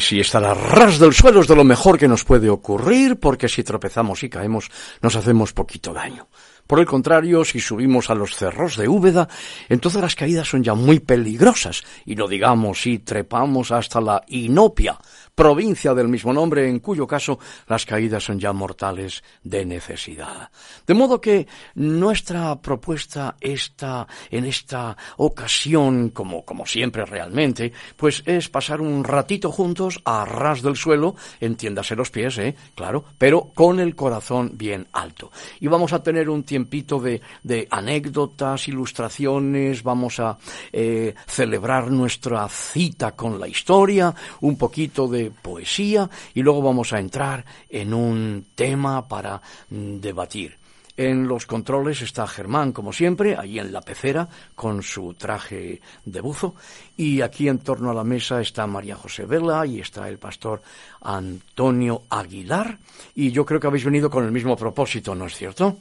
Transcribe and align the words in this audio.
Sí, 0.00 0.16
sí, 0.16 0.20
estar 0.20 0.44
a 0.44 0.54
ras 0.54 0.98
del 0.98 1.12
suelo 1.12 1.40
es 1.40 1.48
de 1.48 1.56
lo 1.56 1.64
mejor 1.64 1.98
que 1.98 2.08
nos 2.08 2.24
puede 2.24 2.48
ocurrir, 2.48 3.18
porque 3.18 3.48
si 3.48 3.62
tropezamos 3.62 4.22
y 4.22 4.28
caemos, 4.28 4.70
nos 5.02 5.14
hacemos 5.14 5.52
poquito 5.52 5.92
daño. 5.92 6.28
Por 6.66 6.78
el 6.78 6.86
contrario, 6.86 7.44
si 7.44 7.60
subimos 7.60 8.10
a 8.10 8.14
los 8.14 8.36
cerros 8.36 8.76
de 8.76 8.88
Úbeda, 8.88 9.28
entonces 9.68 10.00
las 10.00 10.14
caídas 10.14 10.48
son 10.48 10.62
ya 10.62 10.74
muy 10.74 11.00
peligrosas, 11.00 11.82
y 12.06 12.14
no 12.14 12.28
digamos 12.28 12.82
si 12.82 13.00
trepamos 13.00 13.72
hasta 13.72 14.00
la 14.00 14.22
Inopia, 14.28 14.98
provincia 15.40 15.94
del 15.94 16.08
mismo 16.08 16.34
nombre, 16.34 16.68
en 16.68 16.80
cuyo 16.80 17.06
caso 17.06 17.38
las 17.66 17.86
caídas 17.86 18.22
son 18.22 18.38
ya 18.38 18.52
mortales 18.52 19.24
de 19.42 19.64
necesidad. 19.64 20.50
De 20.86 20.92
modo 20.92 21.18
que 21.18 21.46
nuestra 21.76 22.60
propuesta 22.60 23.36
está 23.40 24.06
en 24.30 24.44
esta 24.44 24.94
ocasión, 25.16 26.10
como, 26.10 26.44
como 26.44 26.66
siempre 26.66 27.06
realmente, 27.06 27.72
pues 27.96 28.22
es 28.26 28.50
pasar 28.50 28.82
un 28.82 29.02
ratito 29.02 29.50
juntos 29.50 30.02
a 30.04 30.26
ras 30.26 30.60
del 30.60 30.76
suelo, 30.76 31.16
entiéndase 31.40 31.96
los 31.96 32.10
pies, 32.10 32.36
eh, 32.36 32.54
claro, 32.74 33.02
pero 33.16 33.50
con 33.54 33.80
el 33.80 33.96
corazón 33.96 34.50
bien 34.56 34.88
alto. 34.92 35.32
Y 35.58 35.68
vamos 35.68 35.94
a 35.94 36.02
tener 36.02 36.28
un 36.28 36.42
tiempito 36.42 37.00
de, 37.00 37.22
de 37.42 37.66
anécdotas, 37.70 38.68
ilustraciones, 38.68 39.82
vamos 39.82 40.20
a 40.20 40.36
eh, 40.70 41.14
celebrar 41.26 41.90
nuestra 41.90 42.46
cita 42.50 43.12
con 43.12 43.40
la 43.40 43.48
historia, 43.48 44.14
un 44.42 44.58
poquito 44.58 45.08
de 45.08 45.29
poesía 45.32 46.08
y 46.34 46.42
luego 46.42 46.62
vamos 46.62 46.92
a 46.92 46.98
entrar 46.98 47.44
en 47.68 47.94
un 47.94 48.46
tema 48.54 49.06
para 49.08 49.40
mm, 49.70 49.96
debatir. 50.00 50.60
En 50.96 51.26
los 51.26 51.46
controles 51.46 52.02
está 52.02 52.26
Germán, 52.26 52.72
como 52.72 52.92
siempre, 52.92 53.34
allí 53.34 53.58
en 53.58 53.72
la 53.72 53.80
pecera, 53.80 54.28
con 54.54 54.82
su 54.82 55.14
traje 55.14 55.80
de 56.04 56.20
buzo. 56.20 56.54
Y 56.94 57.22
aquí 57.22 57.48
en 57.48 57.60
torno 57.60 57.90
a 57.90 57.94
la 57.94 58.04
mesa 58.04 58.40
está 58.42 58.66
María 58.66 58.96
José 58.96 59.24
Vela 59.24 59.64
y 59.64 59.80
está 59.80 60.06
el 60.10 60.18
pastor 60.18 60.60
Antonio 61.00 62.02
Aguilar. 62.10 62.78
Y 63.14 63.32
yo 63.32 63.46
creo 63.46 63.58
que 63.58 63.68
habéis 63.68 63.86
venido 63.86 64.10
con 64.10 64.26
el 64.26 64.30
mismo 64.30 64.54
propósito, 64.56 65.14
¿no 65.14 65.24
es 65.24 65.34
cierto? 65.36 65.78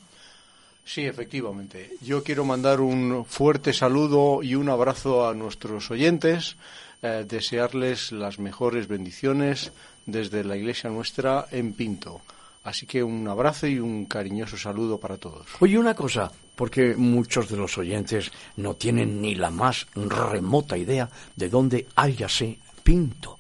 Sí, 0.85 1.05
efectivamente. 1.05 1.97
Yo 2.01 2.23
quiero 2.23 2.45
mandar 2.45 2.79
un 2.79 3.25
fuerte 3.25 3.73
saludo 3.73 4.41
y 4.41 4.55
un 4.55 4.69
abrazo 4.69 5.27
a 5.27 5.33
nuestros 5.33 5.91
oyentes 5.91 6.55
eh, 7.01 7.25
desearles 7.27 8.11
las 8.11 8.39
mejores 8.39 8.87
bendiciones 8.87 9.71
desde 10.05 10.43
la 10.43 10.57
iglesia 10.57 10.89
nuestra 10.89 11.45
en 11.51 11.73
Pinto. 11.73 12.21
Así 12.63 12.85
que 12.85 13.01
un 13.01 13.27
abrazo 13.27 13.67
y 13.67 13.79
un 13.79 14.05
cariñoso 14.05 14.57
saludo 14.57 14.99
para 14.99 15.17
todos. 15.17 15.47
Oye, 15.59 15.77
una 15.77 15.95
cosa, 15.95 16.31
porque 16.55 16.95
muchos 16.95 17.49
de 17.49 17.57
los 17.57 17.77
oyentes 17.77 18.31
no 18.57 18.75
tienen 18.75 19.21
ni 19.21 19.35
la 19.35 19.49
más 19.49 19.88
remota 19.95 20.77
idea 20.77 21.09
de 21.35 21.49
dónde 21.49 21.88
hállase 21.95 22.59
Pinto. 22.83 23.39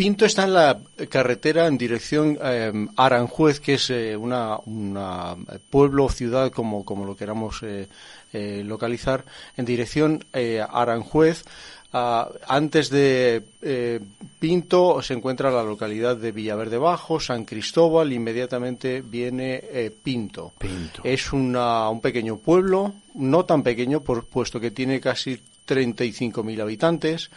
Pinto 0.00 0.24
está 0.24 0.44
en 0.44 0.54
la 0.54 0.80
carretera 1.10 1.66
en 1.66 1.76
dirección 1.76 2.38
eh, 2.42 2.72
Aranjuez, 2.96 3.60
que 3.60 3.74
es 3.74 3.90
eh, 3.90 4.16
una, 4.16 4.56
una, 4.64 5.36
pueblo 5.68 6.06
o 6.06 6.08
ciudad, 6.08 6.50
como, 6.52 6.86
como 6.86 7.04
lo 7.04 7.14
queramos 7.14 7.62
eh, 7.62 7.86
eh 8.32 8.62
localizar, 8.64 9.26
en 9.58 9.66
dirección 9.66 10.24
eh, 10.32 10.64
Aranjuez. 10.66 11.44
Uh, 11.92 12.32
antes 12.46 12.88
de 12.88 13.42
eh, 13.62 14.00
Pinto 14.38 15.02
se 15.02 15.14
encuentra 15.14 15.50
la 15.50 15.64
localidad 15.64 16.16
de 16.16 16.30
Villaverde 16.30 16.78
Bajo, 16.78 17.18
San 17.18 17.44
Cristóbal, 17.44 18.12
inmediatamente 18.12 19.02
viene 19.02 19.60
eh, 19.64 19.90
Pinto. 19.90 20.52
Pinto. 20.56 21.02
Es 21.02 21.32
una, 21.32 21.88
un 21.88 22.00
pequeño 22.00 22.36
pueblo, 22.36 22.94
no 23.14 23.44
tan 23.44 23.64
pequeño, 23.64 24.02
por, 24.02 24.24
puesto 24.24 24.60
que 24.60 24.70
tiene 24.70 25.00
casi 25.00 25.40
35.000 25.66 26.60
habitantes, 26.60 27.30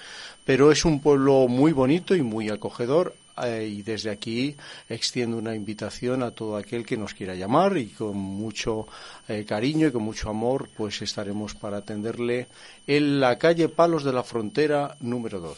pero 0.46 0.72
es 0.72 0.86
un 0.86 1.00
pueblo 1.00 1.48
muy 1.48 1.72
bonito 1.72 2.16
y 2.16 2.22
muy 2.22 2.50
acogedor. 2.50 3.16
Eh, 3.42 3.68
y 3.68 3.82
desde 3.82 4.12
aquí 4.12 4.56
extiendo 4.88 5.38
una 5.38 5.56
invitación 5.56 6.22
a 6.22 6.30
todo 6.32 6.56
aquel 6.56 6.86
que 6.86 6.98
nos 6.98 7.16
quiera 7.16 7.34
llamar 7.34 7.78
y 7.78 7.88
con 7.88 8.16
mucho 8.16 8.88
eh, 9.28 9.44
cariño 9.44 9.88
y 9.88 9.92
con 9.92 10.04
mucho 10.04 10.30
amor 10.30 10.70
pues 10.78 11.02
estaremos 11.02 11.56
para 11.56 11.78
atenderle 11.78 12.48
en 12.86 13.20
la 13.20 13.40
calle 13.40 13.70
Palos 13.70 14.04
de 14.04 14.14
la 14.14 14.22
Frontera 14.24 14.98
número 15.00 15.40
2. 15.40 15.58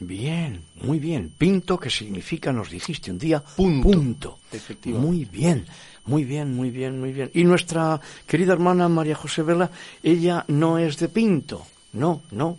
Bien, 0.00 0.62
muy 0.82 0.98
bien. 0.98 1.32
Pinto, 1.36 1.78
que 1.78 1.90
significa, 1.90 2.50
nos 2.50 2.70
dijiste 2.70 3.10
un 3.10 3.18
día, 3.18 3.40
punto. 3.40 3.90
punto. 3.90 4.38
Efectivamente. 4.50 5.06
Muy 5.06 5.24
bien, 5.26 5.66
muy 6.06 6.24
bien, 6.24 6.54
muy 6.54 6.70
bien, 6.70 6.98
muy 6.98 7.12
bien. 7.12 7.30
Y 7.34 7.44
nuestra 7.44 8.00
querida 8.26 8.54
hermana 8.54 8.88
María 8.88 9.14
José 9.14 9.42
Vela, 9.42 9.70
ella 10.02 10.44
no 10.48 10.78
es 10.78 10.96
de 10.98 11.08
Pinto. 11.08 11.66
No, 11.92 12.22
no, 12.30 12.56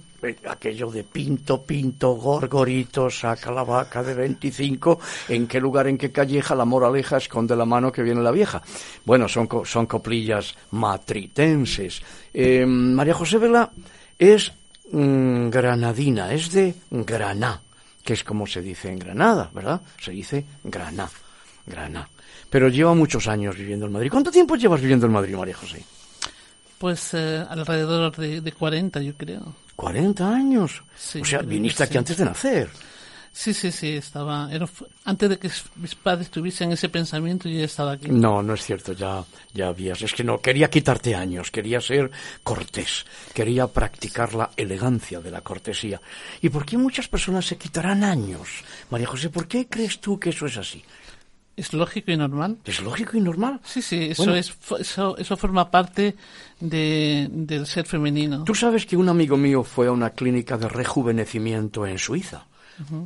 aquello 0.50 0.90
de 0.92 1.04
pinto, 1.04 1.62
pinto, 1.64 2.16
gorgorito, 2.16 3.10
saca 3.10 3.52
la 3.52 3.64
vaca 3.64 4.04
de 4.04 4.14
25, 4.14 5.00
en 5.30 5.48
qué 5.48 5.60
lugar, 5.60 5.88
en 5.88 5.98
qué 5.98 6.12
calleja, 6.12 6.56
la 6.56 6.66
moraleja 6.66 7.18
esconde 7.18 7.56
la 7.56 7.66
mano 7.66 7.92
que 7.92 8.04
viene 8.04 8.22
la 8.22 8.32
vieja. 8.32 8.62
Bueno, 9.06 9.28
son, 9.28 9.48
son 9.66 9.86
coplillas 9.86 10.56
matritenses. 10.72 12.02
Eh, 12.34 12.66
María 12.66 13.14
José 13.14 13.38
Vela 13.38 13.72
es 14.18 14.52
mm, 14.92 15.50
granadina, 15.50 16.34
es 16.34 16.52
de 16.52 16.74
Graná, 16.90 17.62
que 18.04 18.14
es 18.14 18.24
como 18.24 18.48
se 18.48 18.62
dice 18.62 18.90
en 18.90 19.00
Granada, 19.00 19.50
¿verdad? 19.54 19.82
Se 20.00 20.12
dice 20.12 20.46
Graná, 20.64 21.10
Graná. 21.66 22.10
Pero 22.50 22.68
lleva 22.70 22.94
muchos 22.94 23.28
años 23.28 23.58
viviendo 23.58 23.88
en 23.88 23.92
Madrid. 23.92 24.12
¿Cuánto 24.12 24.30
tiempo 24.32 24.56
llevas 24.56 24.80
viviendo 24.80 25.08
en 25.08 25.12
Madrid, 25.12 25.36
María 25.36 25.56
José? 25.56 25.84
Pues 26.78 27.14
eh, 27.14 27.44
alrededor 27.50 28.16
de, 28.16 28.42
de 28.42 28.52
40, 28.52 29.02
yo 29.02 29.16
creo. 29.16 29.56
40 29.76 30.30
años. 30.30 30.84
Sí, 30.96 31.22
o 31.22 31.26
sea, 31.26 31.42
viniste 31.42 31.84
aquí 31.84 31.94
sí. 31.94 31.98
antes 31.98 32.18
de 32.18 32.26
nacer. 32.26 32.70
Sí, 33.36 33.52
sí, 33.52 33.72
sí, 33.72 33.96
estaba. 33.96 34.48
Era, 34.54 34.70
antes 35.06 35.28
de 35.28 35.40
que 35.40 35.50
mis 35.78 35.96
padres 35.96 36.30
tuviesen 36.30 36.72
ese 36.72 36.88
pensamiento, 36.88 37.50
yo 37.50 37.58
ya 37.58 37.66
estaba 37.66 37.94
aquí. 37.94 38.08
No, 38.10 38.44
no 38.44 38.54
es 38.54 38.64
cierto, 38.64 38.94
ya, 38.94 39.24
ya 39.52 39.70
habías. 39.70 40.04
Es 40.04 40.14
que 40.14 40.24
no, 40.24 40.40
quería 40.40 40.70
quitarte 40.70 41.16
años, 41.16 41.50
quería 41.50 41.82
ser 41.82 42.12
cortés, 42.44 43.08
quería 43.34 43.66
practicar 43.66 44.36
la 44.36 44.52
elegancia 44.56 45.20
de 45.20 45.32
la 45.32 45.42
cortesía. 45.42 46.00
¿Y 46.42 46.50
por 46.50 46.64
qué 46.64 46.78
muchas 46.78 47.08
personas 47.08 47.48
se 47.48 47.58
quitarán 47.58 48.04
años? 48.04 48.64
María 48.92 49.08
José, 49.08 49.32
¿por 49.32 49.48
qué 49.48 49.66
crees 49.68 50.00
tú 50.00 50.20
que 50.20 50.30
eso 50.30 50.46
es 50.46 50.58
así? 50.58 50.84
Es 51.56 51.74
lógico 51.74 52.12
y 52.12 52.18
normal. 52.18 52.58
¿Es 52.66 52.82
lógico 52.82 53.16
y 53.18 53.22
normal? 53.22 53.60
Sí, 53.64 53.82
sí, 53.82 54.08
eso, 54.12 54.24
Bueno. 54.24 54.38
es, 54.38 54.54
eso, 54.80 55.18
eso 55.18 55.38
forma 55.38 55.70
parte 55.70 56.16
de, 56.60 57.28
del 57.32 57.68
ser 57.68 57.86
femenino. 57.86 58.44
Tú 58.44 58.56
sabes 58.56 58.86
que 58.86 58.98
un 58.98 59.08
amigo 59.10 59.38
mío 59.38 59.64
fue 59.64 59.88
a 59.88 59.92
una 59.92 60.10
clínica 60.12 60.58
de 60.58 60.68
rejuvenecimiento 60.68 61.86
en 61.86 62.00
Suiza. 62.00 62.46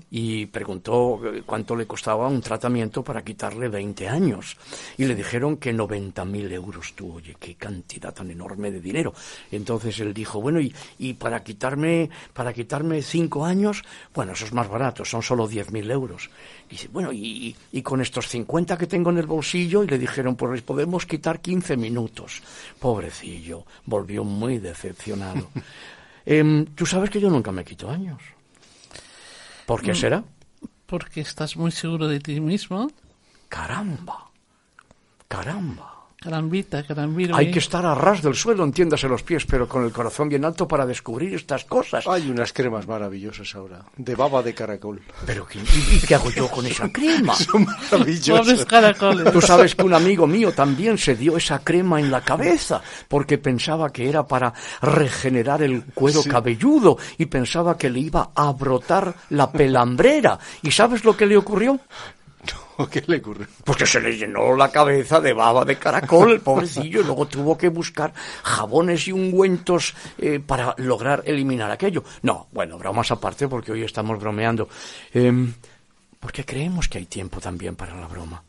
Y 0.09 0.45
preguntó 0.47 1.21
eh, 1.25 1.43
cuánto 1.45 1.75
le 1.75 1.85
costaba 1.85 2.27
un 2.27 2.41
tratamiento 2.41 3.03
para 3.03 3.23
quitarle 3.23 3.67
20 3.67 4.07
años. 4.07 4.57
Y 4.97 5.05
le 5.05 5.15
dijeron 5.15 5.57
que 5.57 5.73
90.000 5.73 6.51
euros. 6.51 6.93
Tú, 6.93 7.15
oye, 7.15 7.35
qué 7.39 7.55
cantidad 7.55 8.13
tan 8.13 8.31
enorme 8.31 8.71
de 8.71 8.79
dinero. 8.79 9.13
Entonces 9.51 9.99
él 9.99 10.13
dijo, 10.13 10.41
bueno, 10.41 10.59
y, 10.59 10.73
y 10.99 11.13
para 11.13 11.43
quitarme 11.43 12.09
para 12.33 12.53
quitarme 12.53 13.01
5 13.01 13.45
años, 13.45 13.83
bueno, 14.13 14.33
eso 14.33 14.45
es 14.45 14.53
más 14.53 14.69
barato, 14.69 15.05
son 15.05 15.21
solo 15.21 15.49
10.000 15.49 15.91
euros. 15.91 16.29
Y 16.67 16.71
dice, 16.71 16.87
bueno, 16.89 17.11
y, 17.11 17.55
y 17.71 17.81
con 17.81 18.01
estos 18.01 18.27
50 18.27 18.77
que 18.77 18.87
tengo 18.87 19.09
en 19.09 19.17
el 19.17 19.25
bolsillo, 19.25 19.83
y 19.83 19.87
le 19.87 19.97
dijeron, 19.97 20.35
pues 20.35 20.51
les 20.51 20.61
podemos 20.61 21.05
quitar 21.05 21.39
15 21.39 21.77
minutos. 21.77 22.41
Pobrecillo, 22.79 23.65
volvió 23.85 24.23
muy 24.23 24.59
decepcionado. 24.59 25.49
Em, 26.29 26.65
Tú 26.75 26.85
sabes 26.85 27.09
que 27.09 27.21
yo 27.21 27.29
nunca 27.29 27.53
me 27.53 27.63
quito 27.63 27.89
años. 27.89 28.21
¿Por 29.67 29.81
qué 29.83 29.91
Mm. 29.91 29.95
será? 29.95 30.23
Porque 30.87 31.19
estás 31.21 31.57
muy 31.57 31.71
seguro 31.71 32.07
de 32.07 32.19
ti 32.21 32.39
mismo. 32.39 32.89
Caramba, 33.49 34.29
caramba. 35.27 35.96
Hay 37.37 37.51
que 37.51 37.59
estar 37.59 37.85
a 37.85 37.95
ras 37.95 38.21
del 38.21 38.35
suelo, 38.35 38.63
entiéndase 38.63 39.07
los 39.07 39.23
pies, 39.23 39.45
pero 39.45 39.67
con 39.67 39.83
el 39.83 39.91
corazón 39.91 40.29
bien 40.29 40.45
alto 40.45 40.67
para 40.67 40.85
descubrir 40.85 41.33
estas 41.33 41.65
cosas. 41.65 42.05
Hay 42.07 42.29
unas 42.29 42.53
cremas 42.53 42.87
maravillosas 42.87 43.53
ahora, 43.55 43.83
de 43.95 44.15
baba 44.15 44.41
de 44.43 44.53
caracol. 44.53 45.01
Pero 45.25 45.45
¿qué, 45.45 45.59
y, 45.59 45.99
qué 46.05 46.15
hago 46.15 46.29
yo 46.31 46.47
con 46.49 46.65
esa 46.65 46.89
crema? 46.91 47.35
Son 47.35 47.65
Pobres 47.65 47.91
maravillosas. 47.91 48.65
caracoles. 48.65 49.31
Tú 49.31 49.41
sabes 49.41 49.75
que 49.75 49.83
un 49.83 49.93
amigo 49.93 50.27
mío 50.27 50.51
también 50.51 50.97
se 50.97 51.15
dio 51.15 51.37
esa 51.37 51.59
crema 51.59 51.99
en 51.99 52.11
la 52.11 52.21
cabeza 52.21 52.81
porque 53.07 53.37
pensaba 53.37 53.91
que 53.91 54.09
era 54.09 54.25
para 54.27 54.53
regenerar 54.81 55.61
el 55.63 55.83
cuero 55.85 56.23
cabelludo 56.23 56.97
y 57.17 57.25
pensaba 57.25 57.77
que 57.77 57.89
le 57.89 57.99
iba 57.99 58.31
a 58.35 58.51
brotar 58.51 59.13
la 59.29 59.51
pelambrera. 59.51 60.39
¿Y 60.61 60.71
sabes 60.71 61.03
lo 61.03 61.15
que 61.15 61.25
le 61.25 61.37
ocurrió? 61.37 61.79
¿Qué 62.91 63.03
le 63.07 63.17
ocurre? 63.17 63.47
Pues 63.63 63.77
que 63.77 63.85
se 63.85 63.99
le 63.99 64.15
llenó 64.15 64.55
la 64.55 64.71
cabeza 64.71 65.19
de 65.19 65.33
baba 65.33 65.65
de 65.65 65.77
caracol, 65.77 66.33
el 66.33 66.41
pobrecillo, 66.41 67.01
y 67.01 67.03
luego 67.03 67.27
tuvo 67.27 67.57
que 67.57 67.69
buscar 67.69 68.13
jabones 68.43 69.07
y 69.07 69.11
ungüentos 69.11 69.95
eh, 70.17 70.39
para 70.39 70.75
lograr 70.77 71.23
eliminar 71.25 71.71
aquello. 71.71 72.03
No, 72.21 72.47
bueno, 72.51 72.77
bromas 72.77 73.11
aparte, 73.11 73.47
porque 73.47 73.71
hoy 73.71 73.83
estamos 73.83 74.19
bromeando. 74.19 74.69
Em, 75.13 75.53
porque 76.19 76.45
creemos 76.45 76.87
que 76.87 76.99
hay 76.99 77.05
tiempo 77.05 77.39
también 77.39 77.75
para 77.75 77.95
la 77.95 78.07
broma. 78.07 78.43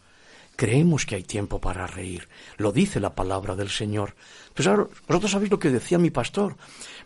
Creemos 0.56 1.06
que 1.06 1.14
hay 1.14 1.22
tiempo 1.22 1.60
para 1.60 1.86
reír. 1.86 2.28
Lo 2.56 2.72
dice 2.72 2.98
la 2.98 3.14
palabra 3.14 3.54
del 3.54 3.70
Señor. 3.70 4.14
Pues 4.54 4.66
ahora, 4.66 4.86
vosotros 5.06 5.30
sabéis 5.30 5.52
lo 5.52 5.58
que 5.58 5.70
decía 5.70 5.98
mi 5.98 6.10
pastor. 6.10 6.56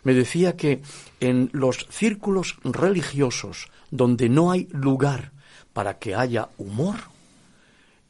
Me 0.03 0.13
decía 0.13 0.57
que 0.57 0.81
en 1.19 1.49
los 1.53 1.85
círculos 1.91 2.57
religiosos 2.63 3.69
donde 3.91 4.27
no 4.27 4.51
hay 4.51 4.67
lugar 4.71 5.31
para 5.71 5.99
que 5.99 6.15
haya 6.15 6.49
humor, 6.57 7.12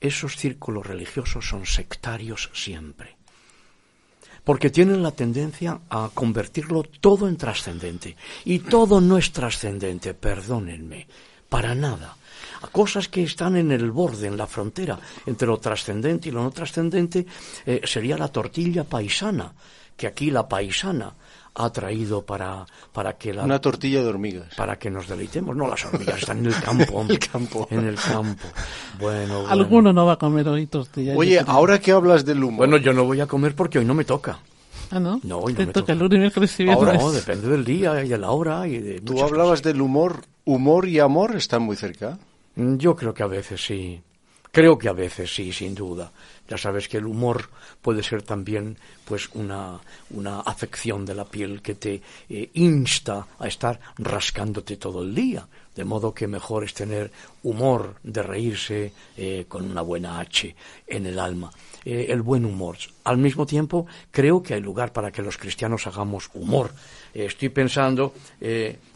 esos 0.04 0.36
círculos 0.36 0.86
religiosos 0.86 1.48
son 1.48 1.66
sectarios 1.66 2.52
siempre. 2.54 3.16
Porque 4.44 4.70
tienen 4.70 5.02
la 5.02 5.12
tendencia 5.12 5.80
a 5.90 6.12
convertirlo 6.14 6.84
todo 6.84 7.30
en 7.30 7.38
trascendente. 7.38 8.18
Y 8.44 8.60
todo 8.60 9.00
no 9.00 9.18
es 9.18 9.32
trascendente, 9.32 10.14
perdónenme, 10.14 11.08
para 11.48 11.74
nada. 11.74 12.18
A 12.62 12.68
cosas 12.68 13.08
que 13.08 13.24
están 13.24 13.56
en 13.56 13.72
el 13.72 13.92
borde, 13.92 14.28
en 14.28 14.38
la 14.38 14.48
frontera 14.48 15.00
entre 15.26 15.48
lo 15.48 15.58
trascendente 15.60 16.28
y 16.28 16.32
lo 16.34 16.44
no 16.44 16.52
trascendente, 16.52 17.26
eh, 17.66 17.82
sería 17.86 18.18
la 18.18 18.28
tortilla 18.28 18.84
paisana, 18.84 19.54
que 19.96 20.08
aquí 20.08 20.30
la 20.30 20.48
paisana 20.48 21.14
ha 21.56 21.70
traído 21.72 22.24
para, 22.26 22.66
para 22.92 23.14
que 23.18 23.34
la 23.34 23.44
Una 23.44 23.60
tortilla 23.60 24.02
de 24.02 24.08
hormigas. 24.08 24.54
para 24.56 24.78
que 24.78 24.90
nos 24.90 25.08
deleitemos. 25.08 25.56
No, 25.56 25.68
las 25.68 25.86
hormigas 25.86 26.20
están 26.20 26.40
en 26.40 26.48
el 26.48 26.56
campo, 26.62 26.94
hombre. 26.96 27.16
El 27.16 27.20
campo. 27.30 27.68
En 27.70 27.88
el 27.88 27.96
campo. 27.96 28.48
Bueno, 29.00 29.36
bueno. 29.42 29.50
Alguno 29.50 29.94
no 29.94 30.06
va 30.06 30.14
a 30.14 30.18
comer 30.18 30.48
hoy 30.48 30.66
tortilla. 30.68 31.14
Oye, 31.16 31.40
ahora 31.46 31.80
que 31.80 31.92
hablas 31.92 32.26
del 32.26 32.44
humor, 32.44 32.58
Bueno, 32.68 32.78
yo 32.78 32.94
no 32.94 33.04
voy 33.06 33.22
a 33.22 33.28
comer 33.28 33.56
porque 33.56 33.80
hoy 33.80 33.86
no 33.86 33.94
me 33.94 34.06
toca. 34.06 34.40
Ah, 34.92 35.00
¿no? 35.00 35.20
No, 35.24 35.40
hoy 35.40 35.54
no 35.54 35.58
Te 35.58 35.66
me 35.68 35.74
toca 35.74 35.94
toca. 35.96 36.14
el 36.14 36.70
Ahora 36.70 36.94
no, 36.94 37.12
depende 37.12 37.48
del 37.48 37.66
día 37.66 38.04
y 38.04 38.10
de 38.10 38.18
la 38.18 38.32
hora 38.32 38.68
y 38.68 38.78
de 38.80 39.02
tú 39.02 39.24
hablabas 39.24 39.64
del 39.64 39.82
humor. 39.82 40.26
¿Humor 40.46 40.88
y 40.88 41.00
amor 41.00 41.36
están 41.36 41.62
muy 41.64 41.76
cerca? 41.76 42.10
cosas. 42.12 42.20
Mm, 42.56 42.78
Yo 42.78 42.96
creo 42.96 43.14
que 43.14 43.24
a 43.24 43.28
veces 43.28 43.64
sí. 43.66 44.02
Creo 44.54 44.78
que 44.78 44.88
a 44.88 44.94
veces 44.94 45.34
sí, 45.34 45.52
sin 45.52 45.74
duda. 45.74 46.12
Ya 46.48 46.60
sabes 46.60 46.88
que 46.88 46.98
el 46.98 47.08
humor 47.08 47.50
puede 47.82 48.04
ser 48.04 48.22
también 48.22 48.78
pues 49.04 49.28
una, 49.34 49.80
una 50.12 50.42
afección 50.42 51.06
de 51.06 51.16
la 51.16 51.26
piel 51.26 51.60
que 51.64 51.74
te 51.74 52.00
eh, 52.30 52.52
insta 52.54 53.26
a 53.40 53.48
estar 53.48 53.80
rascándote 53.98 54.78
todo 54.78 55.02
el 55.02 55.16
día. 55.16 55.48
De 55.76 55.84
modo 55.84 56.14
que 56.14 56.28
mejor 56.28 56.66
es 56.66 56.76
tener 56.76 57.12
humor 57.42 57.96
de 58.04 58.22
reírse 58.22 58.94
eh, 59.18 59.46
con 59.48 59.66
una 59.66 59.82
buena 59.82 60.20
H 60.20 60.56
en 60.86 61.08
el 61.08 61.18
alma. 61.18 61.52
Eh, 61.84 62.06
el 62.10 62.22
buen 62.22 62.46
humor. 62.46 62.78
Al 63.06 63.18
mismo 63.18 63.48
tiempo, 63.48 63.88
creo 64.12 64.44
que 64.44 64.54
hay 64.54 64.62
lugar 64.62 64.94
para 64.94 65.12
que 65.12 65.24
los 65.24 65.40
cristianos 65.40 65.88
hagamos 65.88 66.30
humor. 66.36 66.70
Estoy 67.12 67.50
pensando 67.50 68.14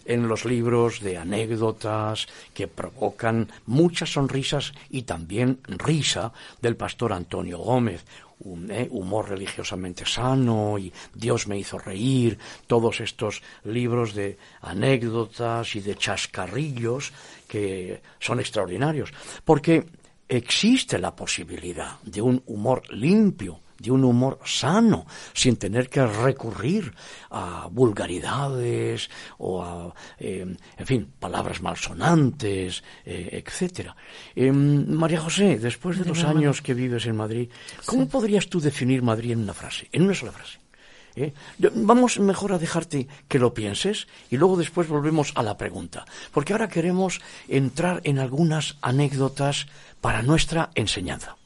en 0.07 0.27
los 0.27 0.45
libros 0.45 1.01
de 1.01 1.17
anécdotas 1.17 2.27
que 2.53 2.67
provocan 2.67 3.51
muchas 3.65 4.13
sonrisas 4.13 4.73
y 4.89 5.03
también 5.03 5.59
risa 5.67 6.31
del 6.61 6.75
pastor 6.75 7.13
Antonio 7.13 7.59
Gómez. 7.59 8.05
Un, 8.39 8.69
eh, 8.69 8.87
humor 8.91 9.29
religiosamente 9.29 10.05
sano 10.05 10.77
y 10.77 10.93
Dios 11.13 11.47
me 11.47 11.57
hizo 11.57 11.79
reír, 11.79 12.37
todos 12.67 13.01
estos 13.01 13.41
libros 13.63 14.13
de 14.13 14.37
anécdotas 14.61 15.75
y 15.75 15.81
de 15.81 15.95
chascarrillos 15.95 17.11
que 17.47 18.01
son 18.19 18.39
extraordinarios, 18.39 19.11
porque 19.43 19.87
existe 20.29 20.99
la 20.99 21.15
posibilidad 21.15 21.99
de 22.03 22.21
un 22.21 22.43
humor 22.45 22.83
limpio, 22.93 23.59
de 23.79 23.91
un 23.91 24.03
humor 24.03 24.39
sano, 24.45 25.05
sin 25.33 25.57
tener 25.57 25.89
que 25.89 26.05
recurrir 26.05 26.93
a 27.29 27.67
vulgaridades 27.71 29.09
o 29.37 29.63
a, 29.63 29.93
eh, 30.19 30.45
en 30.77 30.85
fin, 30.85 31.11
palabras 31.19 31.61
malsonantes, 31.61 32.83
eh, 33.05 33.43
etcétera. 33.43 33.95
Eh, 34.35 34.51
María 34.51 35.19
José, 35.19 35.59
después 35.59 35.99
de 35.99 36.05
los 36.05 36.23
años 36.23 36.61
que 36.61 36.73
vives 36.73 37.05
en 37.05 37.15
Madrid, 37.15 37.49
¿cómo 37.85 38.07
podrías 38.07 38.47
tú 38.47 38.59
definir 38.59 39.01
Madrid 39.01 39.31
en 39.31 39.39
una 39.39 39.53
frase, 39.53 39.89
en 39.91 40.03
una 40.03 40.13
sola 40.13 40.31
frase? 40.31 40.59
¿Eh? 41.17 41.33
Vamos 41.57 42.19
mejor 42.19 42.53
a 42.53 42.59
dejarte 42.59 43.07
que 43.27 43.39
lo 43.39 43.51
pienses 43.51 44.07
y 44.29 44.37
luego 44.37 44.55
después 44.55 44.87
volvemos 44.87 45.31
a 45.33 45.41
la 45.41 45.57
pregunta, 45.57 46.05
porque 46.31 46.53
ahora 46.53 46.69
queremos 46.69 47.21
entrar 47.47 48.01
en 48.03 48.19
algunas 48.19 48.77
anécdotas 48.81 49.65
para 49.99 50.21
nuestra 50.21 50.69
enseñanza. 50.75 51.36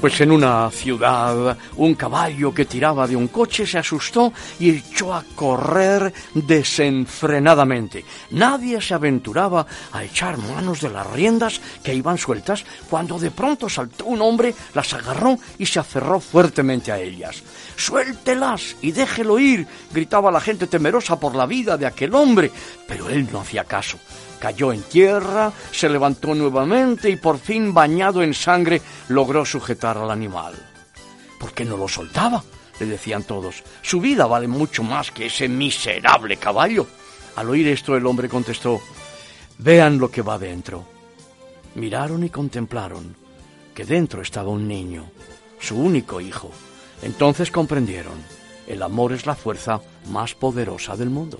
Pues 0.00 0.20
en 0.20 0.30
una 0.30 0.70
ciudad, 0.70 1.58
un 1.76 1.94
caballo 1.96 2.54
que 2.54 2.66
tiraba 2.66 3.08
de 3.08 3.16
un 3.16 3.26
coche 3.26 3.66
se 3.66 3.78
asustó 3.78 4.32
y 4.60 4.70
echó 4.70 5.12
a 5.12 5.24
correr 5.34 6.14
desenfrenadamente. 6.34 8.04
Nadie 8.30 8.80
se 8.80 8.94
aventuraba 8.94 9.66
a 9.90 10.04
echar 10.04 10.38
manos 10.38 10.82
de 10.82 10.90
las 10.90 11.04
riendas 11.10 11.60
que 11.82 11.94
iban 11.94 12.16
sueltas 12.16 12.64
cuando 12.88 13.18
de 13.18 13.32
pronto 13.32 13.68
saltó 13.68 14.04
un 14.04 14.22
hombre, 14.22 14.54
las 14.72 14.94
agarró 14.94 15.36
y 15.58 15.66
se 15.66 15.80
aferró 15.80 16.20
fuertemente 16.20 16.92
a 16.92 17.00
ellas. 17.00 17.42
Suéltelas 17.76 18.76
y 18.80 18.92
déjelo 18.92 19.40
ir, 19.40 19.66
gritaba 19.92 20.30
la 20.30 20.40
gente 20.40 20.68
temerosa 20.68 21.18
por 21.18 21.34
la 21.34 21.46
vida 21.46 21.76
de 21.76 21.86
aquel 21.86 22.14
hombre, 22.14 22.52
pero 22.86 23.08
él 23.08 23.28
no 23.32 23.40
hacía 23.40 23.64
caso. 23.64 23.98
Cayó 24.38 24.72
en 24.72 24.82
tierra, 24.82 25.52
se 25.72 25.88
levantó 25.88 26.34
nuevamente 26.34 27.10
y 27.10 27.16
por 27.16 27.38
fin, 27.38 27.74
bañado 27.74 28.22
en 28.22 28.34
sangre, 28.34 28.80
logró 29.08 29.44
sujetar 29.44 29.98
al 29.98 30.10
animal. 30.10 30.54
¿Por 31.38 31.52
qué 31.52 31.64
no 31.64 31.76
lo 31.76 31.88
soltaba? 31.88 32.42
le 32.80 32.86
decían 32.86 33.24
todos. 33.24 33.62
Su 33.82 34.00
vida 34.00 34.26
vale 34.26 34.46
mucho 34.46 34.82
más 34.82 35.10
que 35.10 35.26
ese 35.26 35.48
miserable 35.48 36.36
caballo. 36.36 36.86
Al 37.36 37.50
oír 37.50 37.68
esto 37.68 37.96
el 37.96 38.06
hombre 38.06 38.28
contestó, 38.28 38.80
Vean 39.58 39.98
lo 39.98 40.10
que 40.10 40.22
va 40.22 40.38
dentro. 40.38 40.84
Miraron 41.74 42.24
y 42.24 42.30
contemplaron 42.30 43.16
que 43.74 43.84
dentro 43.84 44.22
estaba 44.22 44.50
un 44.50 44.68
niño, 44.68 45.10
su 45.58 45.76
único 45.76 46.20
hijo. 46.20 46.50
Entonces 47.02 47.50
comprendieron, 47.50 48.14
el 48.66 48.82
amor 48.82 49.12
es 49.12 49.26
la 49.26 49.34
fuerza 49.34 49.80
más 50.10 50.34
poderosa 50.34 50.96
del 50.96 51.10
mundo. 51.10 51.38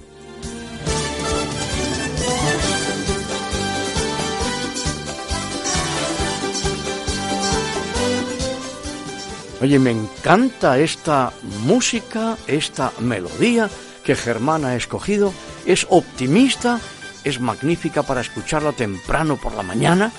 Oye, 9.60 9.78
me 9.80 9.90
encanta 9.90 10.78
esta 10.78 11.32
música, 11.64 12.36
esta 12.46 12.92
melodía 13.00 13.68
que 14.04 14.14
Germán 14.14 14.64
ha 14.64 14.76
escogido. 14.76 15.32
Es 15.66 15.84
optimista, 15.90 16.80
es 17.24 17.40
magnífica 17.40 18.04
para 18.04 18.20
escucharla 18.20 18.72
temprano 18.72 19.36
por 19.36 19.54
la 19.54 19.64
mañana 19.64 20.12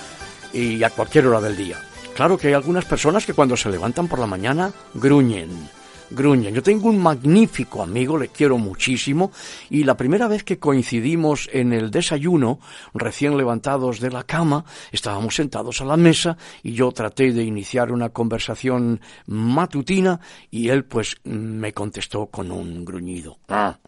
y 0.52 0.82
a 0.82 0.90
cualquier 0.90 1.26
hora 1.26 1.40
del 1.40 1.56
día. 1.56 1.82
Claro 2.14 2.36
que 2.36 2.48
hay 2.48 2.54
algunas 2.54 2.84
personas 2.84 3.24
que 3.24 3.32
cuando 3.32 3.56
se 3.56 3.70
levantan 3.70 4.08
por 4.08 4.18
la 4.18 4.26
mañana 4.26 4.72
gruñen 4.92 5.70
gruñen. 6.10 6.54
Yo 6.54 6.62
tengo 6.62 6.88
un 6.88 6.98
magnífico 6.98 7.82
amigo, 7.82 8.18
le 8.18 8.28
quiero 8.28 8.58
muchísimo, 8.58 9.32
y 9.68 9.84
la 9.84 9.96
primera 9.96 10.28
vez 10.28 10.44
que 10.44 10.58
coincidimos 10.58 11.48
en 11.52 11.72
el 11.72 11.90
desayuno, 11.90 12.60
recién 12.94 13.36
levantados 13.36 14.00
de 14.00 14.10
la 14.10 14.24
cama, 14.24 14.64
estábamos 14.92 15.34
sentados 15.34 15.80
a 15.80 15.84
la 15.84 15.96
mesa 15.96 16.36
y 16.62 16.72
yo 16.72 16.90
traté 16.92 17.32
de 17.32 17.44
iniciar 17.44 17.92
una 17.92 18.10
conversación 18.10 19.00
matutina 19.26 20.20
y 20.50 20.68
él 20.68 20.84
pues 20.84 21.16
me 21.24 21.72
contestó 21.72 22.26
con 22.26 22.50
un 22.50 22.84
gruñido. 22.84 23.38
Ah, 23.48 23.78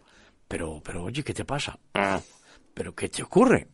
pero, 0.47 0.81
pero 0.83 1.03
oye, 1.03 1.23
¿qué 1.23 1.33
te 1.33 1.45
pasa? 1.45 1.77
Ah, 1.93 2.19
pero 2.73 2.95
¿qué 2.95 3.09
te 3.09 3.23
ocurre? 3.23 3.67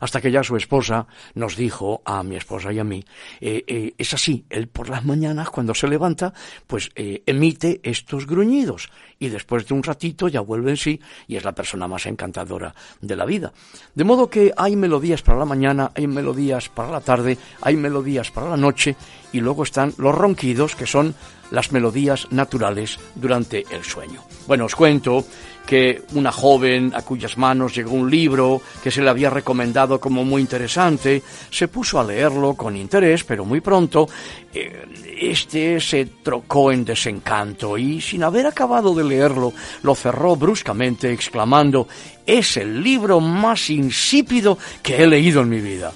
Hasta 0.00 0.20
que 0.20 0.30
ya 0.30 0.42
su 0.42 0.56
esposa 0.56 1.06
nos 1.34 1.56
dijo 1.56 2.02
a 2.04 2.22
mi 2.22 2.36
esposa 2.36 2.72
y 2.72 2.78
a 2.78 2.84
mí, 2.84 3.04
eh, 3.40 3.64
eh, 3.66 3.94
es 3.96 4.14
así, 4.14 4.44
él 4.50 4.68
por 4.68 4.88
las 4.88 5.04
mañanas 5.04 5.50
cuando 5.50 5.74
se 5.74 5.88
levanta, 5.88 6.32
pues 6.66 6.90
eh, 6.94 7.22
emite 7.26 7.80
estos 7.82 8.26
gruñidos 8.26 8.90
y 9.18 9.28
después 9.28 9.66
de 9.66 9.74
un 9.74 9.82
ratito 9.82 10.28
ya 10.28 10.40
vuelve 10.40 10.70
en 10.70 10.76
sí 10.76 11.00
y 11.26 11.36
es 11.36 11.44
la 11.44 11.52
persona 11.52 11.86
más 11.86 12.06
encantadora 12.06 12.74
de 13.00 13.16
la 13.16 13.24
vida. 13.24 13.52
De 13.94 14.04
modo 14.04 14.30
que 14.30 14.52
hay 14.56 14.76
melodías 14.76 15.22
para 15.22 15.38
la 15.38 15.44
mañana, 15.44 15.92
hay 15.94 16.06
melodías 16.06 16.68
para 16.68 16.90
la 16.90 17.00
tarde, 17.00 17.36
hay 17.60 17.76
melodías 17.76 18.30
para 18.30 18.48
la 18.48 18.56
noche 18.56 18.96
y 19.32 19.40
luego 19.40 19.62
están 19.62 19.94
los 19.98 20.14
ronquidos 20.14 20.74
que 20.74 20.86
son 20.86 21.14
las 21.50 21.72
melodías 21.72 22.28
naturales 22.30 22.98
durante 23.14 23.64
el 23.70 23.84
sueño. 23.84 24.22
Bueno, 24.46 24.66
os 24.66 24.76
cuento 24.76 25.24
que 25.70 26.02
una 26.14 26.32
joven 26.32 26.90
a 26.96 27.02
cuyas 27.02 27.38
manos 27.38 27.76
llegó 27.76 27.92
un 27.92 28.10
libro 28.10 28.60
que 28.82 28.90
se 28.90 29.00
le 29.00 29.08
había 29.08 29.30
recomendado 29.30 30.00
como 30.00 30.24
muy 30.24 30.42
interesante, 30.42 31.22
se 31.48 31.68
puso 31.68 32.00
a 32.00 32.02
leerlo 32.02 32.54
con 32.54 32.76
interés, 32.76 33.22
pero 33.22 33.44
muy 33.44 33.60
pronto 33.60 34.08
eh, 34.52 34.84
este 35.20 35.78
se 35.78 36.06
trocó 36.24 36.72
en 36.72 36.84
desencanto 36.84 37.78
y 37.78 38.00
sin 38.00 38.24
haber 38.24 38.48
acabado 38.48 38.96
de 38.96 39.04
leerlo 39.04 39.52
lo 39.84 39.94
cerró 39.94 40.34
bruscamente 40.34 41.12
exclamando 41.12 41.86
es 42.26 42.56
el 42.56 42.82
libro 42.82 43.20
más 43.20 43.70
insípido 43.70 44.58
que 44.82 45.04
he 45.04 45.06
leído 45.06 45.40
en 45.42 45.50
mi 45.50 45.60
vida. 45.60 45.92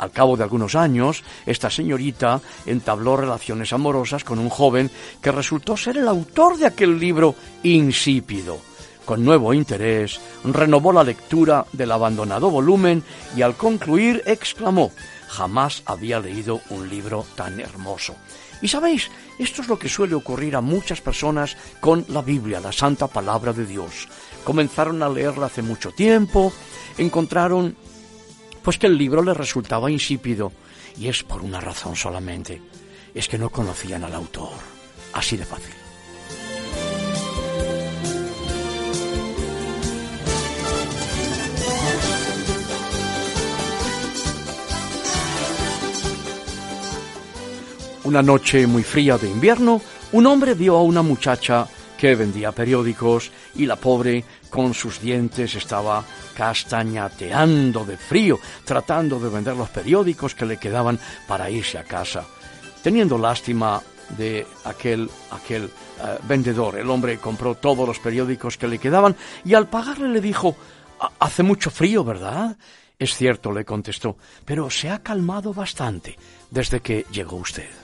Al 0.00 0.10
cabo 0.10 0.36
de 0.36 0.42
algunos 0.42 0.74
años, 0.74 1.22
esta 1.46 1.70
señorita 1.70 2.40
entabló 2.66 3.16
relaciones 3.16 3.72
amorosas 3.72 4.24
con 4.24 4.40
un 4.40 4.48
joven 4.48 4.90
que 5.22 5.30
resultó 5.30 5.76
ser 5.76 5.98
el 5.98 6.08
autor 6.08 6.58
de 6.58 6.66
aquel 6.66 6.98
libro 6.98 7.36
insípido. 7.62 8.73
Con 9.04 9.24
nuevo 9.24 9.52
interés, 9.52 10.18
renovó 10.44 10.92
la 10.92 11.04
lectura 11.04 11.66
del 11.72 11.92
abandonado 11.92 12.50
volumen 12.50 13.02
y 13.36 13.42
al 13.42 13.54
concluir 13.54 14.22
exclamó, 14.24 14.92
jamás 15.28 15.82
había 15.84 16.20
leído 16.20 16.60
un 16.70 16.88
libro 16.88 17.26
tan 17.34 17.60
hermoso. 17.60 18.14
Y 18.62 18.68
sabéis, 18.68 19.10
esto 19.38 19.60
es 19.60 19.68
lo 19.68 19.78
que 19.78 19.90
suele 19.90 20.14
ocurrir 20.14 20.56
a 20.56 20.62
muchas 20.62 21.02
personas 21.02 21.56
con 21.80 22.06
la 22.08 22.22
Biblia, 22.22 22.60
la 22.60 22.72
santa 22.72 23.08
palabra 23.08 23.52
de 23.52 23.66
Dios. 23.66 24.08
Comenzaron 24.42 25.02
a 25.02 25.08
leerla 25.08 25.46
hace 25.46 25.60
mucho 25.60 25.90
tiempo, 25.90 26.50
encontraron 26.96 27.76
pues 28.62 28.78
que 28.78 28.86
el 28.86 28.96
libro 28.96 29.22
les 29.22 29.36
resultaba 29.36 29.90
insípido, 29.90 30.50
y 30.96 31.08
es 31.08 31.22
por 31.22 31.42
una 31.42 31.60
razón 31.60 31.94
solamente, 31.94 32.62
es 33.14 33.28
que 33.28 33.36
no 33.36 33.50
conocían 33.50 34.04
al 34.04 34.14
autor. 34.14 34.52
Así 35.12 35.36
de 35.36 35.44
fácil. 35.44 35.83
Una 48.04 48.20
noche 48.20 48.66
muy 48.66 48.82
fría 48.82 49.16
de 49.16 49.30
invierno, 49.30 49.80
un 50.12 50.26
hombre 50.26 50.52
vio 50.52 50.76
a 50.76 50.82
una 50.82 51.00
muchacha 51.00 51.66
que 51.96 52.14
vendía 52.14 52.52
periódicos 52.52 53.30
y 53.54 53.64
la 53.64 53.76
pobre 53.76 54.22
con 54.50 54.74
sus 54.74 55.00
dientes 55.00 55.54
estaba 55.54 56.04
castañateando 56.36 57.82
de 57.86 57.96
frío, 57.96 58.38
tratando 58.66 59.18
de 59.18 59.30
vender 59.30 59.56
los 59.56 59.70
periódicos 59.70 60.34
que 60.34 60.44
le 60.44 60.58
quedaban 60.58 60.98
para 61.26 61.48
irse 61.48 61.78
a 61.78 61.84
casa. 61.84 62.26
Teniendo 62.82 63.16
lástima 63.16 63.80
de 64.18 64.46
aquel, 64.64 65.08
aquel 65.30 65.64
eh, 65.64 66.18
vendedor, 66.28 66.78
el 66.78 66.90
hombre 66.90 67.16
compró 67.16 67.54
todos 67.54 67.88
los 67.88 68.00
periódicos 68.00 68.58
que 68.58 68.68
le 68.68 68.78
quedaban 68.78 69.16
y 69.46 69.54
al 69.54 69.68
pagarle 69.68 70.10
le 70.10 70.20
dijo, 70.20 70.56
hace 71.18 71.42
mucho 71.42 71.70
frío, 71.70 72.04
¿verdad? 72.04 72.54
Es 72.98 73.16
cierto, 73.16 73.50
le 73.50 73.64
contestó, 73.64 74.18
pero 74.44 74.68
se 74.68 74.90
ha 74.90 74.98
calmado 74.98 75.54
bastante 75.54 76.18
desde 76.50 76.80
que 76.80 77.06
llegó 77.10 77.36
usted. 77.36 77.83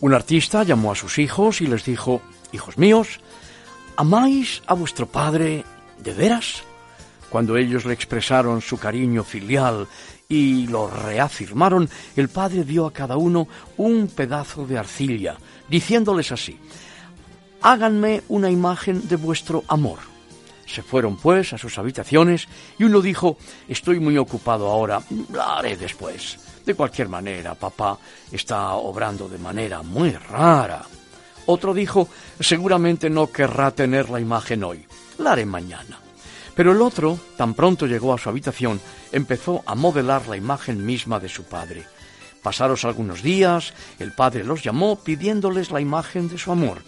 Un 0.00 0.14
artista 0.14 0.62
llamó 0.62 0.92
a 0.92 0.94
sus 0.94 1.18
hijos 1.18 1.60
y 1.60 1.66
les 1.66 1.84
dijo, 1.84 2.22
Hijos 2.52 2.78
míos, 2.78 3.20
¿amáis 3.96 4.62
a 4.66 4.74
vuestro 4.74 5.06
padre 5.06 5.64
de 5.98 6.14
veras? 6.14 6.62
Cuando 7.30 7.56
ellos 7.56 7.84
le 7.84 7.94
expresaron 7.94 8.60
su 8.60 8.78
cariño 8.78 9.24
filial 9.24 9.88
y 10.28 10.66
lo 10.68 10.88
reafirmaron, 10.88 11.88
el 12.16 12.28
padre 12.28 12.64
dio 12.64 12.86
a 12.86 12.92
cada 12.92 13.16
uno 13.16 13.48
un 13.76 14.06
pedazo 14.08 14.66
de 14.66 14.78
arcilla, 14.78 15.36
diciéndoles 15.68 16.32
así, 16.32 16.58
Háganme 17.60 18.22
una 18.28 18.50
imagen 18.50 19.08
de 19.08 19.16
vuestro 19.16 19.64
amor. 19.66 19.98
Se 20.68 20.82
fueron 20.82 21.16
pues 21.16 21.52
a 21.54 21.58
sus 21.58 21.78
habitaciones 21.78 22.46
y 22.78 22.84
uno 22.84 23.00
dijo, 23.00 23.38
Estoy 23.66 23.98
muy 23.98 24.18
ocupado 24.18 24.68
ahora, 24.68 25.02
la 25.32 25.58
haré 25.58 25.76
después. 25.76 26.38
De 26.64 26.74
cualquier 26.74 27.08
manera, 27.08 27.54
papá 27.54 27.98
está 28.30 28.74
obrando 28.74 29.28
de 29.28 29.38
manera 29.38 29.82
muy 29.82 30.10
rara. 30.10 30.82
Otro 31.46 31.72
dijo, 31.72 32.08
seguramente 32.38 33.08
no 33.08 33.32
querrá 33.32 33.70
tener 33.70 34.10
la 34.10 34.20
imagen 34.20 34.62
hoy, 34.64 34.84
la 35.16 35.32
haré 35.32 35.46
mañana. 35.46 35.98
Pero 36.54 36.72
el 36.72 36.82
otro, 36.82 37.18
tan 37.38 37.54
pronto 37.54 37.86
llegó 37.86 38.12
a 38.12 38.18
su 38.18 38.28
habitación, 38.28 38.80
empezó 39.12 39.62
a 39.64 39.74
modelar 39.74 40.28
la 40.28 40.36
imagen 40.36 40.84
misma 40.84 41.18
de 41.18 41.30
su 41.30 41.44
padre. 41.44 41.86
Pasaros 42.42 42.84
algunos 42.84 43.22
días, 43.22 43.72
el 43.98 44.12
padre 44.12 44.44
los 44.44 44.62
llamó 44.62 44.96
pidiéndoles 44.96 45.70
la 45.70 45.80
imagen 45.80 46.28
de 46.28 46.36
su 46.36 46.52
amor. 46.52 46.82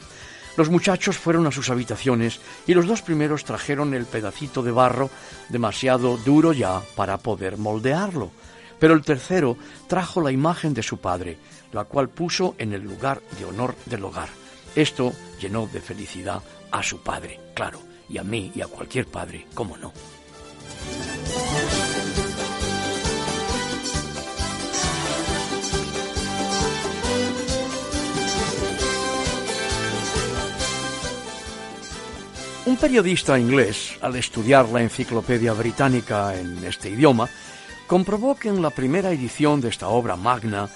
Los 0.56 0.68
muchachos 0.68 1.16
fueron 1.16 1.46
a 1.46 1.52
sus 1.52 1.70
habitaciones 1.70 2.40
y 2.66 2.74
los 2.74 2.86
dos 2.86 3.02
primeros 3.02 3.44
trajeron 3.44 3.94
el 3.94 4.06
pedacito 4.06 4.62
de 4.62 4.72
barro 4.72 5.10
demasiado 5.48 6.16
duro 6.16 6.52
ya 6.52 6.82
para 6.96 7.18
poder 7.18 7.56
moldearlo. 7.56 8.30
Pero 8.78 8.94
el 8.94 9.02
tercero 9.02 9.56
trajo 9.86 10.20
la 10.20 10.32
imagen 10.32 10.74
de 10.74 10.82
su 10.82 10.98
padre, 10.98 11.38
la 11.72 11.84
cual 11.84 12.08
puso 12.08 12.54
en 12.58 12.72
el 12.72 12.82
lugar 12.82 13.22
de 13.38 13.44
honor 13.44 13.76
del 13.86 14.04
hogar. 14.04 14.28
Esto 14.74 15.12
llenó 15.40 15.66
de 15.66 15.80
felicidad 15.80 16.42
a 16.70 16.82
su 16.82 17.02
padre, 17.02 17.40
claro, 17.54 17.80
y 18.08 18.18
a 18.18 18.24
mí 18.24 18.52
y 18.54 18.60
a 18.60 18.66
cualquier 18.66 19.06
padre, 19.06 19.46
cómo 19.54 19.76
no. 19.76 19.92
Un 32.66 32.76
periodista 32.76 33.38
inglés, 33.38 33.96
al 34.02 34.16
estudiar 34.16 34.68
la 34.68 34.82
enciclopedia 34.82 35.54
británica 35.54 36.38
en 36.38 36.62
este 36.62 36.90
idioma, 36.90 37.26
comprobó 37.86 38.34
que 38.34 38.48
en 38.48 38.60
la 38.60 38.68
primera 38.68 39.10
edición 39.10 39.62
de 39.62 39.70
esta 39.70 39.88
obra 39.88 40.14
magna 40.14 40.68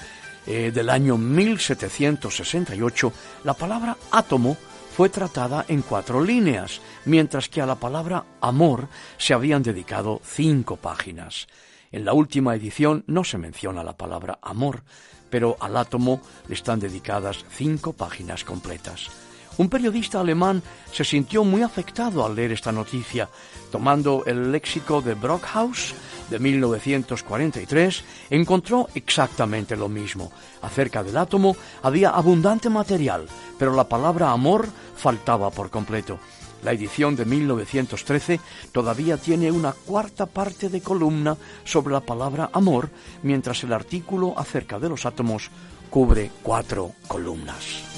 eh, 0.46 0.70
del 0.72 0.88
año 0.88 1.18
1768, 1.18 3.12
la 3.44 3.52
palabra 3.52 3.98
átomo 4.10 4.56
fue 4.96 5.10
tratada 5.10 5.66
en 5.68 5.82
cuatro 5.82 6.24
líneas, 6.24 6.80
mientras 7.04 7.50
que 7.50 7.60
a 7.60 7.66
la 7.66 7.74
palabra 7.74 8.24
amor 8.40 8.88
se 9.18 9.34
habían 9.34 9.62
dedicado 9.62 10.22
cinco 10.24 10.76
páginas. 10.76 11.48
En 11.92 12.06
la 12.06 12.14
última 12.14 12.54
edición 12.54 13.04
no 13.06 13.24
se 13.24 13.36
menciona 13.36 13.84
la 13.84 13.96
palabra 13.96 14.38
amor, 14.40 14.84
pero 15.28 15.58
al 15.60 15.76
átomo 15.76 16.22
le 16.48 16.54
están 16.54 16.80
dedicadas 16.80 17.44
cinco 17.50 17.92
páginas 17.92 18.42
completas. 18.42 19.10
Un 19.56 19.68
periodista 19.68 20.20
alemán 20.20 20.62
se 20.92 21.04
sintió 21.04 21.44
muy 21.44 21.62
afectado 21.62 22.24
al 22.26 22.34
leer 22.34 22.52
esta 22.52 22.72
noticia. 22.72 23.28
Tomando 23.70 24.24
el 24.26 24.50
léxico 24.50 25.00
de 25.00 25.14
Brockhaus 25.14 25.94
de 26.28 26.38
1943, 26.38 28.04
encontró 28.30 28.88
exactamente 28.94 29.76
lo 29.76 29.88
mismo. 29.88 30.32
Acerca 30.62 31.04
del 31.04 31.16
átomo 31.16 31.56
había 31.82 32.10
abundante 32.10 32.68
material, 32.68 33.26
pero 33.58 33.74
la 33.74 33.88
palabra 33.88 34.32
amor 34.32 34.68
faltaba 34.96 35.50
por 35.50 35.70
completo. 35.70 36.18
La 36.64 36.72
edición 36.72 37.14
de 37.14 37.26
1913 37.26 38.40
todavía 38.72 39.18
tiene 39.18 39.52
una 39.52 39.72
cuarta 39.72 40.26
parte 40.26 40.68
de 40.68 40.80
columna 40.80 41.36
sobre 41.62 41.92
la 41.92 42.00
palabra 42.00 42.50
amor, 42.54 42.90
mientras 43.22 43.62
el 43.64 43.72
artículo 43.72 44.34
acerca 44.36 44.80
de 44.80 44.88
los 44.88 45.04
átomos 45.04 45.50
cubre 45.90 46.30
cuatro 46.42 46.92
columnas. 47.06 47.93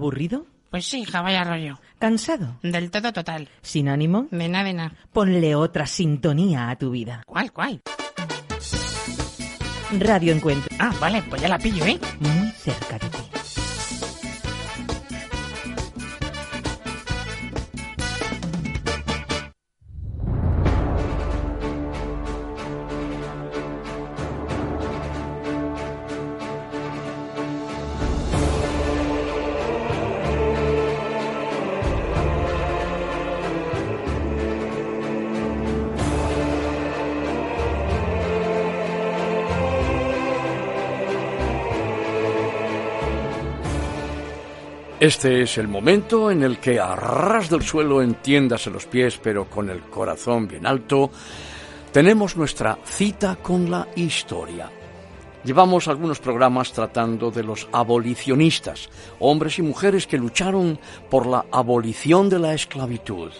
¿Aburrido? 0.00 0.46
Pues 0.70 0.86
sí, 0.86 1.00
hija, 1.00 1.20
vaya 1.20 1.44
rollo. 1.44 1.78
¿Cansado? 1.98 2.56
Del 2.62 2.90
todo 2.90 3.12
total. 3.12 3.50
¿Sin 3.60 3.86
ánimo? 3.90 4.28
De 4.30 4.48
nada, 4.48 4.64
de 4.64 4.72
nada. 4.72 4.94
Ponle 5.12 5.54
otra 5.54 5.84
sintonía 5.86 6.70
a 6.70 6.76
tu 6.76 6.90
vida. 6.90 7.22
¿Cuál, 7.26 7.52
cuál? 7.52 7.82
Radio 9.98 10.32
Encuentro. 10.32 10.74
Ah, 10.78 10.94
vale, 10.98 11.22
pues 11.28 11.42
ya 11.42 11.48
la 11.48 11.58
pillo, 11.58 11.84
¿eh? 11.84 12.00
Muy 12.18 12.50
cerca 12.52 12.98
de 12.98 13.10
ti. 13.10 13.29
Este 45.00 45.40
es 45.40 45.56
el 45.56 45.66
momento 45.66 46.30
en 46.30 46.42
el 46.42 46.58
que 46.58 46.78
a 46.78 46.94
ras 46.94 47.48
del 47.48 47.62
suelo, 47.62 48.02
entiéndase 48.02 48.68
los 48.68 48.84
pies, 48.84 49.18
pero 49.22 49.48
con 49.48 49.70
el 49.70 49.80
corazón 49.84 50.46
bien 50.46 50.66
alto, 50.66 51.10
tenemos 51.90 52.36
nuestra 52.36 52.76
cita 52.84 53.36
con 53.36 53.70
la 53.70 53.88
historia. 53.96 54.70
Llevamos 55.42 55.88
algunos 55.88 56.20
programas 56.20 56.74
tratando 56.74 57.30
de 57.30 57.42
los 57.42 57.66
abolicionistas, 57.72 58.90
hombres 59.20 59.58
y 59.58 59.62
mujeres 59.62 60.06
que 60.06 60.18
lucharon 60.18 60.78
por 61.08 61.24
la 61.24 61.46
abolición 61.50 62.28
de 62.28 62.38
la 62.38 62.52
esclavitud. 62.52 63.32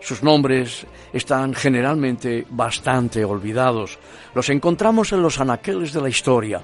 Sus 0.00 0.20
nombres 0.24 0.84
están 1.12 1.54
generalmente 1.54 2.44
bastante 2.50 3.24
olvidados. 3.24 4.00
Los 4.34 4.50
encontramos 4.50 5.12
en 5.12 5.22
los 5.22 5.38
anaqueles 5.38 5.92
de 5.92 6.00
la 6.00 6.08
historia. 6.08 6.60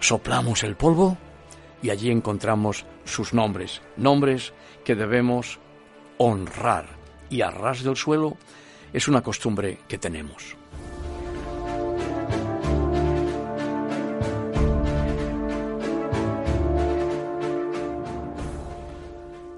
Soplamos 0.00 0.64
el 0.64 0.74
polvo 0.74 1.16
y 1.82 1.90
allí 1.90 2.10
encontramos 2.10 2.84
sus 3.04 3.32
nombres, 3.32 3.82
nombres 3.96 4.52
que 4.84 4.94
debemos 4.94 5.58
honrar. 6.18 6.86
Y 7.30 7.42
a 7.42 7.50
ras 7.50 7.82
del 7.82 7.96
suelo 7.96 8.36
es 8.92 9.08
una 9.08 9.22
costumbre 9.22 9.78
que 9.86 9.98
tenemos. 9.98 10.56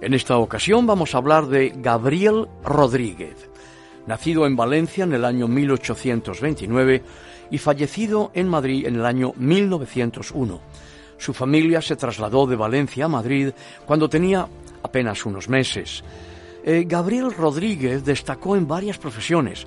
En 0.01 0.15
esta 0.15 0.39
ocasión 0.39 0.87
vamos 0.87 1.15
a 1.15 1.19
hablar 1.19 1.47
de 1.47 1.75
Gabriel 1.77 2.49
Rodríguez, 2.65 3.51
nacido 4.07 4.47
en 4.47 4.57
Valencia 4.57 5.05
en 5.05 5.13
el 5.13 5.27
año 5.27 5.47
1829 5.47 7.03
y 7.51 7.59
fallecido 7.59 8.31
en 8.35 8.49
Madrid 8.49 8.87
en 8.87 8.97
el 8.97 9.05
año 9.05 9.35
1901 9.37 10.61
su 11.21 11.35
familia 11.35 11.83
se 11.83 11.97
trasladó 11.97 12.47
de 12.47 12.57
Valencia 12.57 13.05
a 13.05 13.09
Madrid 13.09 13.51
cuando 13.85 14.09
tenía 14.09 14.49
apenas 14.83 15.27
unos 15.27 15.51
meses. 15.51 16.03
Eh, 16.65 16.85
Gabriel 16.87 17.35
Rodríguez 17.35 18.05
destacó 18.07 18.57
en 18.57 18.67
varias 18.67 18.97
profesiones. 18.97 19.67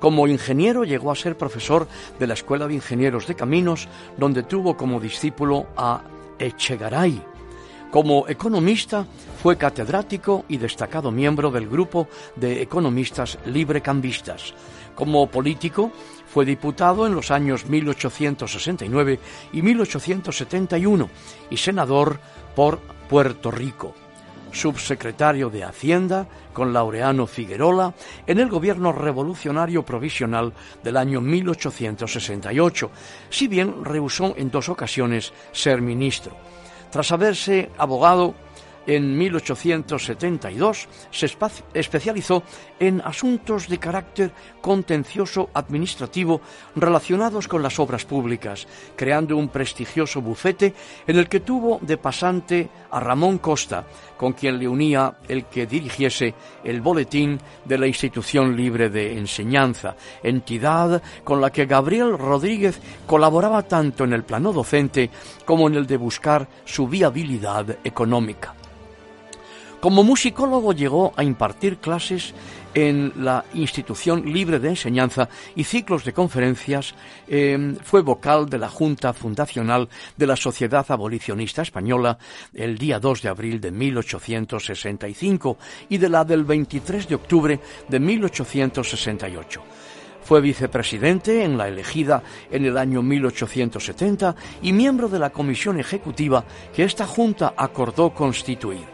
Como 0.00 0.26
ingeniero 0.26 0.82
llegó 0.82 1.12
a 1.12 1.14
ser 1.14 1.36
profesor 1.36 1.86
de 2.18 2.26
la 2.26 2.32
Escuela 2.32 2.66
de 2.66 2.74
Ingenieros 2.74 3.26
de 3.26 3.34
Caminos, 3.34 3.86
donde 4.16 4.44
tuvo 4.44 4.78
como 4.78 4.98
discípulo 4.98 5.66
a 5.76 6.02
Echegaray. 6.38 7.22
Como 7.90 8.26
economista 8.26 9.06
fue 9.42 9.58
catedrático 9.58 10.46
y 10.48 10.56
destacado 10.56 11.10
miembro 11.10 11.50
del 11.50 11.68
grupo 11.68 12.08
de 12.34 12.62
economistas 12.62 13.38
librecambistas. 13.44 14.54
Como 14.94 15.26
político 15.26 15.92
fue 16.34 16.44
diputado 16.44 17.06
en 17.06 17.14
los 17.14 17.30
años 17.30 17.66
1869 17.66 19.20
y 19.52 19.62
1871 19.62 21.08
y 21.48 21.56
senador 21.56 22.18
por 22.56 22.80
Puerto 23.08 23.52
Rico. 23.52 23.94
Subsecretario 24.50 25.48
de 25.48 25.62
Hacienda 25.62 26.26
con 26.52 26.72
Laureano 26.72 27.28
Figuerola 27.28 27.94
en 28.26 28.40
el 28.40 28.48
gobierno 28.48 28.90
revolucionario 28.90 29.84
provisional 29.84 30.52
del 30.82 30.96
año 30.96 31.20
1868, 31.20 32.90
si 33.30 33.46
bien 33.46 33.84
rehusó 33.84 34.34
en 34.36 34.50
dos 34.50 34.68
ocasiones 34.68 35.32
ser 35.52 35.82
ministro. 35.82 36.36
Tras 36.90 37.12
haberse 37.12 37.70
abogado 37.78 38.34
en 38.86 39.16
1872 39.16 40.88
se 41.10 41.26
especializó 41.74 42.42
en 42.78 43.00
asuntos 43.00 43.68
de 43.68 43.78
carácter 43.78 44.32
contencioso 44.60 45.50
administrativo 45.54 46.40
relacionados 46.76 47.48
con 47.48 47.62
las 47.62 47.78
obras 47.78 48.04
públicas, 48.04 48.66
creando 48.96 49.36
un 49.36 49.48
prestigioso 49.48 50.20
bufete 50.20 50.74
en 51.06 51.16
el 51.16 51.28
que 51.28 51.40
tuvo 51.40 51.78
de 51.82 51.96
pasante 51.96 52.68
a 52.90 53.00
Ramón 53.00 53.38
Costa, 53.38 53.84
con 54.16 54.32
quien 54.32 54.58
le 54.58 54.68
unía 54.68 55.14
el 55.28 55.46
que 55.46 55.66
dirigiese 55.66 56.34
el 56.62 56.80
boletín 56.80 57.38
de 57.64 57.78
la 57.78 57.86
Institución 57.86 58.56
Libre 58.56 58.90
de 58.90 59.18
Enseñanza, 59.18 59.96
entidad 60.22 61.02
con 61.22 61.40
la 61.40 61.50
que 61.50 61.66
Gabriel 61.66 62.18
Rodríguez 62.18 62.80
colaboraba 63.06 63.62
tanto 63.62 64.04
en 64.04 64.12
el 64.12 64.24
plano 64.24 64.52
docente 64.52 65.10
como 65.44 65.68
en 65.68 65.74
el 65.74 65.86
de 65.86 65.96
buscar 65.96 66.48
su 66.64 66.88
viabilidad 66.88 67.78
económica. 67.84 68.54
Como 69.84 70.02
musicólogo 70.02 70.72
llegó 70.72 71.12
a 71.14 71.24
impartir 71.24 71.76
clases 71.76 72.32
en 72.72 73.12
la 73.16 73.44
Institución 73.52 74.32
Libre 74.32 74.58
de 74.58 74.70
Enseñanza 74.70 75.28
y 75.54 75.64
ciclos 75.64 76.06
de 76.06 76.14
conferencias. 76.14 76.94
Em, 77.28 77.76
fue 77.76 78.00
vocal 78.00 78.48
de 78.48 78.56
la 78.56 78.70
Junta 78.70 79.12
Fundacional 79.12 79.90
de 80.16 80.26
la 80.26 80.36
Sociedad 80.36 80.86
Abolicionista 80.88 81.60
Española 81.60 82.16
el 82.54 82.78
día 82.78 82.98
2 82.98 83.20
de 83.20 83.28
abril 83.28 83.60
de 83.60 83.72
1865 83.72 85.58
y 85.90 85.98
de 85.98 86.08
la 86.08 86.24
del 86.24 86.44
23 86.44 87.06
de 87.06 87.16
octubre 87.16 87.60
de 87.86 88.00
1868. 88.00 89.62
Fue 90.22 90.40
vicepresidente 90.40 91.44
en 91.44 91.58
la 91.58 91.68
elegida 91.68 92.22
en 92.50 92.64
el 92.64 92.78
año 92.78 93.02
1870 93.02 94.34
y 94.62 94.72
miembro 94.72 95.10
de 95.10 95.18
la 95.18 95.28
comisión 95.28 95.78
ejecutiva 95.78 96.42
que 96.74 96.84
esta 96.84 97.06
Junta 97.06 97.52
acordó 97.54 98.14
constituir. 98.14 98.93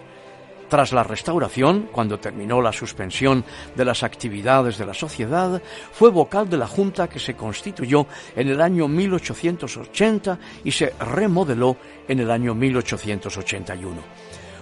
Tras 0.70 0.92
la 0.92 1.02
restauración, 1.02 1.88
cuando 1.90 2.20
terminó 2.20 2.62
la 2.62 2.72
suspensión 2.72 3.44
de 3.74 3.84
las 3.84 4.04
actividades 4.04 4.78
de 4.78 4.86
la 4.86 4.94
sociedad, 4.94 5.60
fue 5.90 6.10
vocal 6.10 6.48
de 6.48 6.58
la 6.58 6.68
Junta 6.68 7.08
que 7.08 7.18
se 7.18 7.34
constituyó 7.34 8.06
en 8.36 8.46
el 8.46 8.60
año 8.60 8.86
1880 8.86 10.38
y 10.62 10.70
se 10.70 10.94
remodeló 11.00 11.76
en 12.06 12.20
el 12.20 12.30
año 12.30 12.54
1881. 12.54 13.96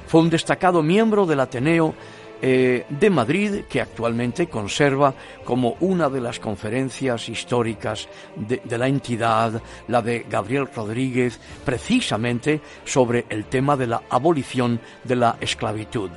Fue 0.07 0.23
un 0.23 0.31
destacado 0.31 0.83
miembro 0.83 1.27
del 1.27 1.41
Ateneo 1.41 1.95
eh, 2.41 2.87
de 2.89 3.11
Madrid 3.11 3.65
que 3.69 3.81
actualmente 3.81 4.49
conserva 4.49 5.15
como 5.45 5.77
una 5.81 6.09
de 6.09 6.21
las 6.21 6.39
conferencias 6.39 7.29
históricas 7.29 8.09
de, 8.37 8.61
de, 8.65 8.79
la 8.79 8.89
entidad, 8.89 9.61
la 9.89 10.03
de 10.03 10.27
Gabriel 10.29 10.69
Rodríguez, 10.75 11.41
precisamente 11.65 12.61
sobre 12.85 13.27
el 13.29 13.47
tema 13.47 13.77
de 13.77 13.87
la 13.87 14.03
abolición 14.11 14.81
de 15.05 15.17
la 15.17 15.37
esclavitud 15.41 16.11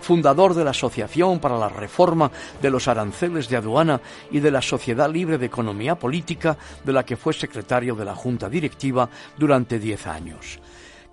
fundador 0.00 0.54
de 0.54 0.62
la 0.62 0.70
Asociación 0.70 1.40
para 1.40 1.58
la 1.58 1.68
Reforma 1.68 2.30
de 2.62 2.70
los 2.70 2.86
Aranceles 2.86 3.48
de 3.48 3.56
Aduana 3.56 4.00
y 4.30 4.38
de 4.38 4.52
la 4.52 4.62
Sociedad 4.62 5.10
Libre 5.10 5.36
de 5.36 5.46
Economía 5.46 5.96
Política, 5.96 6.56
de 6.84 6.92
la 6.92 7.04
que 7.04 7.16
fue 7.16 7.32
secretario 7.32 7.96
de 7.96 8.04
la 8.04 8.14
Junta 8.14 8.48
Directiva 8.48 9.08
durante 9.36 9.80
diez 9.80 10.06
años. 10.06 10.60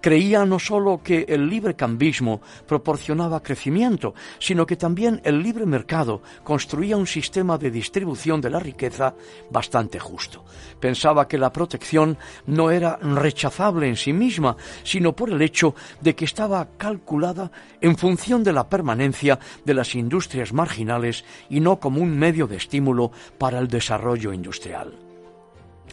Creía 0.03 0.45
no 0.45 0.59
sólo 0.59 1.01
que 1.01 1.25
el 1.29 1.47
libre 1.47 1.77
cambismo 1.77 2.41
proporcionaba 2.67 3.41
crecimiento, 3.41 4.13
sino 4.37 4.65
que 4.65 4.75
también 4.75 5.21
el 5.23 5.41
libre 5.41 5.65
mercado 5.65 6.21
construía 6.43 6.97
un 6.97 7.07
sistema 7.07 7.57
de 7.57 7.71
distribución 7.71 8.41
de 8.41 8.49
la 8.49 8.59
riqueza 8.59 9.15
bastante 9.49 9.99
justo. 9.99 10.43
Pensaba 10.81 11.25
que 11.25 11.37
la 11.37 11.53
protección 11.53 12.17
no 12.47 12.69
era 12.69 12.97
rechazable 12.97 13.87
en 13.87 13.95
sí 13.95 14.11
misma, 14.11 14.57
sino 14.83 15.15
por 15.15 15.29
el 15.29 15.41
hecho 15.41 15.73
de 16.01 16.13
que 16.15 16.25
estaba 16.25 16.67
calculada 16.75 17.49
en 17.79 17.95
función 17.95 18.43
de 18.43 18.51
la 18.51 18.67
permanencia 18.67 19.39
de 19.63 19.73
las 19.73 19.95
industrias 19.95 20.51
marginales 20.51 21.23
y 21.49 21.61
no 21.61 21.79
como 21.79 22.01
un 22.01 22.19
medio 22.19 22.45
de 22.45 22.57
estímulo 22.57 23.13
para 23.37 23.57
el 23.57 23.69
desarrollo 23.69 24.33
industrial. 24.33 25.02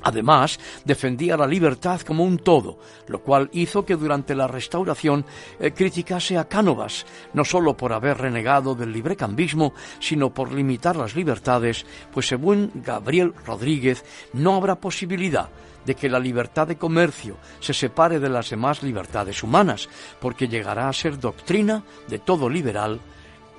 Además, 0.03 0.59
defendía 0.85 1.37
la 1.37 1.47
libertad 1.47 2.01
como 2.01 2.25
un 2.25 2.39
todo, 2.39 2.79
lo 3.07 3.23
cual 3.23 3.51
hizo 3.53 3.85
que 3.85 3.97
durante 3.97 4.35
la 4.35 4.47
restauración 4.47 5.25
eh, 5.59 5.73
criticase 5.73 6.39
a 6.39 6.49
Cánovas, 6.49 7.07
no 7.35 7.45
sólo 7.45 7.77
por 7.77 7.93
haber 7.93 8.19
renegado 8.19 8.75
del 8.75 8.93
librecambismo, 8.93 9.75
sino 9.99 10.33
por 10.33 10.53
limitar 10.53 10.97
las 10.97 11.15
libertades, 11.15 11.85
pues 12.13 12.29
según 12.29 12.71
Gabriel 12.75 13.35
Rodríguez 13.45 14.05
no 14.33 14.55
habrá 14.55 14.81
posibilidad 14.81 15.51
de 15.85 15.95
que 15.95 16.09
la 16.09 16.19
libertad 16.19 16.67
de 16.67 16.77
comercio 16.77 17.37
se 17.61 17.75
separe 17.75 18.21
de 18.21 18.29
las 18.29 18.51
demás 18.51 18.83
libertades 18.83 19.43
humanas, 19.43 19.89
porque 20.21 20.49
llegará 20.49 20.89
a 20.89 20.93
ser 20.93 21.19
doctrina 21.19 21.83
de 22.09 22.19
todo 22.19 22.49
liberal 22.49 23.01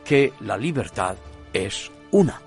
que 0.05 0.33
la 0.39 0.57
libertad 0.57 1.15
es 1.53 1.91
una. 2.11 2.41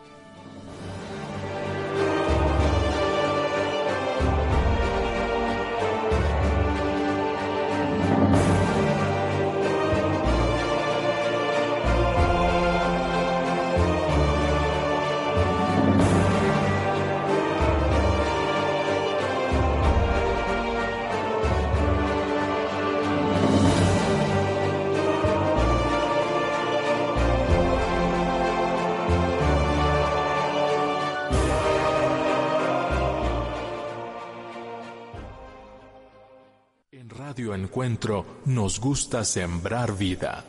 Encuentro 37.75 38.25
nos 38.45 38.79
gusta 38.79 39.25
sembrar 39.25 39.97
vida. 39.97 40.45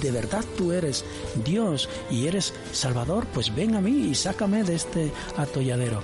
de 0.00 0.10
verdad 0.10 0.42
tú 0.56 0.72
eres 0.72 1.04
Dios 1.44 1.86
y 2.10 2.28
eres 2.28 2.54
Salvador, 2.72 3.26
pues 3.34 3.54
ven 3.54 3.74
a 3.74 3.82
mí 3.82 4.08
y 4.08 4.14
sácame 4.14 4.64
de 4.64 4.74
este 4.74 5.12
atolladero. 5.36 6.00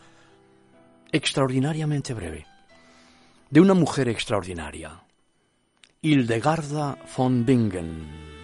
extraordinariamente 1.14 2.14
breve, 2.14 2.48
de 3.50 3.62
una 3.62 3.76
mujer 3.76 4.10
extraordinaria, 4.10 5.06
Hildegarda 6.02 6.98
von 7.16 7.46
Bingen 7.46 8.40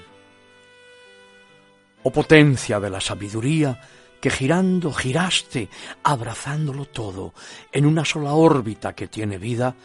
oh 2.08 2.12
potencia 2.12 2.80
de 2.80 2.90
la 2.90 3.02
sabiduría, 3.02 3.82
que 4.22 4.30
girando 4.30 4.94
giraste, 4.94 5.68
abrazándolo 6.04 6.86
todo, 6.86 7.34
en 7.70 7.86
una 7.86 8.06
sola 8.06 8.32
órbita 8.32 8.96
que 8.96 9.08
tiene 9.08 9.38
vida 9.38 9.76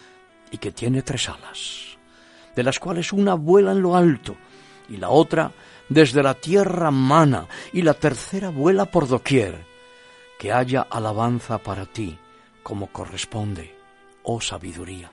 y 0.53 0.59
que 0.59 0.71
tiene 0.71 1.03
tres 1.03 1.29
alas, 1.29 1.99
de 2.55 2.63
las 2.63 2.79
cuales 2.79 3.13
una 3.13 3.35
vuela 3.35 3.73
en 3.73 3.83
lo 3.83 3.97
alto 3.97 4.37
y 4.89 4.99
la 4.99 5.11
otra 5.11 5.51
desde 5.89 6.23
la 6.23 6.35
tierra 6.35 6.93
mana 6.93 7.49
y 7.73 7.83
la 7.83 7.95
tercera 7.95 8.51
vuela 8.51 8.87
por 8.87 9.09
doquier, 9.09 9.67
que 10.39 10.53
haya 10.53 10.83
alabanza 10.83 11.59
para 11.59 11.87
ti 11.87 12.17
como 12.63 12.87
corresponde, 12.87 13.75
oh 14.23 14.41
sabiduría. 14.41 15.11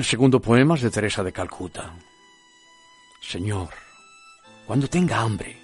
El 0.00 0.06
segundo 0.06 0.40
poema 0.40 0.76
es 0.76 0.80
de 0.80 0.90
Teresa 0.90 1.22
de 1.22 1.30
Calcuta. 1.30 1.92
Señor, 3.20 3.68
cuando 4.66 4.88
tenga 4.88 5.20
hambre, 5.20 5.58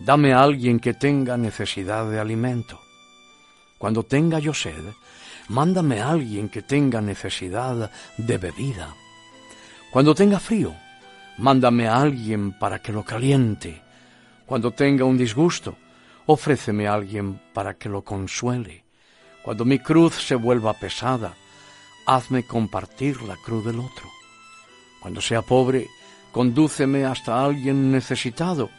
dame 0.00 0.34
a 0.34 0.42
alguien 0.42 0.78
que 0.78 0.92
tenga 0.92 1.38
necesidad 1.38 2.10
de 2.10 2.20
alimento. 2.20 2.78
Cuando 3.78 4.02
tenga 4.02 4.38
yo 4.38 4.52
sed, 4.52 4.84
mándame 5.48 6.02
a 6.02 6.10
alguien 6.10 6.50
que 6.50 6.60
tenga 6.60 7.00
necesidad 7.00 7.90
de 8.18 8.36
bebida. 8.36 8.94
Cuando 9.90 10.14
tenga 10.14 10.38
frío, 10.38 10.74
mándame 11.38 11.88
a 11.88 11.96
alguien 11.96 12.52
para 12.58 12.80
que 12.80 12.92
lo 12.92 13.02
caliente. 13.02 13.80
Cuando 14.44 14.72
tenga 14.72 15.06
un 15.06 15.16
disgusto, 15.16 15.74
ofréceme 16.26 16.86
a 16.86 16.92
alguien 16.92 17.40
para 17.54 17.78
que 17.78 17.88
lo 17.88 18.02
consuele. 18.02 18.84
Cuando 19.42 19.64
mi 19.64 19.78
cruz 19.78 20.16
se 20.16 20.34
vuelva 20.34 20.74
pesada, 20.74 21.32
hazme 22.06 22.44
compartir 22.44 23.22
la 23.22 23.36
cruz 23.36 23.64
del 23.64 23.80
otro. 23.80 24.10
Cuando 25.00 25.20
sea 25.20 25.42
pobre, 25.42 25.88
condúceme 26.32 27.04
hasta 27.04 27.44
alguien 27.44 27.92
necesitado. 27.92 28.70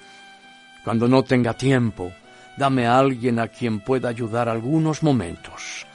Cuando 0.83 1.07
no 1.07 1.23
tenga 1.23 1.53
tiempo, 1.53 2.11
dame 2.57 2.87
a 2.87 2.97
alguien 2.97 3.39
a 3.39 3.47
quien 3.47 3.79
pueda 3.79 4.09
ayudar 4.09 4.49
algunos 4.49 5.03
momentos. 5.03 5.85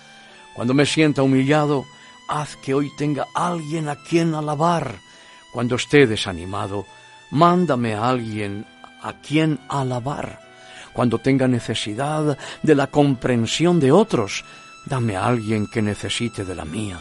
Cuando 0.55 0.75
me 0.75 0.87
sienta 0.87 1.23
humillado, 1.23 1.85
haz 2.29 2.57
que 2.57 2.75
hoy 2.75 2.91
tenga 2.97 3.27
alguien 3.35 3.89
a 3.89 3.97
quien 3.97 4.35
alabar. 4.35 4.99
Cuando 5.53 5.77
esté 5.77 6.07
desanimado, 6.07 6.87
mándame 7.31 7.95
a 7.95 8.09
alguien 8.09 8.67
a 9.03 9.15
quien 9.15 9.59
alabar. 9.69 10.41
Cuando 10.93 11.19
tenga 11.19 11.49
necesidad 11.49 12.37
de 12.63 12.75
la 12.75 12.89
comprensión 12.89 13.81
de 13.81 13.93
otros, 13.93 14.45
dame 14.87 15.17
a 15.17 15.27
alguien 15.27 15.67
que 15.67 15.83
necesite 15.83 16.45
de 16.45 16.55
la 16.55 16.65
mía. 16.65 17.01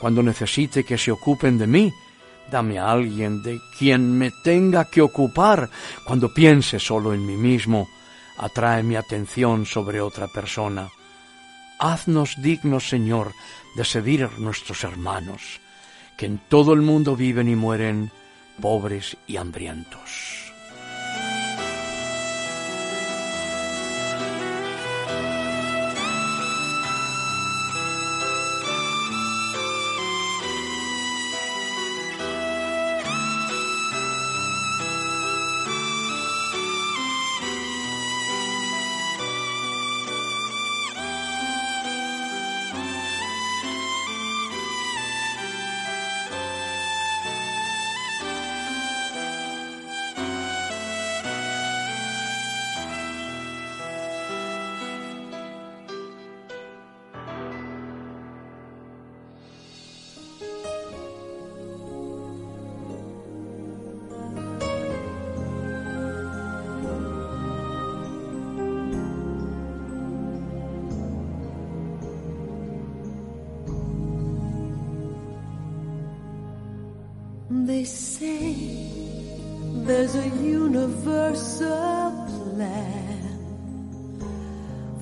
Cuando 0.00 0.22
necesite 0.22 0.82
que 0.82 0.96
se 0.96 1.12
ocupen 1.12 1.58
de 1.58 1.66
mí, 1.66 1.92
dame 2.50 2.78
a 2.78 2.90
alguien 2.90 3.42
de 3.42 3.60
quien 3.78 4.16
me 4.16 4.30
tenga 4.42 4.86
que 4.86 5.02
ocupar. 5.02 5.68
Cuando 6.04 6.32
piense 6.32 6.80
solo 6.80 7.12
en 7.12 7.26
mí 7.26 7.36
mismo, 7.36 7.86
atrae 8.38 8.82
mi 8.82 8.96
atención 8.96 9.66
sobre 9.66 10.00
otra 10.00 10.26
persona. 10.26 10.88
Haznos 11.78 12.36
dignos, 12.42 12.88
Señor, 12.88 13.32
de 13.76 13.84
servir 13.84 14.28
nuestros 14.38 14.84
hermanos, 14.84 15.60
que 16.16 16.26
en 16.26 16.38
todo 16.48 16.72
el 16.72 16.80
mundo 16.80 17.14
viven 17.14 17.48
y 17.48 17.56
mueren 17.56 18.10
pobres 18.60 19.16
y 19.26 19.36
hambrientos. 19.36 20.39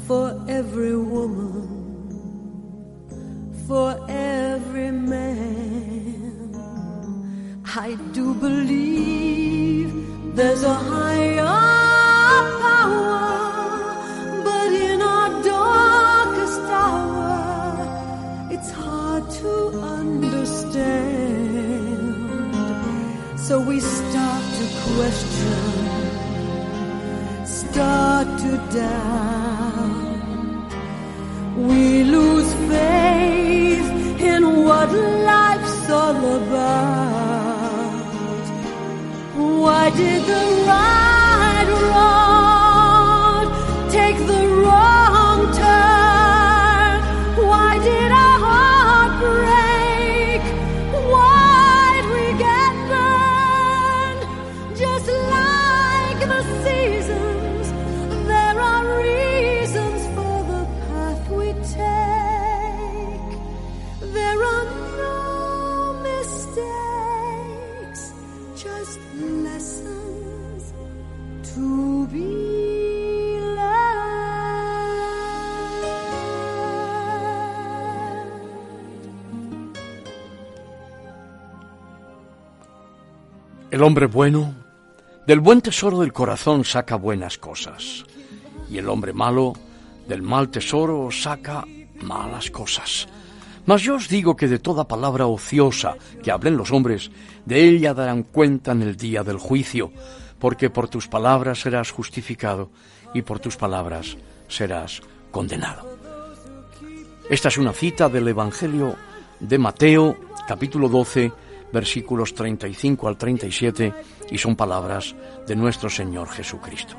For 0.09 0.29
every 0.49 0.97
woman, 0.97 1.68
for 3.66 3.94
every 4.09 4.90
man. 4.90 6.51
I 7.66 7.94
do 8.12 8.33
believe 8.33 9.92
there's 10.35 10.62
a 10.62 10.73
higher 10.73 11.44
power, 12.64 13.29
but 14.44 14.73
in 14.73 15.03
our 15.03 15.31
darkest 15.42 16.62
hour, 16.85 18.49
it's 18.51 18.71
hard 18.71 19.31
to 19.42 19.53
understand. 20.01 20.88
So 23.38 23.61
we 23.61 23.79
start 23.81 24.44
to 24.59 24.64
question, 24.94 25.61
start 27.44 28.27
to 28.38 28.51
doubt. 28.75 29.48
We 31.66 32.05
lose 32.05 32.55
faith 32.71 33.90
in 34.21 34.64
what 34.64 34.92
life's 34.92 35.90
all 35.90 36.37
about. 36.37 37.99
Why 39.35 39.90
did 39.90 40.23
the 40.23 40.44
El 83.79 83.85
hombre 83.85 84.07
bueno, 84.07 84.57
del 85.25 85.38
buen 85.38 85.61
tesoro 85.61 86.01
del 86.01 86.12
corazón 86.12 86.64
saca 86.64 86.97
buenas 86.97 87.38
cosas, 87.38 88.05
y 88.69 88.77
el 88.77 88.88
hombre 88.88 89.12
malo, 89.12 89.53
del 90.09 90.21
mal 90.21 90.49
tesoro 90.49 91.12
saca 91.12 91.64
malas 92.03 92.51
cosas. 92.51 93.07
Mas 93.67 93.83
yo 93.83 93.95
os 93.95 94.09
digo 94.09 94.35
que 94.35 94.49
de 94.49 94.59
toda 94.59 94.88
palabra 94.88 95.29
ociosa 95.29 95.95
que 96.25 96.33
hablen 96.33 96.57
los 96.57 96.73
hombres, 96.73 97.12
de 97.47 97.69
ella 97.69 97.95
darán 97.95 98.25
cuenta 98.25 98.73
en 98.73 98.83
el 98.83 98.97
día 98.97 99.23
del 99.23 99.38
juicio, 99.38 99.93
porque 100.41 100.71
por 100.71 100.88
tus 100.88 101.07
palabras 101.07 101.61
serás 101.61 101.93
justificado 101.93 102.71
y 103.14 103.23
por 103.23 103.38
tus 103.38 103.57
palabras 103.57 104.17
serás 104.49 105.03
condenado. 105.31 105.88
Esta 107.31 107.47
es 107.47 107.57
una 107.57 107.73
cita 107.73 108.09
del 108.09 108.27
Evangelio 108.27 108.97
de 109.38 109.57
Mateo, 109.57 110.17
capítulo 110.49 110.88
12, 110.88 111.31
versículos 111.72 112.35
35 112.35 113.09
al 113.09 113.16
37, 113.16 113.94
y 114.31 114.38
son 114.38 114.57
palabras 114.57 115.14
de 115.46 115.57
nuestro 115.57 115.90
Señor 115.90 116.28
Jesucristo. 116.28 116.96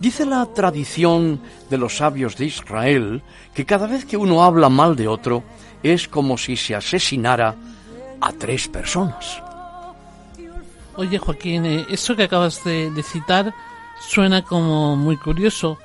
Dice 0.00 0.24
la 0.24 0.46
tradición 0.46 1.40
de 1.68 1.76
los 1.76 1.98
sabios 1.98 2.36
de 2.36 2.46
Israel 2.46 3.22
que 3.54 3.66
cada 3.66 3.86
vez 3.86 4.06
que 4.06 4.16
uno 4.16 4.42
habla 4.42 4.70
mal 4.70 4.96
de 4.96 5.06
otro 5.06 5.44
es 5.82 6.08
como 6.08 6.38
si 6.38 6.56
se 6.56 6.74
asesinara 6.74 7.54
a 8.20 8.32
tres 8.32 8.66
personas. 8.68 9.42
Oye, 10.96 11.18
Joaquín, 11.18 11.66
eh, 11.66 11.86
eso 11.90 12.16
que 12.16 12.24
acabas 12.24 12.64
de, 12.64 12.90
de 12.90 13.02
citar 13.02 13.54
suena 14.00 14.42
como 14.42 14.96
muy 14.96 15.18
curioso. 15.18 15.78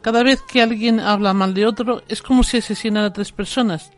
Cada 0.00 0.22
vez 0.22 0.40
que 0.42 0.62
alguien 0.62 0.98
habla 1.00 1.34
mal 1.34 1.52
de 1.52 1.66
otro 1.66 2.02
es 2.08 2.22
como 2.22 2.42
si 2.42 2.58
asesinara 2.58 3.08
a 3.08 3.12
tres 3.12 3.32
personas. 3.32 3.90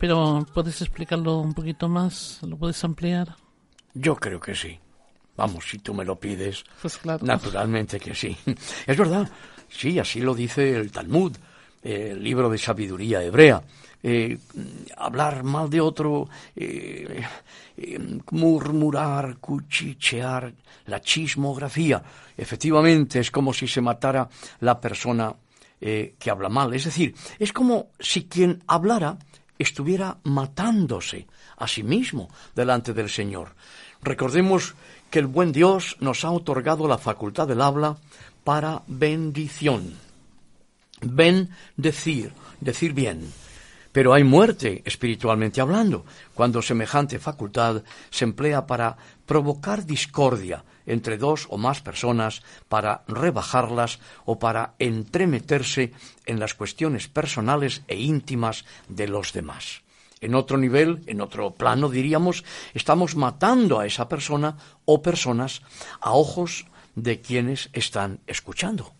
Pero, 0.00 0.46
¿puedes 0.54 0.80
explicarlo 0.80 1.40
un 1.40 1.52
poquito 1.52 1.86
más? 1.86 2.38
¿Lo 2.42 2.56
puedes 2.56 2.82
ampliar? 2.82 3.36
Yo 3.92 4.16
creo 4.16 4.40
que 4.40 4.54
sí. 4.54 4.78
Vamos, 5.36 5.68
si 5.68 5.78
tú 5.78 5.92
me 5.92 6.06
lo 6.06 6.18
pides, 6.18 6.64
Pues 6.80 6.96
claro. 6.96 7.24
naturalmente 7.24 8.00
que 8.00 8.14
sí. 8.14 8.34
Es 8.86 8.96
verdad, 8.96 9.30
sí, 9.68 9.98
así 9.98 10.20
lo 10.22 10.34
dice 10.34 10.74
el 10.74 10.90
Talmud, 10.90 11.36
el 11.82 12.22
libro 12.24 12.48
de 12.48 12.56
sabiduría 12.56 13.22
hebrea. 13.22 13.62
Eh, 14.02 14.38
hablar 14.96 15.44
mal 15.44 15.68
de 15.68 15.82
otro, 15.82 16.26
eh, 16.56 17.22
eh, 17.76 17.98
murmurar, 18.30 19.36
cuchichear, 19.36 20.50
la 20.86 21.00
chismografía. 21.02 22.02
Efectivamente, 22.38 23.20
es 23.20 23.30
como 23.30 23.52
si 23.52 23.68
se 23.68 23.82
matara 23.82 24.26
la 24.60 24.80
persona 24.80 25.34
eh, 25.78 26.14
que 26.18 26.30
habla 26.30 26.48
mal. 26.48 26.72
Es 26.72 26.86
decir, 26.86 27.14
es 27.38 27.52
como 27.52 27.88
si 27.98 28.24
quien 28.24 28.62
hablara 28.66 29.18
estuviera 29.60 30.16
matándose 30.24 31.26
a 31.58 31.68
sí 31.68 31.82
mismo 31.82 32.30
delante 32.54 32.94
del 32.94 33.10
Señor. 33.10 33.54
Recordemos 34.02 34.74
que 35.10 35.18
el 35.18 35.26
buen 35.26 35.52
Dios 35.52 35.96
nos 36.00 36.24
ha 36.24 36.30
otorgado 36.30 36.88
la 36.88 36.96
facultad 36.96 37.46
del 37.46 37.60
habla 37.60 37.98
para 38.42 38.82
bendición. 38.86 39.94
Ben 41.02 41.50
decir, 41.76 42.32
decir 42.60 42.94
bien. 42.94 43.30
Pero 43.92 44.14
hay 44.14 44.22
muerte, 44.22 44.82
espiritualmente 44.84 45.60
hablando, 45.60 46.04
cuando 46.34 46.62
semejante 46.62 47.18
facultad 47.18 47.82
se 48.10 48.24
emplea 48.24 48.66
para 48.66 48.96
provocar 49.26 49.84
discordia 49.84 50.64
entre 50.86 51.18
dos 51.18 51.46
o 51.50 51.58
más 51.58 51.82
personas, 51.82 52.42
para 52.68 53.02
rebajarlas 53.06 53.98
o 54.24 54.38
para 54.38 54.74
entremeterse 54.78 55.92
en 56.26 56.38
las 56.40 56.54
cuestiones 56.54 57.08
personales 57.08 57.82
e 57.88 57.96
íntimas 57.96 58.64
de 58.88 59.08
los 59.08 59.32
demás. 59.32 59.82
En 60.20 60.34
otro 60.34 60.58
nivel, 60.58 61.02
en 61.06 61.20
otro 61.20 61.54
plano, 61.54 61.88
diríamos, 61.88 62.44
estamos 62.74 63.16
matando 63.16 63.80
a 63.80 63.86
esa 63.86 64.08
persona 64.08 64.56
o 64.84 65.02
personas 65.02 65.62
a 66.00 66.12
ojos 66.12 66.66
de 66.94 67.20
quienes 67.20 67.70
están 67.72 68.20
escuchando. 68.26 68.92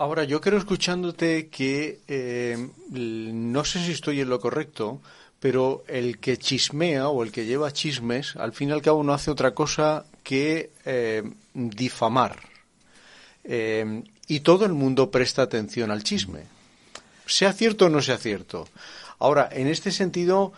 Ahora, 0.00 0.24
yo 0.24 0.40
creo 0.40 0.58
escuchándote 0.58 1.48
que 1.48 2.00
eh, 2.08 2.56
no 2.88 3.64
sé 3.66 3.84
si 3.84 3.92
estoy 3.92 4.22
en 4.22 4.30
lo 4.30 4.40
correcto, 4.40 5.02
pero 5.38 5.84
el 5.88 6.18
que 6.18 6.38
chismea 6.38 7.10
o 7.10 7.22
el 7.22 7.30
que 7.30 7.44
lleva 7.44 7.70
chismes, 7.70 8.34
al 8.36 8.54
fin 8.54 8.70
y 8.70 8.72
al 8.72 8.80
cabo 8.80 9.02
no 9.02 9.12
hace 9.12 9.30
otra 9.30 9.52
cosa 9.52 10.06
que 10.22 10.70
eh, 10.86 11.22
difamar. 11.52 12.38
Eh, 13.44 14.02
y 14.26 14.40
todo 14.40 14.64
el 14.64 14.72
mundo 14.72 15.10
presta 15.10 15.42
atención 15.42 15.90
al 15.90 16.02
chisme, 16.02 16.44
sea 17.26 17.52
cierto 17.52 17.84
o 17.84 17.90
no 17.90 18.00
sea 18.00 18.16
cierto. 18.16 18.68
Ahora, 19.18 19.50
en 19.52 19.66
este 19.66 19.90
sentido, 19.90 20.54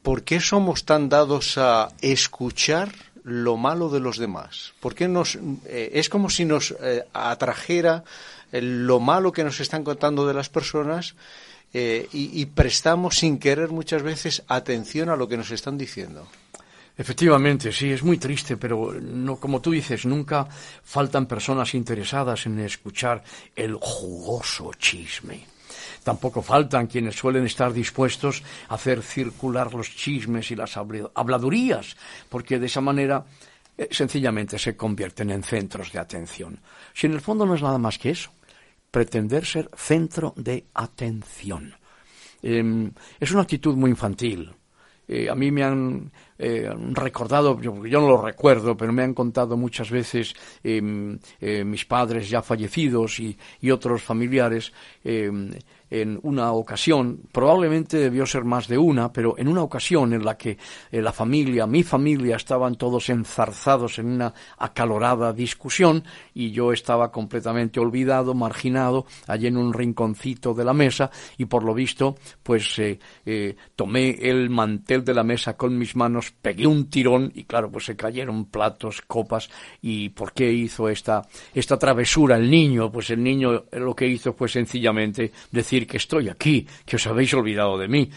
¿por 0.00 0.24
qué 0.24 0.40
somos 0.40 0.86
tan 0.86 1.10
dados 1.10 1.58
a 1.58 1.92
escuchar 2.00 2.90
lo 3.24 3.56
malo 3.56 3.88
de 3.88 4.00
los 4.00 4.18
demás? 4.18 4.74
¿Por 4.80 4.94
qué 4.94 5.08
nos, 5.08 5.36
eh, 5.66 5.90
es 5.94 6.08
como 6.08 6.30
si 6.30 6.44
nos 6.44 6.74
eh, 6.80 7.04
atrajera 7.12 8.04
eh, 8.52 8.60
lo 8.62 9.00
malo 9.00 9.32
que 9.32 9.44
nos 9.44 9.60
están 9.60 9.82
contando 9.82 10.26
de 10.26 10.34
las 10.34 10.48
personas 10.48 11.14
y, 11.76 12.06
y 12.12 12.46
prestamos 12.46 13.16
sin 13.16 13.40
querer 13.40 13.70
muchas 13.70 14.02
veces 14.02 14.44
atención 14.46 15.08
a 15.08 15.16
lo 15.16 15.26
que 15.26 15.36
nos 15.36 15.50
están 15.50 15.76
diciendo? 15.76 16.28
Efectivamente, 16.96 17.72
sí, 17.72 17.90
es 17.90 18.04
muy 18.04 18.18
triste, 18.18 18.56
pero 18.56 18.92
no, 18.92 19.34
como 19.40 19.60
tú 19.60 19.72
dices, 19.72 20.06
nunca 20.06 20.46
faltan 20.84 21.26
personas 21.26 21.74
interesadas 21.74 22.46
en 22.46 22.60
escuchar 22.60 23.24
el 23.56 23.74
jugoso 23.74 24.70
chisme. 24.78 25.53
Tampoco 26.04 26.42
faltan 26.42 26.86
quienes 26.86 27.16
suelen 27.16 27.46
estar 27.46 27.72
dispuestos 27.72 28.42
a 28.68 28.74
hacer 28.74 29.02
circular 29.02 29.72
los 29.72 29.90
chismes 29.96 30.50
y 30.50 30.54
las 30.54 30.76
habla- 30.76 31.10
habladurías, 31.14 31.96
porque 32.28 32.58
de 32.58 32.66
esa 32.66 32.82
manera 32.82 33.24
eh, 33.76 33.88
sencillamente 33.90 34.58
se 34.58 34.76
convierten 34.76 35.30
en 35.30 35.42
centros 35.42 35.90
de 35.90 35.98
atención. 35.98 36.60
Si 36.92 37.06
en 37.06 37.14
el 37.14 37.22
fondo 37.22 37.46
no 37.46 37.54
es 37.54 37.62
nada 37.62 37.78
más 37.78 37.98
que 37.98 38.10
eso, 38.10 38.30
pretender 38.90 39.46
ser 39.46 39.70
centro 39.74 40.34
de 40.36 40.66
atención. 40.74 41.74
Eh, 42.42 42.90
es 43.18 43.30
una 43.32 43.42
actitud 43.42 43.74
muy 43.74 43.90
infantil. 43.90 44.52
Eh, 45.06 45.28
a 45.28 45.34
mí 45.34 45.50
me 45.50 45.62
han 45.62 46.10
eh, 46.38 46.70
recordado, 46.92 47.60
yo, 47.60 47.84
yo 47.86 48.00
no 48.00 48.08
lo 48.08 48.22
recuerdo, 48.22 48.76
pero 48.76 48.92
me 48.92 49.02
han 49.02 49.12
contado 49.12 49.56
muchas 49.56 49.90
veces 49.90 50.34
eh, 50.62 50.80
mis 50.80 51.84
padres 51.84 52.30
ya 52.30 52.40
fallecidos 52.40 53.20
y, 53.20 53.36
otros 53.70 54.02
familiares 54.02 54.72
eh, 55.04 55.30
en 56.00 56.18
una 56.22 56.52
ocasión, 56.52 57.20
probablemente 57.30 57.98
debió 57.98 58.26
ser 58.26 58.42
más 58.42 58.66
de 58.66 58.76
una, 58.76 59.12
pero 59.12 59.38
en 59.38 59.46
una 59.46 59.62
ocasión 59.62 60.12
en 60.12 60.24
la 60.24 60.36
que 60.36 60.58
eh, 60.90 61.00
la 61.00 61.12
familia, 61.12 61.68
mi 61.68 61.84
familia, 61.84 62.34
estaban 62.34 62.74
todos 62.74 63.10
enzarzados 63.10 64.00
en 64.00 64.06
una 64.06 64.34
acalorada 64.58 65.32
discusión 65.32 66.02
y 66.34 66.50
yo 66.50 66.72
estaba 66.72 67.12
completamente 67.12 67.78
olvidado, 67.78 68.34
marginado, 68.34 69.06
allí 69.28 69.46
en 69.46 69.56
un 69.56 69.72
rinconcito 69.72 70.52
de 70.52 70.64
la 70.64 70.72
mesa 70.72 71.12
y 71.38 71.44
por 71.44 71.62
lo 71.62 71.74
visto, 71.74 72.16
pues 72.42 72.76
eh, 72.80 72.98
eh, 73.24 73.54
tomé 73.76 74.18
el 74.20 74.50
mantel 74.50 75.04
de 75.04 75.14
la 75.14 75.22
mesa 75.22 75.56
con 75.56 75.78
mis 75.78 75.94
manos, 75.94 76.32
pegué 76.32 76.66
un 76.66 76.90
tirón 76.90 77.30
y 77.36 77.44
claro, 77.44 77.70
pues 77.70 77.84
se 77.84 77.94
cayeron 77.94 78.46
platos, 78.46 79.00
copas 79.02 79.48
y 79.80 80.08
¿por 80.08 80.32
qué 80.32 80.52
hizo 80.52 80.88
esta, 80.88 81.22
esta 81.54 81.78
travesura 81.78 82.36
el 82.36 82.50
niño? 82.50 82.90
Pues 82.90 83.10
el 83.10 83.22
niño 83.22 83.64
lo 83.70 83.94
que 83.94 84.08
hizo 84.08 84.32
fue 84.32 84.48
sencillamente 84.48 85.30
decir 85.52 85.83
que 85.86 85.96
estoy 85.96 86.28
aquí, 86.28 86.66
que 86.84 86.96
os 86.96 87.06
habéis 87.06 87.32
olvidado 87.34 87.78
de 87.78 87.88
mí. 87.88 88.10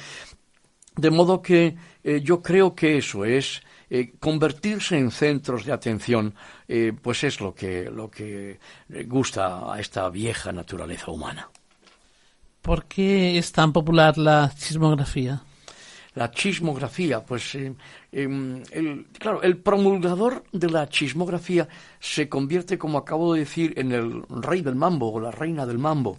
De 0.95 1.09
modo 1.09 1.41
que 1.41 1.75
eh, 2.03 2.21
yo 2.23 2.41
creo 2.41 2.73
que 2.73 2.97
eso 2.97 3.25
es 3.25 3.61
eh, 3.89 4.13
convertirse 4.19 4.97
en 4.97 5.11
centros 5.11 5.65
de 5.65 5.71
atención, 5.71 6.33
eh, 6.67 6.93
pues 7.01 7.23
es 7.23 7.39
lo 7.39 7.53
que, 7.53 7.89
lo 7.89 8.09
que 8.09 8.59
gusta 9.05 9.71
a 9.71 9.79
esta 9.79 10.09
vieja 10.09 10.51
naturaleza 10.51 11.11
humana. 11.11 11.49
¿Por 12.61 12.83
qué 12.85 13.37
es 13.37 13.53
tan 13.53 13.71
popular 13.71 14.17
la 14.17 14.51
chismografía? 14.53 15.41
La 16.15 16.31
chismografía, 16.31 17.23
pues 17.23 17.55
eh, 17.55 17.73
em, 18.11 18.61
el, 18.71 19.05
claro, 19.17 19.41
el 19.41 19.57
promulgador 19.57 20.43
de 20.51 20.69
la 20.69 20.89
chismografía 20.89 21.69
se 21.99 22.27
convierte, 22.27 22.77
como 22.77 22.97
acabo 22.97 23.33
de 23.33 23.41
decir, 23.41 23.73
en 23.77 23.93
el 23.93 24.23
rey 24.27 24.61
del 24.61 24.75
mambo 24.75 25.13
o 25.13 25.19
la 25.21 25.31
reina 25.31 25.65
del 25.65 25.77
mambo, 25.77 26.17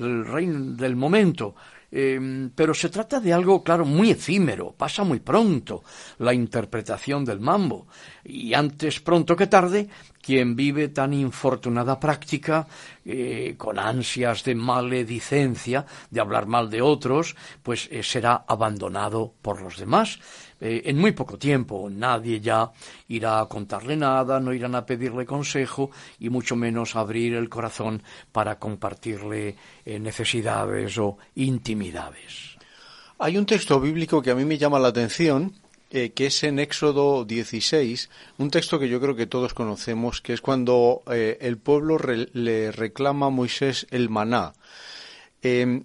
el 0.00 0.26
rey 0.26 0.46
del 0.46 0.96
momento. 0.96 1.54
Em, 1.92 2.50
pero 2.54 2.72
se 2.72 2.88
trata 2.88 3.18
de 3.18 3.32
algo, 3.32 3.64
claro, 3.64 3.84
muy 3.84 4.10
efímero, 4.10 4.72
pasa 4.72 5.02
muy 5.02 5.18
pronto 5.18 5.82
la 6.18 6.32
interpretación 6.32 7.24
del 7.24 7.40
mambo. 7.40 7.88
Y 8.24 8.54
antes 8.54 9.00
pronto 9.00 9.34
que 9.34 9.48
tarde, 9.48 9.88
quien 10.22 10.54
vive 10.54 10.88
tan 10.88 11.12
infortunada 11.12 11.98
práctica, 11.98 12.68
eh, 13.04 13.54
con 13.58 13.78
ansias 13.78 14.44
de 14.44 14.54
maledicencia, 14.54 15.84
de 16.10 16.20
hablar 16.20 16.46
mal 16.46 16.70
de 16.70 16.80
otros, 16.80 17.34
pues 17.62 17.88
eh, 17.90 18.02
será 18.04 18.44
abandonado 18.46 19.34
por 19.42 19.60
los 19.60 19.78
demás. 19.78 20.20
Eh, 20.60 20.82
en 20.84 20.98
muy 20.98 21.12
poco 21.12 21.38
tiempo 21.38 21.88
nadie 21.90 22.40
ya 22.40 22.70
irá 23.08 23.40
a 23.40 23.46
contarle 23.46 23.96
nada, 23.96 24.40
no 24.40 24.52
irán 24.52 24.74
a 24.74 24.84
pedirle 24.84 25.24
consejo 25.24 25.90
y 26.18 26.28
mucho 26.28 26.54
menos 26.54 26.96
abrir 26.96 27.34
el 27.34 27.48
corazón 27.48 28.02
para 28.30 28.58
compartirle 28.58 29.56
eh, 29.84 29.98
necesidades 29.98 30.98
o 30.98 31.16
intimidades. 31.36 32.56
Hay 33.18 33.38
un 33.38 33.46
texto 33.46 33.80
bíblico 33.80 34.20
que 34.22 34.30
a 34.30 34.34
mí 34.34 34.44
me 34.44 34.58
llama 34.58 34.78
la 34.78 34.88
atención, 34.88 35.54
eh, 35.90 36.10
que 36.10 36.26
es 36.26 36.44
en 36.44 36.58
Éxodo 36.58 37.24
16, 37.24 38.10
un 38.38 38.50
texto 38.50 38.78
que 38.78 38.88
yo 38.88 39.00
creo 39.00 39.16
que 39.16 39.26
todos 39.26 39.54
conocemos, 39.54 40.20
que 40.20 40.32
es 40.32 40.40
cuando 40.40 41.02
el 41.06 41.58
pueblo 41.58 41.98
le 41.98 42.70
reclama 42.70 43.26
a 43.26 43.30
Moisés 43.30 43.86
el 43.90 44.08
maná. 44.08 44.52
Eh, 45.42 45.82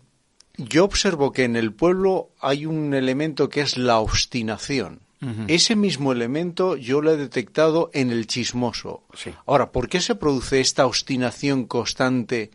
yo 0.57 0.85
observo 0.85 1.31
que 1.31 1.43
en 1.43 1.55
el 1.55 1.73
pueblo 1.73 2.29
hay 2.39 2.65
un 2.65 2.93
elemento 2.93 3.49
que 3.49 3.61
es 3.61 3.77
la 3.77 3.99
obstinación. 3.99 5.01
Ese 5.47 5.75
mismo 5.75 6.11
elemento 6.11 6.75
yo 6.75 7.01
lo 7.01 7.11
he 7.11 7.17
detectado 7.17 7.89
en 7.93 8.11
el 8.11 8.27
chismoso. 8.27 9.01
Ahora, 9.47 9.71
¿por 9.71 9.89
qué 9.89 9.99
se 9.99 10.13
produce 10.13 10.59
esta 10.59 10.85
obstinación 10.85 11.65
constante 11.65 12.51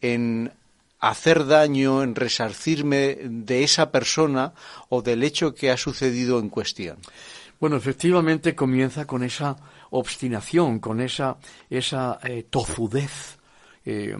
en 0.00 0.50
hacer 0.98 1.44
daño, 1.44 2.02
en 2.02 2.14
resarcirme 2.14 3.18
de 3.20 3.64
esa 3.64 3.90
persona 3.90 4.54
o 4.88 5.02
del 5.02 5.24
hecho 5.24 5.54
que 5.54 5.70
ha 5.70 5.76
sucedido 5.76 6.38
en 6.38 6.48
cuestión? 6.48 6.96
Bueno, 7.60 7.76
efectivamente 7.76 8.54
comienza 8.54 9.06
con 9.06 9.22
esa 9.22 9.56
obstinación, 9.90 10.78
con 10.78 11.02
esa, 11.02 11.36
esa 11.68 12.18
eh, 12.22 12.46
tozudez. 12.48 13.36
Eh, 13.84 14.16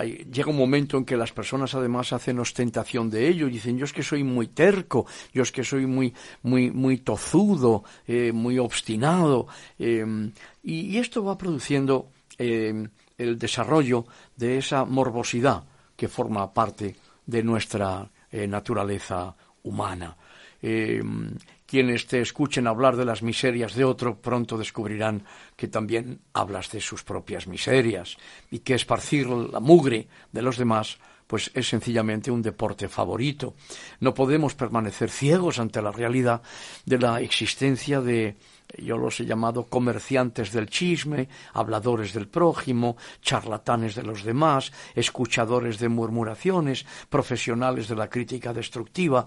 llega 0.00 0.50
un 0.50 0.56
momento 0.56 0.96
en 0.96 1.04
que 1.04 1.16
las 1.16 1.32
personas 1.32 1.74
además 1.74 2.12
hacen 2.12 2.38
ostentación 2.38 3.10
de 3.10 3.28
ello 3.28 3.46
y 3.46 3.52
dicen 3.52 3.76
yo 3.76 3.84
es 3.84 3.92
que 3.92 4.02
soy 4.02 4.24
muy 4.24 4.48
terco, 4.48 5.06
yo 5.32 5.42
es 5.42 5.52
que 5.52 5.64
soy 5.64 5.86
muy, 5.86 6.14
muy, 6.42 6.70
muy 6.70 6.98
tozudo, 6.98 7.84
eh, 8.06 8.32
muy 8.32 8.58
obstinado. 8.58 9.46
eh, 9.78 10.30
y, 10.62 10.96
esto 10.98 11.24
va 11.24 11.36
produciendo 11.36 12.08
eh, 12.38 12.88
el 13.18 13.38
desarrollo 13.38 14.06
de 14.36 14.58
esa 14.58 14.84
morbosidad 14.84 15.64
que 15.96 16.08
forma 16.08 16.52
parte 16.52 16.96
de 17.26 17.42
nuestra 17.42 18.10
eh, 18.30 18.46
naturaleza 18.46 19.34
humana. 19.62 20.16
Eh, 20.60 21.02
quienes 21.72 22.06
te 22.06 22.20
escuchen 22.20 22.66
hablar 22.66 22.96
de 22.96 23.06
las 23.06 23.22
miserias 23.22 23.74
de 23.74 23.82
otro 23.82 24.20
pronto 24.20 24.58
descubrirán 24.58 25.24
que 25.56 25.68
también 25.68 26.20
hablas 26.34 26.70
de 26.70 26.82
sus 26.82 27.02
propias 27.02 27.46
miserias 27.46 28.18
y 28.50 28.58
que 28.58 28.74
esparcir 28.74 29.26
la 29.26 29.58
mugre 29.58 30.06
de 30.32 30.42
los 30.42 30.58
demás 30.58 30.98
pues 31.26 31.50
es 31.54 31.66
sencillamente 31.66 32.30
un 32.30 32.42
deporte 32.42 32.90
favorito. 32.90 33.54
No 34.00 34.12
podemos 34.12 34.54
permanecer 34.54 35.08
ciegos 35.08 35.58
ante 35.58 35.80
la 35.80 35.92
realidad 35.92 36.42
de 36.84 36.98
la 36.98 37.22
existencia 37.22 38.02
de 38.02 38.36
yo 38.76 38.98
los 38.98 39.18
he 39.20 39.24
llamado 39.24 39.64
comerciantes 39.64 40.52
del 40.52 40.68
chisme, 40.68 41.30
habladores 41.54 42.12
del 42.12 42.28
prójimo, 42.28 42.98
charlatanes 43.22 43.94
de 43.94 44.02
los 44.02 44.24
demás, 44.24 44.72
escuchadores 44.94 45.78
de 45.78 45.88
murmuraciones, 45.88 46.84
profesionales 47.08 47.88
de 47.88 47.96
la 47.96 48.10
crítica 48.10 48.52
destructiva, 48.52 49.26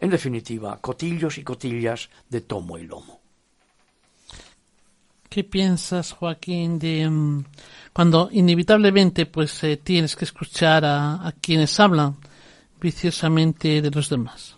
en 0.00 0.10
definitiva, 0.10 0.78
cotillos 0.80 1.38
y 1.38 1.42
cotillas 1.42 2.10
de 2.28 2.40
tomo 2.42 2.78
y 2.78 2.86
lomo. 2.86 3.20
¿Qué 5.28 5.44
piensas, 5.44 6.12
Joaquín, 6.12 6.78
de 6.78 7.08
mm, 7.08 7.44
cuando 7.92 8.28
inevitablemente 8.32 9.26
pues 9.26 9.62
eh, 9.64 9.76
tienes 9.76 10.16
que 10.16 10.24
escuchar 10.24 10.84
a, 10.84 11.26
a 11.26 11.32
quienes 11.32 11.78
hablan 11.78 12.16
viciosamente 12.80 13.82
de 13.82 13.90
los 13.90 14.08
demás? 14.08 14.56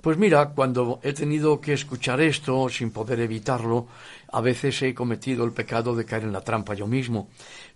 Pues 0.00 0.18
mira, 0.18 0.50
cuando 0.50 1.00
he 1.02 1.12
tenido 1.12 1.60
que 1.60 1.72
escuchar 1.72 2.20
esto 2.20 2.68
sin 2.68 2.92
poder 2.92 3.18
evitarlo, 3.20 3.88
a 4.30 4.40
veces 4.40 4.80
he 4.82 4.94
cometido 4.94 5.44
el 5.44 5.52
pecado 5.52 5.96
de 5.96 6.04
caer 6.04 6.22
en 6.22 6.32
la 6.32 6.42
trampa 6.42 6.74
yo 6.74 6.86
mismo. 6.86 7.28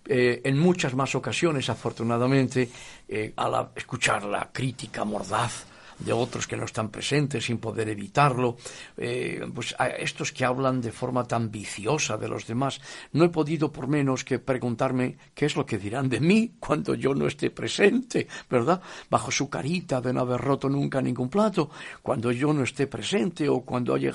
Eh, 0.05 0.41
en 0.45 0.57
muchas 0.57 0.95
más 0.95 1.13
ocasiones, 1.13 1.69
afortunadamente, 1.69 2.69
eh, 3.09 3.33
al 3.35 3.71
escuchar 3.75 4.23
la 4.23 4.49
crítica 4.51 5.03
mordaz 5.03 5.65
de 6.03 6.13
otros 6.13 6.47
que 6.47 6.57
no 6.57 6.65
están 6.65 6.89
presentes 6.89 7.45
sin 7.45 7.57
poder 7.57 7.89
evitarlo, 7.89 8.57
eh, 8.97 9.45
pues 9.53 9.75
a 9.77 9.87
estos 9.87 10.31
que 10.31 10.45
hablan 10.45 10.81
de 10.81 10.91
forma 10.91 11.25
tan 11.25 11.51
viciosa 11.51 12.17
de 12.17 12.27
los 12.27 12.47
demás, 12.47 12.81
no 13.13 13.25
he 13.25 13.29
podido 13.29 13.71
por 13.71 13.87
menos 13.87 14.23
que 14.23 14.39
preguntarme 14.39 15.17
qué 15.33 15.45
es 15.45 15.55
lo 15.55 15.65
que 15.65 15.77
dirán 15.77 16.09
de 16.09 16.19
mí 16.19 16.53
cuando 16.59 16.95
yo 16.95 17.13
no 17.13 17.27
esté 17.27 17.49
presente, 17.51 18.27
¿verdad? 18.49 18.81
Bajo 19.09 19.31
su 19.31 19.49
carita 19.49 20.01
de 20.01 20.13
no 20.13 20.21
haber 20.21 20.41
roto 20.41 20.69
nunca 20.69 21.01
ningún 21.01 21.29
plato, 21.29 21.69
cuando 22.01 22.31
yo 22.31 22.53
no 22.53 22.63
esté 22.63 22.87
presente 22.87 23.47
o 23.47 23.61
cuando 23.61 23.95
haya, 23.95 24.13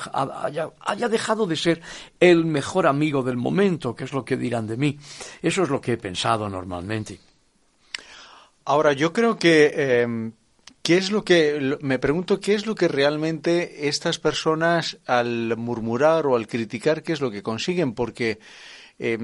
haya, 0.80 1.08
dejado 1.08 1.46
de 1.46 1.56
ser 1.56 1.80
el 2.18 2.44
mejor 2.44 2.86
amigo 2.86 3.22
del 3.22 3.36
momento, 3.36 3.94
qué 3.94 4.04
es 4.04 4.12
lo 4.12 4.24
que 4.24 4.36
dirán 4.36 4.66
de 4.66 4.76
mí. 4.76 4.98
Eso 5.40 5.62
es 5.62 5.70
lo 5.70 5.80
que 5.80 5.92
he 5.92 5.96
pensado 5.96 6.48
normalmente. 6.48 7.20
Ahora, 8.64 8.92
yo 8.92 9.12
creo 9.12 9.38
que 9.38 9.72
eh, 9.72 10.32
¿Qué 10.86 10.98
es 10.98 11.10
lo 11.10 11.24
que 11.24 11.76
me 11.80 11.98
pregunto 11.98 12.38
qué 12.38 12.54
es 12.54 12.64
lo 12.64 12.76
que 12.76 12.86
realmente 12.86 13.88
estas 13.88 14.20
personas 14.20 14.98
al 15.04 15.56
murmurar 15.56 16.26
o 16.26 16.36
al 16.36 16.46
criticar 16.46 17.02
qué 17.02 17.12
es 17.12 17.20
lo 17.20 17.32
que 17.32 17.42
consiguen? 17.42 17.92
Porque 17.92 18.38
eh, 19.00 19.18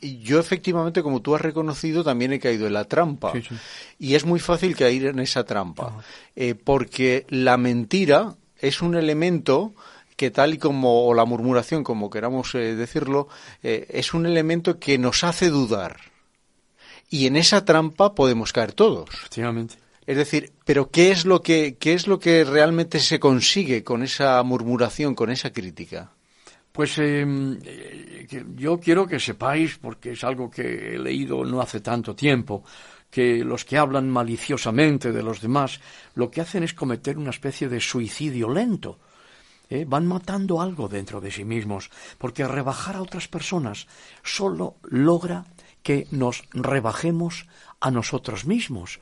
y 0.00 0.18
yo 0.18 0.38
efectivamente, 0.38 1.02
como 1.02 1.20
tú 1.20 1.34
has 1.34 1.40
reconocido, 1.40 2.04
también 2.04 2.32
he 2.32 2.38
caído 2.38 2.68
en 2.68 2.74
la 2.74 2.84
trampa 2.84 3.32
Sí, 3.32 3.42
sí. 3.42 3.56
y 3.98 4.14
es 4.14 4.24
muy 4.24 4.38
fácil 4.38 4.76
caer 4.76 5.06
en 5.06 5.18
esa 5.18 5.42
trampa 5.42 6.00
eh, 6.36 6.54
porque 6.54 7.26
la 7.28 7.56
mentira 7.56 8.36
es 8.60 8.80
un 8.80 8.94
elemento 8.94 9.74
que 10.14 10.30
tal 10.30 10.54
y 10.54 10.58
como 10.58 11.06
o 11.08 11.12
la 11.12 11.24
murmuración, 11.24 11.82
como 11.82 12.08
queramos 12.08 12.54
eh, 12.54 12.76
decirlo, 12.76 13.26
eh, 13.64 13.88
es 13.90 14.14
un 14.14 14.26
elemento 14.26 14.78
que 14.78 14.96
nos 14.96 15.24
hace 15.24 15.50
dudar 15.50 15.96
y 17.08 17.26
en 17.26 17.34
esa 17.34 17.64
trampa 17.64 18.14
podemos 18.14 18.52
caer 18.52 18.74
todos. 18.74 19.10
Efectivamente. 19.12 19.89
Es 20.10 20.16
decir, 20.16 20.50
pero 20.64 20.90
¿qué 20.90 21.12
es 21.12 21.24
lo 21.24 21.40
que 21.40 21.76
qué 21.78 21.92
es 21.92 22.08
lo 22.08 22.18
que 22.18 22.42
realmente 22.42 22.98
se 22.98 23.20
consigue 23.20 23.84
con 23.84 24.02
esa 24.02 24.42
murmuración, 24.42 25.14
con 25.14 25.30
esa 25.30 25.52
crítica? 25.52 26.10
Pues 26.72 26.98
eh, 26.98 27.24
eh, 27.64 28.44
yo 28.56 28.80
quiero 28.80 29.06
que 29.06 29.20
sepáis, 29.20 29.78
porque 29.78 30.10
es 30.10 30.24
algo 30.24 30.50
que 30.50 30.96
he 30.96 30.98
leído 30.98 31.44
no 31.44 31.60
hace 31.60 31.78
tanto 31.78 32.16
tiempo, 32.16 32.64
que 33.08 33.44
los 33.44 33.64
que 33.64 33.78
hablan 33.78 34.10
maliciosamente 34.10 35.12
de 35.12 35.22
los 35.22 35.40
demás 35.40 35.80
lo 36.16 36.28
que 36.28 36.40
hacen 36.40 36.64
es 36.64 36.74
cometer 36.74 37.16
una 37.16 37.30
especie 37.30 37.68
de 37.68 37.78
suicidio 37.78 38.48
lento. 38.52 38.98
¿eh? 39.68 39.84
Van 39.86 40.08
matando 40.08 40.60
algo 40.60 40.88
dentro 40.88 41.20
de 41.20 41.30
sí 41.30 41.44
mismos, 41.44 41.88
porque 42.18 42.48
rebajar 42.48 42.96
a 42.96 43.02
otras 43.02 43.28
personas 43.28 43.86
solo 44.24 44.74
logra 44.82 45.44
que 45.84 46.08
nos 46.10 46.42
rebajemos 46.50 47.46
a 47.78 47.92
nosotros 47.92 48.44
mismos. 48.44 48.98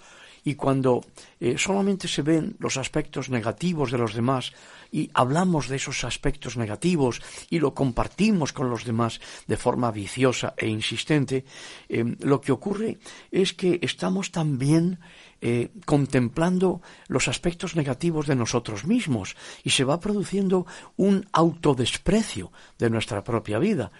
Y 0.48 0.54
cuando 0.54 1.04
eh, 1.40 1.58
solamente 1.58 2.08
se 2.08 2.22
ven 2.22 2.56
los 2.58 2.78
aspectos 2.78 3.28
negativos 3.28 3.92
de 3.92 3.98
los 3.98 4.14
demás 4.14 4.54
y 4.90 5.10
hablamos 5.12 5.68
de 5.68 5.76
esos 5.76 6.04
aspectos 6.04 6.56
negativos 6.56 7.20
y 7.50 7.58
lo 7.58 7.74
compartimos 7.74 8.54
con 8.54 8.70
los 8.70 8.86
demás 8.86 9.20
de 9.46 9.58
forma 9.58 9.90
viciosa 9.90 10.54
e 10.56 10.66
insistente, 10.66 11.44
eh, 11.90 12.16
lo 12.20 12.40
que 12.40 12.52
ocurre 12.52 12.96
es 13.30 13.52
que 13.52 13.78
estamos 13.82 14.32
también 14.32 15.00
eh, 15.42 15.68
contemplando 15.84 16.80
los 17.08 17.28
aspectos 17.28 17.76
negativos 17.76 18.26
de 18.26 18.34
nosotros 18.34 18.86
mismos 18.86 19.36
y 19.64 19.76
se 19.76 19.84
va 19.84 20.00
produciendo 20.00 20.64
un 20.96 21.28
autodesprecio 21.30 22.52
de 22.78 22.88
nuestra 22.88 23.22
propia 23.22 23.58
vida. 23.58 23.92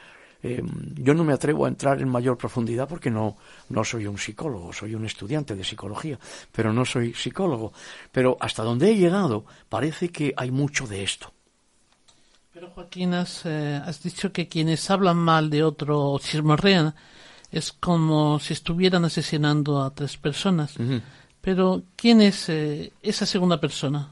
Eh, 0.43 0.63
yo 0.95 1.15
no 1.15 1.25
me 1.25 1.33
atrevo 1.33 1.65
a 1.65 1.69
entrar 1.69 2.01
en 2.01 2.09
mayor 2.09 2.39
profundidad 2.39 2.89
porque 2.89 3.11
no, 3.11 3.37
no 3.71 3.85
soy 3.85 4.07
un 4.07 4.19
psicólogo, 4.19 4.73
soy 4.73 4.95
un 4.95 5.05
estudiante 5.05 5.57
de 5.57 5.65
psicología, 5.65 6.19
pero 6.53 6.73
no 6.73 6.85
soy 6.85 7.13
psicólogo. 7.15 7.73
Pero 8.13 8.37
hasta 8.41 8.63
donde 8.63 8.91
he 8.91 8.97
llegado 8.97 9.45
parece 9.69 10.11
que 10.11 10.33
hay 10.37 10.51
mucho 10.51 10.87
de 10.87 11.03
esto. 11.03 11.33
Pero 12.53 12.71
Joaquín, 12.71 13.15
has, 13.15 13.47
eh, 13.47 13.81
has 13.85 14.03
dicho 14.03 14.33
que 14.33 14.49
quienes 14.49 14.91
hablan 14.91 15.17
mal 15.17 15.51
de 15.51 15.63
otro 15.63 16.13
o 16.13 16.19
chismorrean 16.19 16.95
es 17.51 17.73
como 17.73 18.39
si 18.39 18.53
estuvieran 18.53 19.05
asesinando 19.05 19.83
a 19.83 19.95
tres 19.95 20.17
personas. 20.17 20.75
Pero, 21.41 21.83
¿quién 21.97 22.21
es 22.21 22.49
eh, 22.49 22.93
esa 23.03 23.27
segunda 23.27 23.61
persona? 23.61 24.11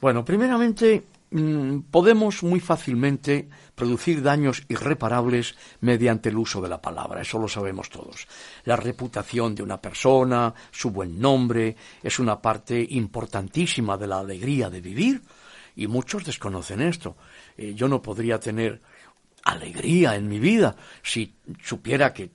Bueno, 0.00 0.24
primeramente 0.24 1.04
mm, 1.30 1.80
podemos 1.90 2.42
muy 2.42 2.60
fácilmente 2.60 3.48
producir 3.78 4.20
daños 4.22 4.64
irreparables 4.68 5.54
mediante 5.80 6.28
el 6.28 6.36
uso 6.36 6.60
de 6.60 6.68
la 6.68 6.82
palabra, 6.82 7.22
eso 7.22 7.38
lo 7.38 7.48
sabemos 7.48 7.88
todos. 7.88 8.26
La 8.64 8.76
reputación 8.76 9.54
de 9.54 9.62
una 9.62 9.80
persona, 9.80 10.52
su 10.70 10.90
buen 10.90 11.18
nombre, 11.18 11.76
es 12.02 12.18
una 12.18 12.42
parte 12.42 12.86
importantísima 12.90 13.96
de 13.96 14.08
la 14.08 14.18
alegría 14.18 14.68
de 14.68 14.80
vivir 14.80 15.22
y 15.76 15.86
muchos 15.86 16.24
desconocen 16.24 16.82
esto. 16.82 17.16
Eh, 17.56 17.72
yo 17.74 17.88
no 17.88 18.02
podría 18.02 18.40
tener 18.40 18.82
alegría 19.44 20.16
en 20.16 20.28
mi 20.28 20.40
vida 20.40 20.76
si 21.02 21.36
supiera 21.62 22.12
que 22.12 22.30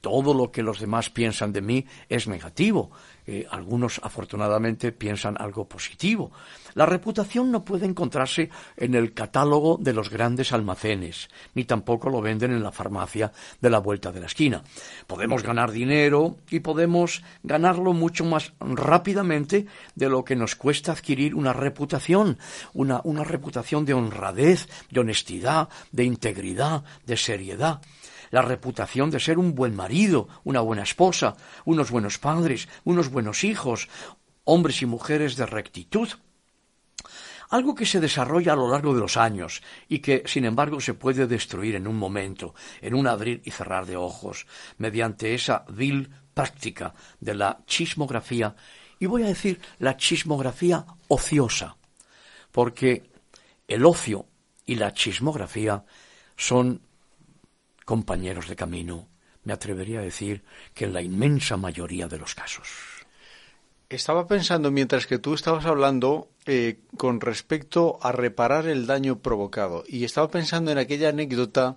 todo 0.00 0.34
lo 0.34 0.50
que 0.50 0.62
los 0.62 0.80
demás 0.80 1.10
piensan 1.10 1.52
de 1.52 1.60
mí 1.60 1.86
es 2.08 2.26
negativo. 2.26 2.90
Eh, 3.32 3.46
algunos, 3.48 4.00
afortunadamente, 4.02 4.90
piensan 4.90 5.36
algo 5.38 5.68
positivo. 5.68 6.32
La 6.74 6.84
reputación 6.84 7.52
no 7.52 7.64
puede 7.64 7.86
encontrarse 7.86 8.50
en 8.76 8.96
el 8.96 9.14
catálogo 9.14 9.78
de 9.80 9.92
los 9.92 10.10
grandes 10.10 10.52
almacenes, 10.52 11.28
ni 11.54 11.62
tampoco 11.62 12.10
lo 12.10 12.20
venden 12.20 12.50
en 12.50 12.64
la 12.64 12.72
farmacia 12.72 13.30
de 13.60 13.70
la 13.70 13.78
vuelta 13.78 14.10
de 14.10 14.18
la 14.18 14.26
esquina. 14.26 14.64
Podemos 15.06 15.44
ganar 15.44 15.70
dinero 15.70 16.38
y 16.50 16.58
podemos 16.58 17.22
ganarlo 17.44 17.92
mucho 17.92 18.24
más 18.24 18.52
rápidamente 18.58 19.66
de 19.94 20.08
lo 20.08 20.24
que 20.24 20.34
nos 20.34 20.56
cuesta 20.56 20.90
adquirir 20.90 21.36
una 21.36 21.52
reputación, 21.52 22.36
una, 22.74 23.00
una 23.04 23.22
reputación 23.22 23.84
de 23.84 23.94
honradez, 23.94 24.68
de 24.90 24.98
honestidad, 24.98 25.68
de 25.92 26.02
integridad, 26.02 26.82
de 27.06 27.16
seriedad 27.16 27.80
la 28.30 28.42
reputación 28.42 29.10
de 29.10 29.20
ser 29.20 29.38
un 29.38 29.54
buen 29.54 29.74
marido, 29.74 30.28
una 30.44 30.60
buena 30.60 30.82
esposa, 30.82 31.36
unos 31.64 31.90
buenos 31.90 32.18
padres, 32.18 32.68
unos 32.84 33.10
buenos 33.10 33.44
hijos, 33.44 33.88
hombres 34.44 34.82
y 34.82 34.86
mujeres 34.86 35.36
de 35.36 35.46
rectitud. 35.46 36.08
Algo 37.50 37.74
que 37.74 37.86
se 37.86 37.98
desarrolla 37.98 38.52
a 38.52 38.56
lo 38.56 38.70
largo 38.70 38.94
de 38.94 39.00
los 39.00 39.16
años 39.16 39.62
y 39.88 39.98
que, 39.98 40.22
sin 40.26 40.44
embargo, 40.44 40.80
se 40.80 40.94
puede 40.94 41.26
destruir 41.26 41.74
en 41.74 41.88
un 41.88 41.96
momento, 41.96 42.54
en 42.80 42.94
un 42.94 43.08
abrir 43.08 43.42
y 43.44 43.50
cerrar 43.50 43.86
de 43.86 43.96
ojos, 43.96 44.46
mediante 44.78 45.34
esa 45.34 45.64
vil 45.68 46.08
práctica 46.32 46.94
de 47.18 47.34
la 47.34 47.58
chismografía, 47.66 48.54
y 49.00 49.06
voy 49.06 49.24
a 49.24 49.26
decir 49.26 49.60
la 49.78 49.96
chismografía 49.96 50.86
ociosa, 51.08 51.76
porque 52.52 53.10
el 53.66 53.84
ocio 53.84 54.26
y 54.66 54.76
la 54.76 54.92
chismografía 54.92 55.84
son 56.36 56.82
compañeros 57.90 58.46
de 58.46 58.54
camino, 58.54 59.08
me 59.42 59.52
atrevería 59.52 59.98
a 59.98 60.02
decir 60.02 60.44
que 60.74 60.84
en 60.84 60.92
la 60.92 61.02
inmensa 61.02 61.56
mayoría 61.56 62.06
de 62.06 62.18
los 62.18 62.36
casos. 62.36 62.68
Estaba 63.88 64.28
pensando 64.28 64.70
mientras 64.70 65.08
que 65.08 65.18
tú 65.18 65.34
estabas 65.34 65.66
hablando 65.66 66.28
eh, 66.46 66.78
con 66.96 67.20
respecto 67.20 67.98
a 68.00 68.12
reparar 68.12 68.68
el 68.68 68.86
daño 68.86 69.18
provocado 69.18 69.82
y 69.88 70.04
estaba 70.04 70.30
pensando 70.30 70.70
en 70.70 70.78
aquella 70.78 71.08
anécdota 71.08 71.74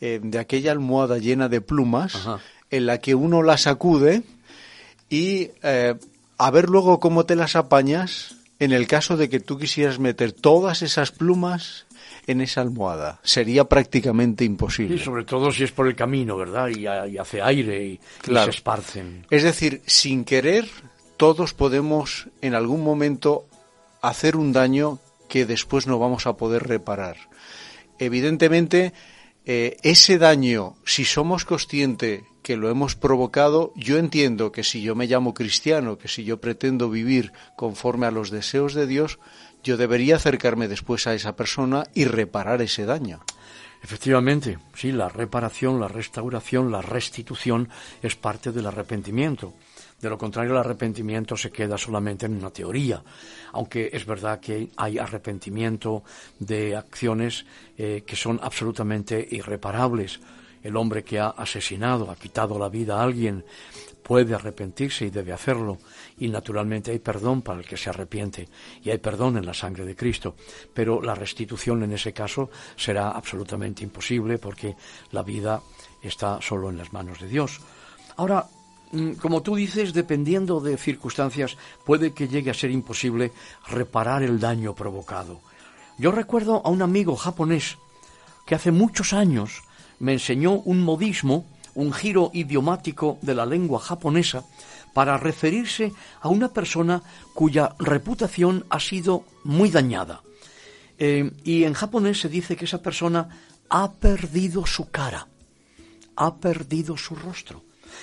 eh, 0.00 0.18
de 0.20 0.40
aquella 0.40 0.72
almohada 0.72 1.18
llena 1.18 1.48
de 1.48 1.60
plumas 1.60 2.16
Ajá. 2.16 2.40
en 2.68 2.86
la 2.86 2.98
que 2.98 3.14
uno 3.14 3.44
la 3.44 3.56
sacude 3.56 4.24
y 5.08 5.52
eh, 5.62 5.94
a 6.38 6.50
ver 6.50 6.68
luego 6.68 6.98
cómo 6.98 7.24
te 7.24 7.36
las 7.36 7.54
apañas 7.54 8.34
en 8.58 8.72
el 8.72 8.88
caso 8.88 9.16
de 9.16 9.28
que 9.28 9.38
tú 9.38 9.58
quisieras 9.58 10.00
meter 10.00 10.32
todas 10.32 10.82
esas 10.82 11.12
plumas 11.12 11.86
en 12.26 12.40
esa 12.40 12.60
almohada. 12.60 13.20
Sería 13.22 13.64
prácticamente 13.64 14.44
imposible. 14.44 14.96
Y 14.96 14.98
sobre 14.98 15.24
todo 15.24 15.50
si 15.50 15.64
es 15.64 15.72
por 15.72 15.86
el 15.86 15.96
camino, 15.96 16.36
¿verdad? 16.36 16.68
Y, 16.68 16.86
hace 16.86 17.42
aire 17.42 17.84
y, 17.84 18.00
se 18.24 18.50
esparcen. 18.50 19.26
Es 19.30 19.42
decir, 19.42 19.82
sin 19.86 20.24
querer, 20.24 20.68
todos 21.16 21.54
podemos 21.54 22.28
en 22.40 22.54
algún 22.54 22.82
momento 22.82 23.46
hacer 24.00 24.36
un 24.36 24.52
daño 24.52 24.98
que 25.28 25.46
después 25.46 25.86
no 25.86 25.98
vamos 25.98 26.26
a 26.26 26.36
poder 26.36 26.64
reparar. 26.64 27.16
Evidentemente, 27.98 28.92
eh, 29.44 29.76
ese 29.82 30.18
daño, 30.18 30.76
si 30.84 31.04
somos 31.04 31.44
conscientes 31.44 32.22
que 32.42 32.56
lo 32.56 32.68
hemos 32.68 32.96
provocado, 32.96 33.72
yo 33.76 33.98
entiendo 33.98 34.52
que 34.52 34.64
si 34.64 34.82
yo 34.82 34.94
me 34.94 35.06
llamo 35.06 35.32
cristiano, 35.32 35.96
que 35.96 36.08
si 36.08 36.24
yo 36.24 36.40
pretendo 36.40 36.90
vivir 36.90 37.32
conforme 37.56 38.06
a 38.06 38.10
los 38.10 38.30
deseos 38.30 38.74
de 38.74 38.86
Dios, 38.86 39.18
yo 39.62 39.76
debería 39.76 40.16
acercarme 40.16 40.68
después 40.68 41.06
a 41.06 41.14
esa 41.14 41.36
persona 41.36 41.84
y 41.94 42.04
reparar 42.04 42.62
ese 42.62 42.84
daño. 42.84 43.20
Efectivamente, 43.82 44.58
sí, 44.74 44.92
la 44.92 45.08
reparación, 45.08 45.80
la 45.80 45.88
restauración, 45.88 46.70
la 46.70 46.82
restitución 46.82 47.68
es 48.00 48.14
parte 48.14 48.52
del 48.52 48.66
arrepentimiento. 48.66 49.54
De 50.00 50.08
lo 50.08 50.18
contrario, 50.18 50.52
el 50.52 50.58
arrepentimiento 50.58 51.36
se 51.36 51.50
queda 51.50 51.78
solamente 51.78 52.26
en 52.26 52.36
una 52.36 52.50
teoría, 52.50 53.02
aunque 53.52 53.90
es 53.92 54.04
verdad 54.04 54.40
que 54.40 54.70
hay 54.76 54.98
arrepentimiento 54.98 56.02
de 56.38 56.76
acciones 56.76 57.44
eh, 57.76 58.02
que 58.06 58.16
son 58.16 58.40
absolutamente 58.42 59.26
irreparables. 59.30 60.20
El 60.62 60.76
hombre 60.76 61.02
que 61.02 61.18
ha 61.18 61.28
asesinado, 61.28 62.10
ha 62.10 62.16
quitado 62.16 62.58
la 62.58 62.68
vida 62.68 62.98
a 62.98 63.02
alguien, 63.02 63.44
puede 64.02 64.34
arrepentirse 64.34 65.06
y 65.06 65.10
debe 65.10 65.32
hacerlo, 65.32 65.78
y 66.18 66.28
naturalmente 66.28 66.90
hay 66.90 66.98
perdón 66.98 67.42
para 67.42 67.60
el 67.60 67.66
que 67.66 67.76
se 67.76 67.90
arrepiente, 67.90 68.48
y 68.82 68.90
hay 68.90 68.98
perdón 68.98 69.36
en 69.36 69.46
la 69.46 69.54
sangre 69.54 69.84
de 69.84 69.96
Cristo, 69.96 70.34
pero 70.74 71.00
la 71.00 71.14
restitución 71.14 71.82
en 71.82 71.92
ese 71.92 72.12
caso 72.12 72.50
será 72.76 73.10
absolutamente 73.10 73.84
imposible 73.84 74.38
porque 74.38 74.76
la 75.12 75.22
vida 75.22 75.62
está 76.02 76.40
solo 76.42 76.68
en 76.70 76.78
las 76.78 76.92
manos 76.92 77.20
de 77.20 77.28
Dios. 77.28 77.60
Ahora, 78.16 78.46
mm, 78.90 79.12
como 79.12 79.42
tú 79.42 79.56
dices, 79.56 79.92
dependiendo 79.92 80.60
de 80.60 80.76
circunstancias, 80.76 81.56
puede 81.84 82.12
que 82.12 82.28
llegue 82.28 82.50
a 82.50 82.54
ser 82.54 82.70
imposible 82.70 83.32
reparar 83.68 84.22
el 84.22 84.40
daño 84.40 84.74
provocado. 84.74 85.40
Yo 85.98 86.10
recuerdo 86.10 86.62
a 86.64 86.70
un 86.70 86.82
amigo 86.82 87.16
japonés 87.16 87.78
que 88.46 88.54
hace 88.54 88.72
muchos 88.72 89.12
años 89.12 89.62
me 90.02 90.14
enseñó 90.14 90.54
un 90.54 90.82
modismo, 90.82 91.46
un 91.76 91.92
giro 91.92 92.32
idiomático 92.34 93.18
de 93.22 93.36
la 93.36 93.46
lengua 93.46 93.78
japonesa, 93.78 94.44
para 94.92 95.16
referirse 95.16 95.92
a 96.20 96.28
una 96.28 96.48
persona 96.48 97.02
cuya 97.34 97.76
reputación 97.78 98.66
ha 98.68 98.80
sido 98.80 99.24
muy 99.44 99.70
dañada. 99.70 100.20
Eh, 100.98 101.30
y 101.44 101.62
en 101.62 101.74
japonés 101.74 102.18
se 102.18 102.28
dice 102.28 102.56
que 102.56 102.64
esa 102.64 102.82
persona 102.82 103.28
ha 103.70 103.92
perdido 103.92 104.66
su 104.66 104.90
cara, 104.90 105.28
ha 106.16 106.34
perdido 106.34 106.96
su 106.96 107.14
rostro. 107.14 107.62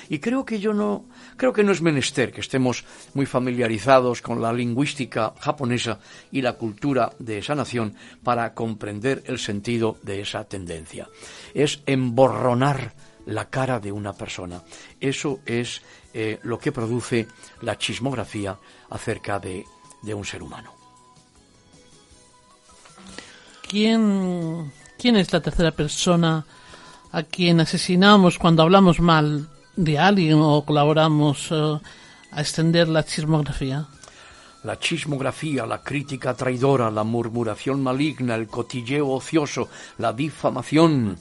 Y 0.10 0.20
creo 0.20 0.46
que 0.46 0.60
yo 0.60 0.74
no, 0.74 1.06
creo 1.38 1.54
que 1.54 1.64
no 1.64 1.72
es 1.72 1.82
menester 1.82 2.32
que 2.32 2.42
estemos 2.42 2.86
muy 3.14 3.26
familiarizados 3.26 4.22
con 4.22 4.42
la 4.42 4.54
lingüística 4.54 5.34
japonesa 5.40 6.00
y 6.32 6.42
la 6.42 6.54
cultura 6.54 7.12
de 7.20 7.40
esa 7.40 7.56
nación 7.56 7.96
para 8.24 8.54
comprender 8.54 9.24
el 9.26 9.40
sentido 9.40 9.98
de 10.04 10.22
esa 10.22 10.44
tendencia. 10.46 11.08
Es 11.54 11.82
emborronar 11.86 12.94
la 13.26 13.50
cara 13.50 13.80
de 13.80 13.92
una 13.92 14.14
persona. 14.14 14.64
Eso 15.00 15.40
es 15.46 15.82
eh, 16.14 16.40
lo 16.44 16.58
que 16.58 16.72
produce 16.72 17.28
la 17.62 17.78
chismografía 17.78 18.58
acerca 18.90 19.40
de, 19.40 19.66
de 20.02 20.14
un 20.14 20.26
ser 20.26 20.42
humano. 20.42 20.74
¿Quién, 23.68 24.72
¿Quién 24.98 25.16
es 25.16 25.32
la 25.32 25.42
tercera 25.42 25.72
persona 25.72 26.44
a 27.12 27.24
quien 27.24 27.60
asesinamos 27.60 28.40
cuando 28.40 28.64
hablamos 28.64 29.00
mal 29.00 29.48
de 29.80 29.98
alguien 29.98 30.40
o 30.42 30.66
colaboramos 30.66 31.48
eh, 31.52 31.80
a 32.32 32.42
extender 32.42 32.90
la 32.90 33.06
chismografía? 33.06 33.88
La 34.64 34.78
chismografía, 34.78 35.66
la 35.66 35.82
crítica 35.82 36.34
traidora, 36.34 36.92
la 36.92 37.06
murmuración 37.06 37.82
maligna, 37.82 38.36
el 38.36 38.48
cotilleo 38.48 39.08
ocioso, 39.08 39.70
la 39.98 40.12
difamación, 40.12 41.18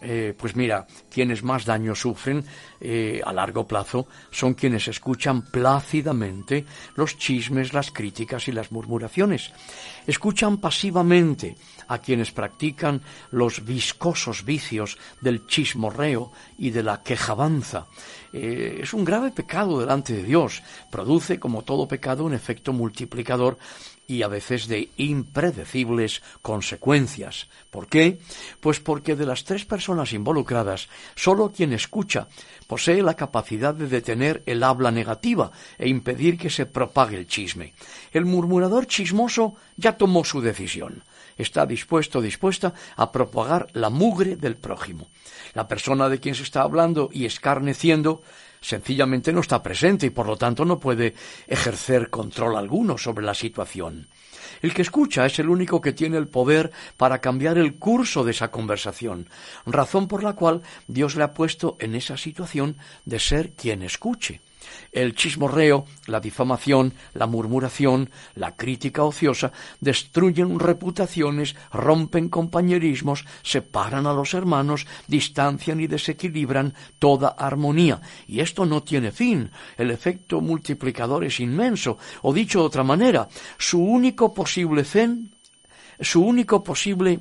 eh, 0.00 0.32
pues 0.38 0.54
mira, 0.54 0.86
quienes 1.18 1.42
más 1.42 1.64
daño 1.64 1.96
sufren 1.96 2.44
eh, 2.80 3.20
a 3.24 3.32
largo 3.32 3.66
plazo 3.66 4.06
son 4.30 4.54
quienes 4.54 4.86
escuchan 4.86 5.42
plácidamente 5.42 6.64
los 6.94 7.18
chismes, 7.18 7.72
las 7.72 7.90
críticas 7.90 8.46
y 8.46 8.52
las 8.52 8.70
murmuraciones. 8.70 9.50
Escuchan 10.06 10.58
pasivamente 10.58 11.56
a 11.88 11.98
quienes 11.98 12.30
practican 12.30 13.02
los 13.32 13.64
viscosos 13.64 14.44
vicios 14.44 14.96
del 15.20 15.44
chismorreo 15.48 16.30
y 16.56 16.70
de 16.70 16.84
la 16.84 17.02
quejabanza. 17.02 17.88
Eh, 18.32 18.78
es 18.82 18.94
un 18.94 19.04
grave 19.04 19.32
pecado 19.32 19.80
delante 19.80 20.12
de 20.12 20.22
Dios. 20.22 20.62
Produce, 20.88 21.40
como 21.40 21.62
todo 21.62 21.88
pecado, 21.88 22.22
un 22.22 22.34
efecto 22.34 22.72
multiplicador 22.72 23.58
y 24.08 24.22
a 24.22 24.28
veces 24.28 24.66
de 24.66 24.88
impredecibles 24.96 26.22
consecuencias. 26.40 27.48
¿Por 27.70 27.86
qué? 27.86 28.18
Pues 28.58 28.80
porque 28.80 29.14
de 29.14 29.26
las 29.26 29.44
tres 29.44 29.66
personas 29.66 30.14
involucradas, 30.14 30.88
solo 31.14 31.50
quien 31.50 31.72
escucha 31.72 32.28
posee 32.66 33.02
la 33.02 33.14
capacidad 33.14 33.74
de 33.74 33.88
detener 33.88 34.42
el 34.46 34.62
habla 34.62 34.90
negativa 34.90 35.50
e 35.78 35.88
impedir 35.88 36.36
que 36.36 36.50
se 36.50 36.66
propague 36.66 37.16
el 37.16 37.26
chisme. 37.26 37.74
El 38.12 38.24
murmurador 38.24 38.86
chismoso 38.86 39.54
ya 39.76 39.96
tomó 39.96 40.24
su 40.24 40.40
decisión. 40.40 41.02
Está 41.36 41.66
dispuesto, 41.66 42.20
dispuesta 42.20 42.74
a 42.96 43.12
propagar 43.12 43.68
la 43.72 43.90
mugre 43.90 44.36
del 44.36 44.56
prójimo. 44.56 45.08
La 45.54 45.68
persona 45.68 46.08
de 46.08 46.18
quien 46.18 46.34
se 46.34 46.42
está 46.42 46.62
hablando 46.62 47.08
y 47.12 47.24
escarneciendo 47.24 48.22
sencillamente 48.60 49.32
no 49.32 49.40
está 49.40 49.62
presente 49.62 50.06
y 50.06 50.10
por 50.10 50.26
lo 50.26 50.36
tanto 50.36 50.64
no 50.64 50.78
puede 50.78 51.14
ejercer 51.46 52.10
control 52.10 52.56
alguno 52.56 52.98
sobre 52.98 53.24
la 53.24 53.34
situación. 53.34 54.08
El 54.62 54.74
que 54.74 54.82
escucha 54.82 55.26
es 55.26 55.38
el 55.38 55.48
único 55.48 55.80
que 55.80 55.92
tiene 55.92 56.16
el 56.16 56.28
poder 56.28 56.70
para 56.96 57.20
cambiar 57.20 57.58
el 57.58 57.76
curso 57.76 58.24
de 58.24 58.32
esa 58.32 58.50
conversación, 58.50 59.28
razón 59.66 60.08
por 60.08 60.22
la 60.22 60.34
cual 60.34 60.62
Dios 60.86 61.16
le 61.16 61.24
ha 61.24 61.34
puesto 61.34 61.76
en 61.80 61.94
esa 61.94 62.16
situación 62.16 62.76
de 63.04 63.18
ser 63.18 63.52
quien 63.52 63.82
escuche. 63.82 64.40
El 64.92 65.14
chismorreo, 65.14 65.84
la 66.06 66.20
difamación, 66.20 66.94
la 67.14 67.26
murmuración, 67.26 68.10
la 68.34 68.56
crítica 68.56 69.04
ociosa 69.04 69.52
destruyen 69.80 70.58
reputaciones, 70.58 71.56
rompen 71.72 72.28
compañerismos, 72.28 73.24
separan 73.42 74.06
a 74.06 74.12
los 74.12 74.34
hermanos, 74.34 74.86
distancian 75.06 75.80
y 75.80 75.86
desequilibran 75.86 76.74
toda 76.98 77.28
armonía. 77.28 78.00
Y 78.26 78.40
esto 78.40 78.66
no 78.66 78.82
tiene 78.82 79.12
fin. 79.12 79.50
El 79.76 79.90
efecto 79.90 80.40
multiplicador 80.40 81.24
es 81.24 81.40
inmenso. 81.40 81.98
O 82.22 82.32
dicho 82.32 82.60
de 82.60 82.66
otra 82.66 82.82
manera, 82.82 83.28
su 83.58 83.80
único 83.80 84.32
posible 84.34 84.84
fin, 84.84 85.32
su 86.00 86.22
único 86.24 86.62
posible 86.62 87.20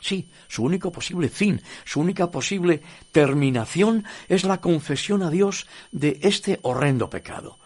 Sí, 0.00 0.28
su 0.46 0.62
único 0.62 0.92
posible 0.92 1.28
fin, 1.28 1.60
su 1.84 2.00
única 2.00 2.30
posible 2.30 2.82
terminación 3.10 4.04
es 4.28 4.44
la 4.44 4.60
confesión 4.60 5.22
a 5.22 5.30
Dios 5.30 5.66
de 5.90 6.18
este 6.22 6.60
horrendo 6.62 7.10
pecado. 7.10 7.58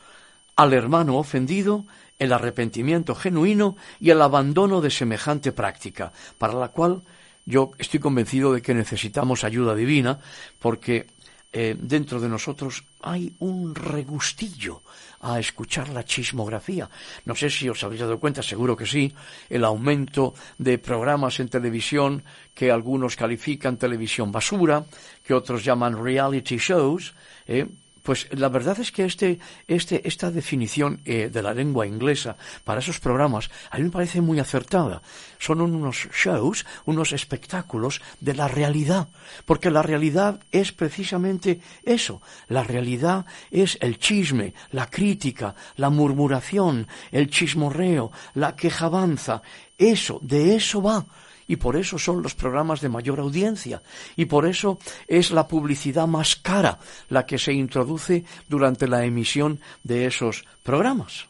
Al 0.57 0.73
hermano 0.73 1.19
ofendido, 1.19 1.87
el 2.19 2.33
arrepentimiento 2.33 3.15
genuino 3.15 3.77
y 4.01 4.11
el 4.11 4.23
abandono 4.23 4.81
de 4.81 4.91
semejante 4.91 5.53
práctica, 5.53 6.13
para 6.39 6.55
la 6.55 6.69
cual 6.69 7.03
yo 7.45 7.73
estoy 7.79 8.01
convencido 8.01 8.53
de 8.53 8.63
que 8.63 8.75
necesitamos 8.75 9.45
ayuda 9.45 9.75
divina, 9.75 10.21
porque 10.59 11.09
eh, 11.53 11.77
dentro 11.79 12.21
de 12.21 12.29
nosotros 12.29 12.85
hay 13.03 13.35
un 13.41 13.75
regustillo 13.75 14.83
a 15.23 15.39
escuchar 15.39 15.89
la 15.89 16.05
chismografía. 16.05 16.91
No 17.25 17.35
sé 17.35 17.49
si 17.49 17.69
os 17.69 17.83
habéis 17.85 18.01
dado 18.03 18.19
cuenta, 18.19 18.43
seguro 18.43 18.77
que 18.77 18.87
sí, 18.87 19.15
el 19.49 19.65
aumento 19.65 20.35
de 20.59 20.79
programas 20.79 21.41
en 21.41 21.49
televisión 21.49 22.25
que 22.55 22.71
algunos 22.71 23.17
califican 23.17 23.79
televisión 23.79 24.33
basura, 24.33 24.85
que 25.25 25.33
otros 25.33 25.65
llaman 25.65 26.03
reality 26.03 26.59
shows, 26.59 27.15
eh, 27.47 27.67
pues 28.03 28.29
la 28.33 28.49
verdad 28.49 28.79
es 28.81 28.93
que 28.93 29.05
este, 29.05 29.39
este, 29.69 30.07
esta 30.07 30.31
definición 30.31 31.01
eh, 31.05 31.31
de 31.33 31.43
la 31.43 31.55
lengua 31.55 31.87
inglesa 31.87 32.37
para 32.65 32.81
esos 32.81 33.01
programas 33.01 33.51
a 33.71 33.79
mí 33.79 33.85
me 33.85 33.91
parece 33.91 34.21
muy 34.21 34.39
acertada. 34.41 35.03
Son 35.39 35.61
unos 35.61 36.09
shows, 36.13 36.67
unos 36.85 37.13
espectáculos 37.13 38.01
de 38.21 38.35
la 38.35 38.49
realidad, 38.49 39.09
porque 39.45 39.71
la 39.71 39.83
realidad 39.83 40.41
es 40.51 40.73
precisamente 40.73 41.61
eso. 41.85 42.21
La 42.49 42.65
realidad 42.65 43.27
es 43.51 43.79
el 43.81 43.99
chisme, 43.99 44.55
la 44.71 44.89
crítica, 44.89 45.55
la 45.77 45.91
murmuración, 45.91 46.87
el 47.11 47.31
chismorreo, 47.31 48.13
la 48.35 48.55
quejabanza. 48.57 49.43
Eso, 49.79 50.19
de 50.23 50.55
eso 50.57 50.83
va 50.83 51.07
y 51.47 51.57
por 51.57 51.77
eso 51.77 51.99
son 51.99 52.23
los 52.23 52.35
programas 52.35 52.81
de 52.81 52.89
mayor 52.89 53.21
audiencia 53.21 53.83
y 54.17 54.27
por 54.27 54.47
eso 54.47 54.79
es 55.09 55.31
la 55.31 55.49
publicidad 55.49 56.07
más 56.07 56.37
cara 56.37 56.79
la 57.09 57.27
que 57.27 57.39
se 57.39 57.53
introduce 57.53 58.25
durante 58.49 58.89
la 58.89 59.05
emisión 59.05 59.61
de 59.83 60.07
esos 60.07 60.45
programas. 60.63 61.27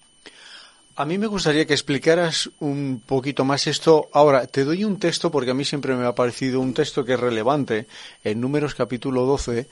A 0.94 1.06
mí 1.06 1.16
me 1.16 1.26
gustaría 1.26 1.64
que 1.64 1.72
explicaras 1.72 2.50
un 2.60 3.02
poquito 3.04 3.46
más 3.46 3.66
esto. 3.66 4.10
Ahora, 4.12 4.46
te 4.46 4.62
doy 4.62 4.84
un 4.84 4.98
texto 4.98 5.30
porque 5.30 5.52
a 5.52 5.54
mí 5.54 5.64
siempre 5.64 5.94
me 5.94 6.04
ha 6.04 6.14
parecido 6.14 6.60
un 6.60 6.74
texto 6.74 7.02
que 7.02 7.14
es 7.14 7.20
relevante 7.20 7.86
en 8.22 8.42
Números 8.42 8.74
capítulo 8.74 9.24
12 9.24 9.68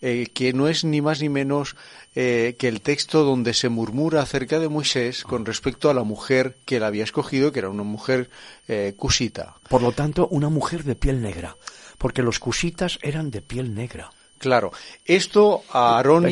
eh, 0.00 0.28
que 0.32 0.52
no 0.52 0.68
es 0.68 0.84
ni 0.84 1.00
más 1.00 1.20
ni 1.20 1.28
menos 1.28 1.76
eh, 2.14 2.56
que 2.58 2.68
el 2.68 2.80
texto 2.80 3.24
donde 3.24 3.54
se 3.54 3.68
murmura 3.68 4.22
acerca 4.22 4.58
de 4.58 4.68
Moisés 4.68 5.22
con 5.22 5.44
respecto 5.46 5.90
a 5.90 5.94
la 5.94 6.02
mujer 6.02 6.56
que 6.64 6.76
él 6.76 6.84
había 6.84 7.04
escogido, 7.04 7.52
que 7.52 7.60
era 7.60 7.68
una 7.68 7.82
mujer 7.82 8.30
eh, 8.66 8.94
cusita. 8.96 9.56
Por 9.68 9.82
lo 9.82 9.92
tanto, 9.92 10.26
una 10.28 10.48
mujer 10.48 10.84
de 10.84 10.96
piel 10.96 11.22
negra, 11.22 11.56
porque 11.98 12.22
los 12.22 12.38
cusitas 12.38 12.98
eran 13.02 13.30
de 13.30 13.42
piel 13.42 13.74
negra. 13.74 14.10
Claro, 14.38 14.72
esto 15.04 15.64
a 15.70 15.96
Aarón 15.96 16.26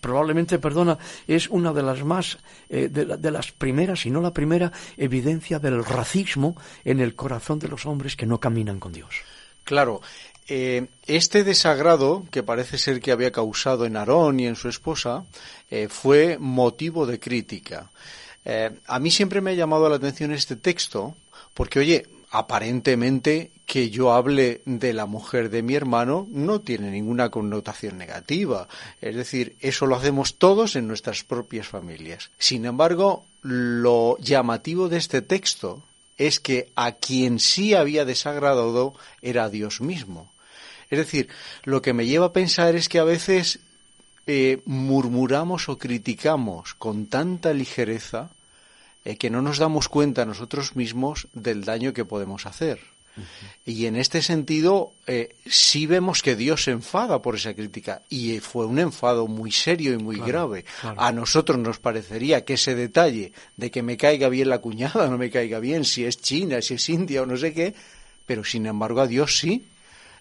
probablemente, 0.00 0.58
perdona, 0.58 0.98
es 1.26 1.48
una 1.48 1.72
de 1.72 1.82
las 1.82 2.02
más, 2.04 2.38
eh, 2.68 2.88
de, 2.88 3.04
la, 3.04 3.16
de, 3.16 3.30
las 3.30 3.52
primeras, 3.52 4.00
si 4.00 4.10
no 4.10 4.22
la 4.22 4.32
primera, 4.32 4.72
evidencia 4.96 5.58
del 5.58 5.84
racismo 5.84 6.56
en 6.84 7.00
el 7.00 7.14
corazón 7.14 7.58
de 7.58 7.68
los 7.68 7.84
hombres 7.84 8.16
que 8.16 8.26
no 8.26 8.40
caminan 8.40 8.80
con 8.80 8.92
Dios. 8.92 9.14
Claro, 9.64 10.00
eh, 10.52 10.88
este 11.06 11.44
desagrado 11.44 12.26
que 12.32 12.42
parece 12.42 12.76
ser 12.76 13.00
que 13.00 13.12
había 13.12 13.30
causado 13.30 13.86
en 13.86 13.96
Aarón 13.96 14.40
y 14.40 14.48
en 14.48 14.56
su 14.56 14.68
esposa 14.68 15.24
eh, 15.70 15.86
fue 15.88 16.38
motivo 16.38 17.06
de 17.06 17.20
crítica. 17.20 17.88
Eh, 18.44 18.72
a 18.88 18.98
mí 18.98 19.12
siempre 19.12 19.40
me 19.40 19.52
ha 19.52 19.54
llamado 19.54 19.88
la 19.88 19.94
atención 19.94 20.32
este 20.32 20.56
texto 20.56 21.14
porque, 21.54 21.78
oye, 21.78 22.06
aparentemente 22.32 23.52
que 23.64 23.90
yo 23.90 24.12
hable 24.12 24.62
de 24.64 24.92
la 24.92 25.06
mujer 25.06 25.50
de 25.50 25.62
mi 25.62 25.76
hermano 25.76 26.26
no 26.32 26.60
tiene 26.60 26.90
ninguna 26.90 27.30
connotación 27.30 27.96
negativa. 27.96 28.66
Es 29.00 29.14
decir, 29.14 29.54
eso 29.60 29.86
lo 29.86 29.94
hacemos 29.94 30.34
todos 30.34 30.74
en 30.74 30.88
nuestras 30.88 31.22
propias 31.22 31.68
familias. 31.68 32.30
Sin 32.38 32.64
embargo, 32.66 33.24
lo 33.42 34.18
llamativo 34.18 34.88
de 34.88 34.96
este 34.96 35.22
texto 35.22 35.84
es 36.18 36.40
que 36.40 36.72
a 36.74 36.90
quien 36.90 37.38
sí 37.38 37.74
había 37.74 38.04
desagradado 38.04 38.94
era 39.22 39.44
a 39.44 39.48
Dios 39.48 39.80
mismo. 39.80 40.28
Es 40.90 40.98
decir, 40.98 41.28
lo 41.64 41.80
que 41.82 41.92
me 41.92 42.06
lleva 42.06 42.26
a 42.26 42.32
pensar 42.32 42.74
es 42.76 42.88
que 42.88 42.98
a 42.98 43.04
veces 43.04 43.60
eh, 44.26 44.60
murmuramos 44.64 45.68
o 45.68 45.78
criticamos 45.78 46.74
con 46.74 47.06
tanta 47.06 47.52
ligereza 47.54 48.30
eh, 49.04 49.16
que 49.16 49.30
no 49.30 49.40
nos 49.40 49.58
damos 49.58 49.88
cuenta 49.88 50.26
nosotros 50.26 50.76
mismos 50.76 51.28
del 51.32 51.64
daño 51.64 51.92
que 51.92 52.04
podemos 52.04 52.46
hacer. 52.46 52.80
Y 53.66 53.84
en 53.86 53.96
este 53.96 54.22
sentido, 54.22 54.92
eh, 55.06 55.34
sí 55.44 55.84
vemos 55.86 56.22
que 56.22 56.36
Dios 56.36 56.64
se 56.64 56.70
enfada 56.70 57.20
por 57.20 57.34
esa 57.34 57.52
crítica. 57.54 58.02
Y 58.08 58.36
eh, 58.36 58.40
fue 58.40 58.64
un 58.66 58.78
enfado 58.78 59.26
muy 59.26 59.52
serio 59.52 59.92
y 59.92 59.98
muy 59.98 60.16
Claro, 60.16 60.28
grave. 60.48 60.64
claro. 60.80 61.00
A 61.00 61.12
nosotros 61.12 61.58
nos 61.58 61.78
parecería 61.78 62.44
que 62.44 62.54
ese 62.54 62.74
detalle 62.74 63.32
de 63.56 63.70
que 63.70 63.82
me 63.82 63.96
caiga 63.96 64.28
bien 64.28 64.48
la 64.48 64.58
cuñada, 64.60 65.06
no 65.10 65.18
me 65.18 65.30
caiga 65.30 65.58
bien, 65.60 65.84
si 65.84 66.04
es 66.04 66.18
China, 66.20 66.62
si 66.62 66.74
es 66.74 66.88
India 66.88 67.22
o 67.22 67.26
no 67.26 67.36
sé 67.36 67.52
qué, 67.52 67.74
pero 68.26 68.42
sin 68.44 68.64
embargo 68.66 69.00
a 69.00 69.06
Dios 69.06 69.38
sí 69.38 69.64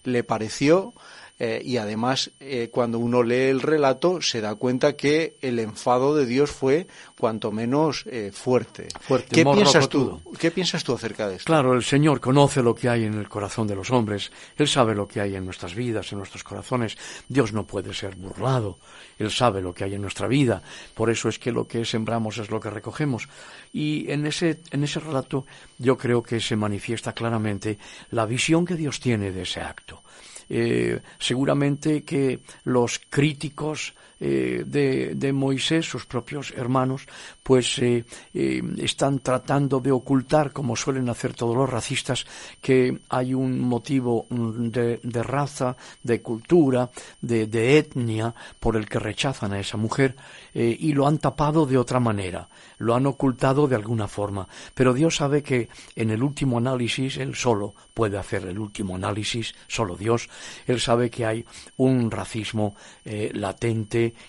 le 0.04 0.24
pareció. 0.24 0.94
Eh, 1.42 1.62
y 1.64 1.78
además, 1.78 2.32
eh, 2.42 2.70
cuando 2.70 3.00
uno 3.00 3.24
lee 3.24 3.48
el 3.48 3.62
relato, 3.62 4.22
se 4.22 4.42
da 4.42 4.56
cuenta 4.56 4.98
que 4.98 5.38
el 5.40 5.60
enfado 5.60 6.14
de 6.14 6.26
Dios 6.26 6.52
fue 6.52 6.88
cuanto 7.18 7.54
menos 7.54 8.04
eh, 8.08 8.32
fuerte. 8.34 8.90
Fuerte, 9.00 9.30
¿Qué 9.36 9.46
piensas 9.46 9.88
tú? 9.88 10.22
¿Qué 10.38 10.52
piensas 10.52 10.84
tú 10.84 10.94
acerca 10.94 11.30
de 11.30 11.38
esto? 11.38 11.46
Claro, 11.46 11.74
el 11.74 11.84
Señor 11.84 12.20
conoce 12.20 12.62
lo 12.62 12.76
que 12.76 12.90
hay 12.90 13.06
en 13.06 13.14
el 13.14 13.30
corazón 13.30 13.68
de 13.68 13.76
los 13.76 13.90
hombres, 13.90 14.34
Él 14.58 14.68
sabe 14.68 14.94
lo 14.94 15.08
que 15.08 15.22
hay 15.22 15.36
en 15.36 15.46
nuestras 15.46 15.76
vidas, 15.76 16.12
en 16.12 16.18
nuestros 16.18 16.44
corazones. 16.44 16.98
Dios 17.30 17.54
no 17.54 17.66
puede 17.66 17.94
ser 17.94 18.18
burlado, 18.18 18.78
Él 19.18 19.32
sabe 19.32 19.62
lo 19.62 19.74
que 19.74 19.86
hay 19.86 19.94
en 19.94 20.02
nuestra 20.02 20.28
vida, 20.28 20.62
por 20.94 21.10
eso 21.10 21.30
es 21.30 21.40
que 21.40 21.54
lo 21.54 21.68
que 21.68 21.86
sembramos 21.86 22.38
es 22.38 22.50
lo 22.50 22.60
que 22.60 22.70
recogemos. 22.70 23.30
Y 23.72 24.12
en 24.12 24.26
ese, 24.26 24.60
en 24.72 24.84
ese 24.84 25.00
relato 25.00 25.46
yo 25.78 25.98
creo 25.98 26.22
que 26.22 26.42
se 26.42 26.58
manifiesta 26.58 27.14
claramente 27.14 27.78
la 28.12 28.26
visión 28.26 28.66
que 28.66 28.76
Dios 28.76 29.00
tiene 29.00 29.32
de 29.32 29.44
ese 29.44 29.62
acto. 29.62 30.04
Eh, 30.50 31.00
seguramente 31.20 32.04
que 32.04 32.40
los 32.64 33.00
críticos 33.10 33.94
eh, 34.20 34.64
de, 34.66 35.16
de 35.16 35.32
Moisés, 35.32 35.86
sus 35.86 36.06
propios 36.06 36.52
hermanos, 36.56 37.08
pues 37.42 37.80
eh, 37.80 38.04
eh, 38.34 38.62
están 38.78 39.20
tratando 39.20 39.80
de 39.80 39.92
ocultar, 39.92 40.52
como 40.52 40.76
suelen 40.76 41.08
hacer 41.10 41.34
todos 41.34 41.56
los 41.56 41.70
racistas, 41.70 42.26
que 42.62 43.00
hay 43.10 43.34
un 43.34 43.60
motivo 43.62 44.28
mm, 44.30 44.68
de, 44.68 45.00
de 45.02 45.24
raza, 45.24 45.78
de 46.04 46.22
cultura, 46.22 46.90
de, 47.22 47.48
de 47.48 47.78
etnia, 47.78 48.36
por 48.60 48.76
el 48.76 48.90
que 48.90 49.00
rechazan 49.00 49.54
a 49.54 49.60
esa 49.60 49.78
mujer 49.78 50.16
y 50.54 50.94
lo 50.94 51.08
han 51.08 51.20
tapado 51.20 51.66
de 51.66 51.78
otra 51.78 52.00
manera, 52.00 52.50
lo 52.80 52.96
han 52.96 53.06
ocultado 53.06 53.68
de 53.68 53.76
alguna 53.76 54.08
forma. 54.08 54.48
Pero 54.74 54.94
Dios 54.94 55.16
sabe 55.16 55.44
que 55.44 55.70
en 55.96 56.10
el 56.10 56.24
último 56.24 56.58
análisis 56.58 57.18
Él 57.18 57.36
solo 57.36 57.76
puede 57.94 58.18
hacer 58.18 58.46
el 58.46 58.60
último 58.60 58.96
análisis, 58.96 59.54
solo 59.68 59.96
Dios. 59.96 60.30
Él 60.66 60.80
sabe 60.80 61.10
que 61.10 61.26
hay 61.26 61.46
un 61.78 62.10
racismo 62.10 62.76
eh, 63.06 63.32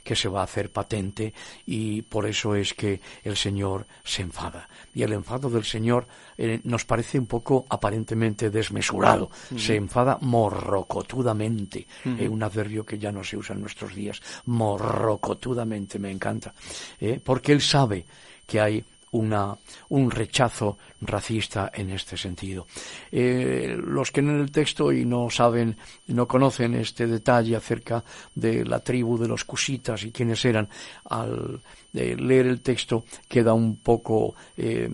que 0.03 0.17
se 0.17 0.29
va 0.29 0.41
a 0.41 0.45
hacer 0.45 0.71
patente 0.71 1.33
y 1.67 2.03
por 2.03 2.27
eso 2.27 2.55
es 2.55 2.75
que 2.75 3.01
el 3.23 3.37
Señor 3.37 3.87
se 4.05 4.23
enfada. 4.23 4.69
Y 4.95 5.03
el 5.03 5.13
enfado 5.13 5.51
del 5.51 5.65
Señor 5.65 6.07
eh, 6.37 6.61
nos 6.65 6.85
parece 6.85 7.19
un 7.19 7.27
poco 7.27 7.65
aparentemente 7.69 8.51
desmesurado. 8.51 9.31
Ujú. 9.51 9.59
Se 9.59 9.77
enfada 9.77 10.19
morrocotudamente, 10.21 11.87
eh, 12.05 12.29
un 12.29 12.43
adverbio 12.43 12.85
que 12.85 12.99
ya 12.99 13.13
no 13.13 13.23
se 13.25 13.37
usa 13.37 13.55
en 13.55 13.61
nuestros 13.63 13.95
días. 13.95 14.21
Morrocotudamente 14.47 15.99
me 15.99 16.11
encanta. 16.11 16.55
eh, 17.01 17.21
porque 17.23 17.53
Él 17.53 17.61
sabe 17.61 18.05
que 18.47 18.61
hay 18.61 18.85
una, 19.13 19.57
un 19.89 20.11
rechazo 20.11 20.79
racista 21.01 21.71
en 21.75 21.91
este 21.91 22.17
sentido. 22.17 22.67
Eh, 23.11 23.77
los 23.83 24.11
que 24.11 24.21
en 24.21 24.31
el 24.41 24.51
texto 24.53 24.93
y 24.93 25.05
no 25.05 25.31
saben, 25.31 25.77
no 26.07 26.29
conocen 26.29 26.75
este 26.75 27.07
detalle 27.07 27.57
acerca 27.57 28.05
de 28.35 28.65
la 28.65 28.81
tribu 28.81 29.19
de 29.19 29.29
los 29.29 29.45
cusitas 29.45 30.05
y 30.05 30.13
quiénes 30.13 30.45
eran, 30.45 30.69
al 31.05 31.61
eh, 31.95 32.15
leer 32.17 32.47
el 32.47 32.61
texto 32.61 33.05
queda 33.29 33.53
un 33.53 33.77
poco 33.79 34.35
eh, 34.57 34.89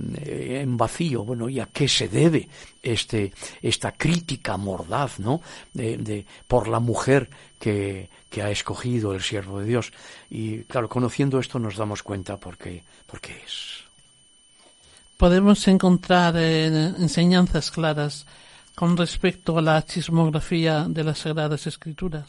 en 0.62 0.76
vacío. 0.76 1.24
Bueno, 1.24 1.48
¿y 1.48 1.60
a 1.60 1.66
qué 1.66 1.86
se 1.88 2.08
debe 2.08 2.48
este, 2.82 3.32
esta 3.60 3.92
crítica 3.92 4.56
mordaz, 4.56 5.18
¿no? 5.18 5.42
De, 5.74 5.96
de- 5.98 6.24
por 6.46 6.68
la 6.68 6.80
mujer 6.80 7.28
que, 7.58 8.08
que 8.30 8.42
ha 8.42 8.50
escogido 8.50 9.12
el 9.12 9.20
siervo 9.20 9.60
de 9.60 9.66
Dios. 9.66 9.92
Y 10.30 10.60
claro, 10.64 10.88
conociendo 10.88 11.38
esto 11.38 11.58
nos 11.58 11.76
damos 11.76 12.02
cuenta 12.02 12.38
por 12.38 12.56
qué, 12.56 12.82
por 13.06 13.20
qué 13.20 13.32
es. 13.44 13.85
Podemos 15.16 15.66
encontrar 15.68 16.34
eh, 16.36 16.66
enseñanzas 16.98 17.70
claras 17.70 18.26
con 18.74 18.96
respecto 18.96 19.56
a 19.56 19.62
la 19.62 19.82
chismografía 19.82 20.84
de 20.88 21.04
las 21.04 21.20
Sagradas 21.20 21.66
Escrituras. 21.66 22.28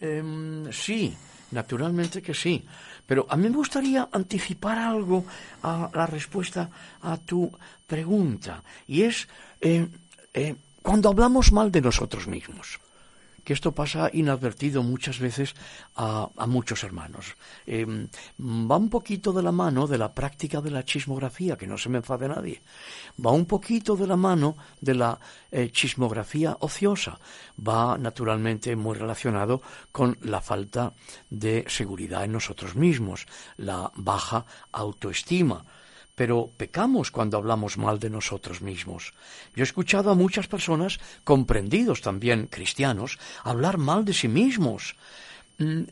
Em, 0.00 0.70
sí, 0.70 1.12
naturalmente 1.50 2.22
que 2.22 2.34
sí. 2.34 2.64
Pero 3.04 3.26
a 3.28 3.36
mí 3.36 3.48
me 3.48 3.56
gustaría 3.56 4.08
anticipar 4.12 4.78
algo 4.78 5.24
a 5.62 5.90
la 5.92 6.06
respuesta 6.06 6.70
a 7.02 7.16
tu 7.16 7.50
pregunta. 7.86 8.62
Y 8.86 9.02
es 9.02 9.26
eh, 9.60 9.88
eh, 10.34 10.54
cuando 10.82 11.08
hablamos 11.08 11.50
mal 11.50 11.72
de 11.72 11.80
nosotros 11.80 12.28
mismos. 12.28 12.78
Que 13.48 13.54
esto 13.54 13.72
pasa 13.72 14.10
inadvertido 14.12 14.82
muchas 14.82 15.18
veces 15.18 15.54
a, 15.96 16.28
muchos 16.46 16.84
hermanos. 16.84 17.34
Em, 17.64 18.06
va 18.38 18.76
un 18.76 18.90
poquito 18.90 19.32
de 19.32 19.42
la 19.42 19.52
mano 19.52 19.86
de 19.86 19.96
la 19.96 20.12
práctica 20.12 20.60
de 20.60 20.70
la 20.70 20.84
chismografía, 20.84 21.56
que 21.56 21.66
no 21.66 21.78
se 21.78 21.88
me 21.88 21.96
enfade 21.96 22.28
nadie. 22.28 22.60
Va 23.16 23.32
un 23.32 23.46
poquito 23.46 23.96
de 23.96 24.06
la 24.06 24.16
mano 24.16 24.58
de 24.82 24.94
la 24.96 25.18
eh, 25.50 25.70
chismografía 25.72 26.58
ociosa. 26.60 27.18
Va 27.56 27.96
naturalmente 27.96 28.76
muy 28.76 28.98
relacionado 28.98 29.62
con 29.92 30.18
la 30.20 30.42
falta 30.42 30.92
de 31.30 31.64
seguridad 31.68 32.24
en 32.24 32.32
nosotros 32.32 32.76
mismos, 32.76 33.24
la 33.56 33.90
baja 33.96 34.44
autoestima. 34.72 35.64
Pero 36.18 36.50
pecamos 36.56 37.12
cuando 37.14 37.38
hablamos 37.38 37.78
mal 37.78 38.00
de 38.00 38.10
nosotros 38.10 38.60
mismos. 38.60 39.14
Yo 39.54 39.62
he 39.62 39.70
escuchado 39.70 40.10
a 40.10 40.18
muchas 40.18 40.48
personas, 40.48 40.98
comprendidos 41.22 42.00
también 42.02 42.48
cristianos, 42.50 43.20
hablar 43.44 43.78
mal 43.78 44.04
de 44.04 44.14
sí 44.14 44.26
mismos. 44.26 44.96
Mm, 45.58 45.84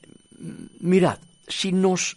Mirad, 0.80 1.20
si 1.46 1.70
nos 1.70 2.16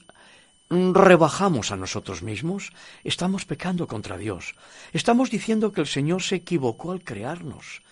rebajamos 0.71 1.71
a 1.71 1.77
nosotros 1.77 2.23
mismos, 2.23 2.73
estamos 3.03 3.45
pecando 3.45 3.85
contra 3.85 4.17
Dios. 4.17 4.55
Estamos 4.91 5.29
diciendo 5.29 5.71
que 5.71 5.81
el 5.81 5.87
Señor 5.87 6.23
se 6.23 6.41
equivocó 6.41 6.91
al 6.91 7.03
crearnos. 7.03 7.83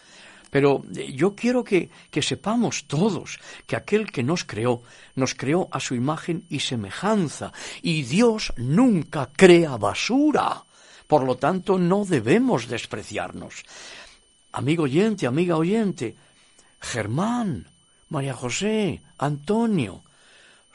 Pero 0.49 0.83
eh, 0.95 1.11
yo 1.13 1.35
quiero 1.35 1.63
que, 1.63 1.89
que 2.09 2.21
sepamos 2.21 2.85
todos 2.85 3.39
que 3.65 3.75
aquel 3.75 4.11
que 4.11 4.23
nos 4.23 4.43
creó, 4.43 4.81
nos 5.15 5.35
creó 5.35 5.67
a 5.71 5.79
su 5.79 5.95
imagen 5.95 6.45
y 6.49 6.59
semejanza, 6.59 7.51
y 7.81 8.03
Dios 8.03 8.53
nunca 8.57 9.29
crea 9.35 9.77
basura. 9.77 10.63
Por 11.07 11.23
lo 11.23 11.37
tanto, 11.37 11.77
no 11.77 12.05
debemos 12.05 12.67
despreciarnos. 12.67 13.63
Amigo 14.51 14.83
oyente, 14.83 15.27
amiga 15.27 15.55
oyente, 15.55 16.15
Germán, 16.79 17.67
María 18.09 18.33
José, 18.33 19.01
Antonio, 19.17 20.03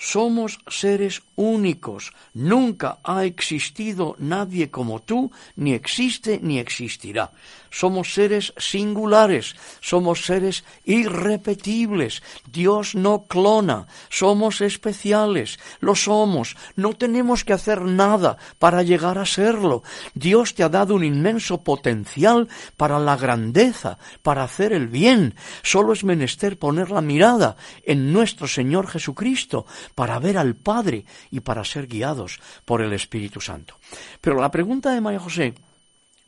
somos 0.02 0.58
seres 0.66 1.22
únicos. 1.36 2.12
Nunca 2.34 2.98
ha 3.04 3.24
existido 3.24 4.16
nadie 4.18 4.70
como 4.70 5.00
tú, 5.00 5.30
ni 5.54 5.74
existe 5.74 6.40
ni 6.42 6.58
existirá. 6.58 7.32
Somos 7.72 8.12
seres 8.12 8.52
singulares, 8.58 9.56
somos 9.80 10.26
seres 10.26 10.62
irrepetibles. 10.84 12.22
Dios 12.46 12.94
no 12.94 13.24
clona, 13.26 13.86
somos 14.10 14.60
especiales, 14.60 15.58
lo 15.80 15.94
somos. 15.94 16.54
No 16.76 16.92
tenemos 16.92 17.44
que 17.44 17.54
hacer 17.54 17.80
nada 17.80 18.36
para 18.58 18.82
llegar 18.82 19.16
a 19.16 19.24
serlo. 19.24 19.82
Dios 20.12 20.54
te 20.54 20.62
ha 20.62 20.68
dado 20.68 20.94
un 20.94 21.02
inmenso 21.02 21.62
potencial 21.62 22.46
para 22.76 22.98
la 22.98 23.16
grandeza, 23.16 23.96
para 24.22 24.44
hacer 24.44 24.74
el 24.74 24.88
bien. 24.88 25.34
Solo 25.62 25.94
es 25.94 26.04
menester 26.04 26.58
poner 26.58 26.90
la 26.90 27.00
mirada 27.00 27.56
en 27.84 28.12
nuestro 28.12 28.46
Señor 28.48 28.86
Jesucristo 28.86 29.64
para 29.94 30.18
ver 30.18 30.36
al 30.36 30.56
Padre 30.56 31.06
y 31.30 31.40
para 31.40 31.64
ser 31.64 31.86
guiados 31.86 32.38
por 32.66 32.82
el 32.82 32.92
Espíritu 32.92 33.40
Santo. 33.40 33.78
Pero 34.20 34.38
la 34.38 34.50
pregunta 34.50 34.92
de 34.92 35.00
María 35.00 35.20
José, 35.20 35.54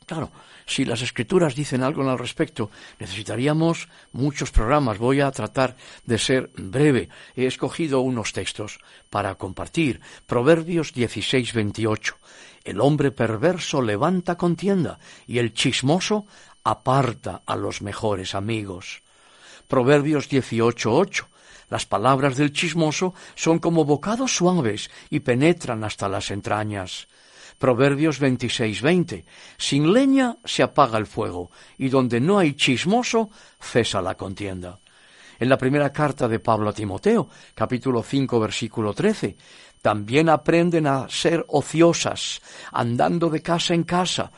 claro, 0.05 0.31
si 0.65 0.85
las 0.85 1.01
escrituras 1.01 1.55
dicen 1.55 1.83
algo 1.83 2.09
al 2.09 2.17
respecto, 2.17 2.71
necesitaríamos 2.99 3.87
muchos 4.11 4.51
programas. 4.51 4.97
Voy 4.97 5.21
a 5.21 5.31
tratar 5.31 5.75
de 6.05 6.17
ser 6.17 6.51
breve. 6.55 7.09
He 7.35 7.45
escogido 7.45 8.01
unos 8.01 8.33
textos 8.33 8.79
para 9.09 9.35
compartir. 9.35 10.01
Proverbios 10.25 10.93
16, 10.93 11.53
28. 11.53 12.17
El 12.63 12.81
hombre 12.81 13.11
perverso 13.11 13.81
levanta 13.81 14.37
contienda 14.37 14.97
y 15.27 15.37
el 15.37 15.53
chismoso 15.53 16.25
aparta 16.63 17.43
a 17.45 17.55
los 17.55 17.81
mejores 17.81 18.33
amigos. 18.33 19.03
Proverbios 19.67 20.29
18:8. 20.29 21.27
Las 21.69 21.85
palabras 21.85 22.37
del 22.37 22.51
chismoso 22.51 23.13
son 23.35 23.59
como 23.59 23.85
bocados 23.85 24.35
suaves 24.35 24.91
y 25.09 25.21
penetran 25.21 25.83
hasta 25.83 26.09
las 26.09 26.31
entrañas. 26.31 27.07
Proverbios 27.57 28.19
26:20. 28.19 29.25
Sin 29.57 29.93
leña 29.93 30.37
se 30.43 30.63
apaga 30.63 30.97
el 30.97 31.05
fuego, 31.05 31.51
y 31.77 31.89
donde 31.89 32.19
no 32.19 32.39
hay 32.39 32.53
chismoso, 32.53 33.29
cesa 33.59 34.01
la 34.01 34.15
contienda. 34.15 34.79
En 35.39 35.49
la 35.49 35.57
primera 35.57 35.91
carta 35.91 36.27
de 36.27 36.39
Pablo 36.39 36.69
a 36.69 36.73
Timoteo, 36.73 37.29
capítulo 37.53 38.01
5, 38.01 38.39
versículo 38.39 38.93
13, 38.93 39.35
también 39.81 40.29
aprenden 40.29 40.87
a 40.87 41.07
ser 41.09 41.45
ociosas, 41.49 42.41
andando 42.71 43.29
de 43.29 43.41
casa 43.41 43.73
en 43.73 43.83
casa, 43.83 44.31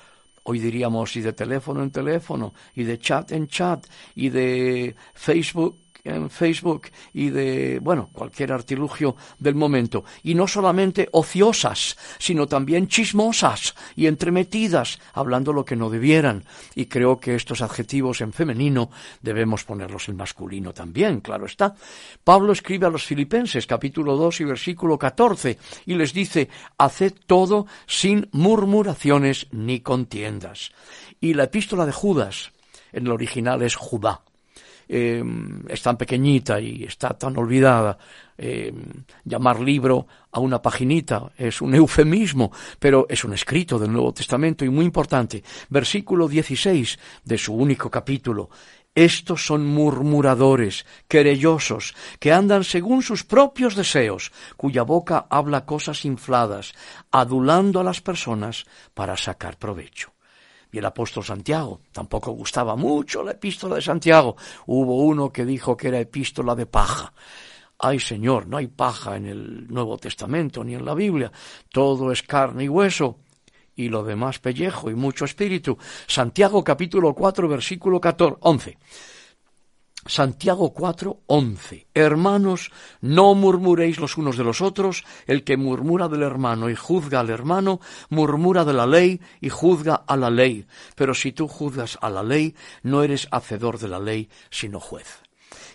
hoy 0.43 0.59
diríamos 0.59 1.15
y 1.15 1.22
de 1.22 1.34
teléfono 1.34 1.84
en 1.84 1.91
teléfono, 1.91 2.53
y 2.74 2.84
de 2.84 2.99
chat 2.99 3.32
en 3.32 3.47
chat, 3.47 3.86
y 4.15 4.30
de 4.30 4.95
Facebook 5.13 5.87
en 6.08 6.30
Facebook 6.30 6.88
y 7.14 7.30
de, 7.30 7.80
bueno, 7.80 8.10
cualquier 8.12 8.51
artilugio 8.51 9.16
del 9.39 9.55
momento. 9.55 10.03
Y 10.24 10.36
no 10.36 10.47
solamente 10.47 11.10
ociosas, 11.12 11.97
sino 12.20 12.47
también 12.47 12.88
chismosas 12.88 13.76
y 13.95 14.08
entremetidas, 14.08 14.99
hablando 15.14 15.53
lo 15.53 15.66
que 15.66 15.76
no 15.76 15.89
debieran. 15.89 16.45
Y 16.76 16.86
creo 16.86 17.20
que 17.20 17.36
estos 17.36 17.62
adjetivos 17.62 18.22
en 18.22 18.34
femenino 18.34 18.89
debemos 19.22 19.64
ponerlos 19.64 20.10
en 20.10 20.16
masculino 20.16 20.74
también, 20.74 21.22
claro 21.22 21.45
está. 21.45 21.76
Pablo 22.24 22.53
escribe 22.53 22.88
a 22.88 22.91
los 22.91 23.05
Filipenses, 23.05 23.68
capítulo 23.68 24.16
2 24.16 24.41
y 24.41 24.43
versículo 24.45 24.97
14, 24.97 25.58
y 25.86 25.95
les 25.95 26.14
dice, 26.14 26.49
haced 26.78 27.14
todo 27.26 27.68
sin 27.86 28.30
murmuraciones 28.32 29.47
ni 29.51 29.82
contiendas. 29.82 30.72
Y 31.20 31.34
la 31.34 31.45
epístola 31.45 31.86
de 31.86 31.91
Judas, 31.91 32.51
en 32.91 33.05
el 33.08 33.12
original 33.12 33.62
es 33.64 33.76
Judá 33.76 34.22
eh, 34.88 35.24
es 35.68 35.82
tan 35.82 35.98
pequeñita 35.98 36.60
y 36.60 36.84
está 36.84 37.10
tan 37.18 37.38
olvidada. 37.38 37.98
Eh, 38.38 38.74
llamar 39.26 39.60
libro 39.60 40.06
a 40.32 40.40
una 40.40 40.62
paginita 40.62 41.32
es 41.38 41.62
un 41.62 41.74
eufemismo, 41.74 42.52
pero 42.80 43.08
es 43.10 43.24
un 43.24 43.34
escrito 43.34 43.80
del 43.80 43.92
Nuevo 43.92 44.14
Testamento 44.14 44.64
y 44.64 44.70
muy 44.70 44.86
importante. 44.86 45.44
Versículo 45.70 46.28
16 46.28 47.00
de 47.24 47.38
su 47.38 47.54
único 47.54 47.90
capítulo. 47.90 48.50
Estos 48.94 49.46
son 49.46 49.64
murmuradores, 49.64 50.86
querellosos, 51.08 51.94
que 52.20 52.34
andan 52.34 52.64
según 52.64 53.04
sus 53.04 53.24
propios 53.24 53.76
deseos, 53.76 54.32
cuya 54.56 54.82
boca 54.82 55.28
habla 55.30 55.66
cosas 55.66 56.04
infladas, 56.04 56.74
adulando 57.12 57.80
a 57.80 57.84
las 57.84 58.02
personas 58.02 58.66
para 58.96 59.16
sacar 59.16 59.58
provecho 59.60 60.16
y 60.72 60.78
el 60.78 60.86
apóstol 60.86 61.24
Santiago. 61.24 61.82
Tampoco 61.91 62.32
gustaba 62.32 62.76
mucho 62.76 63.24
la 63.24 63.32
epístola 63.32 63.76
de 63.76 63.82
Santiago. 63.82 64.36
Hubo 64.65 64.97
uno 65.03 65.32
que 65.32 65.45
dijo 65.45 65.76
que 65.78 65.89
era 65.89 65.99
epístola 65.99 66.55
de 66.55 66.65
paja. 66.65 67.13
Ay 67.80 67.99
Señor, 67.99 68.47
no 68.47 68.57
hay 68.57 68.68
paja 68.68 69.18
en 69.18 69.28
el 69.28 69.68
Nuevo 69.68 69.97
Testamento 69.97 70.63
ni 70.63 70.76
en 70.76 70.86
la 70.86 70.93
Biblia. 70.93 71.32
Todo 71.72 72.11
es 72.11 72.24
carne 72.24 72.65
y 72.65 72.70
hueso 72.70 73.20
y 73.76 73.89
lo 73.89 74.03
demás 74.03 74.39
pellejo 74.39 74.89
y 74.89 74.95
mucho 74.95 75.26
espíritu. 75.26 75.78
Santiago 76.07 76.63
capítulo 76.63 77.13
4 77.13 77.47
versículo 77.47 78.01
14, 78.01 78.38
11. 78.41 78.78
Santiago 80.08 80.74
4, 80.74 81.24
11. 81.28 81.88
Hermanos, 81.93 82.72
no 83.01 83.36
murmuréis 83.36 83.99
los 83.99 84.18
unos 84.18 84.38
de 84.38 84.43
los 84.43 84.62
otros. 84.62 85.03
El 85.26 85.43
que 85.43 85.58
murmura 85.58 86.08
del 86.08 86.24
hermano 86.24 86.70
y 86.70 86.76
juzga 86.76 87.20
al 87.20 87.30
hermano, 87.30 87.80
murmura 88.10 88.66
de 88.66 88.74
la 88.74 88.88
ley 88.88 89.22
y 89.41 89.49
juzga 89.49 89.95
a 89.95 90.16
la 90.16 90.30
ley. 90.30 90.66
Pero 90.95 91.14
si 91.14 91.32
tú 91.32 91.47
juzgas 91.47 91.97
a 92.01 92.10
la 92.10 92.24
ley, 92.24 92.55
no 92.84 93.03
eres 93.03 93.28
hacedor 93.32 93.80
de 93.80 93.88
la 93.89 93.99
ley, 93.99 94.30
sino 94.49 94.80
juez. 94.80 95.22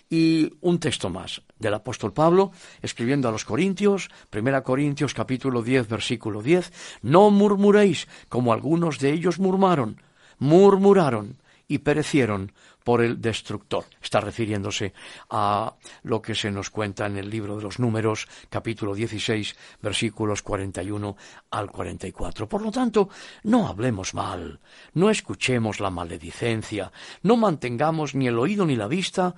Y 0.09 0.51
un 0.61 0.79
texto 0.79 1.09
más 1.09 1.41
del 1.57 1.73
apóstol 1.73 2.13
Pablo, 2.13 2.51
escribiendo 2.81 3.27
a 3.27 3.31
los 3.31 3.45
Corintios, 3.45 4.09
1 4.31 4.63
Corintios 4.63 5.13
capítulo 5.13 5.63
10, 5.63 5.87
versículo 5.87 6.41
10, 6.41 6.71
no 7.01 7.31
murmuréis 7.31 8.07
como 8.29 8.53
algunos 8.53 8.99
de 8.99 9.11
ellos 9.11 9.39
murmuraron, 9.39 10.01
murmuraron 10.37 11.41
y 11.67 11.79
perecieron 11.79 12.51
por 12.83 13.01
el 13.01 13.21
destructor. 13.21 13.85
Está 14.01 14.19
refiriéndose 14.19 14.93
a 15.29 15.73
lo 16.03 16.21
que 16.21 16.35
se 16.35 16.51
nos 16.51 16.69
cuenta 16.69 17.05
en 17.05 17.17
el 17.17 17.29
libro 17.29 17.57
de 17.57 17.63
los 17.63 17.79
números, 17.79 18.27
capítulo 18.49 18.93
16, 18.93 19.55
versículos 19.81 20.41
41 20.41 21.15
al 21.51 21.71
44. 21.71 22.47
Por 22.47 22.61
lo 22.61 22.71
tanto, 22.71 23.09
no 23.43 23.67
hablemos 23.67 24.13
mal, 24.13 24.59
no 24.93 25.09
escuchemos 25.09 25.79
la 25.79 25.89
maledicencia, 25.89 26.91
no 27.21 27.37
mantengamos 27.37 28.15
ni 28.15 28.27
el 28.27 28.39
oído 28.39 28.65
ni 28.65 28.75
la 28.75 28.87
vista 28.87 29.35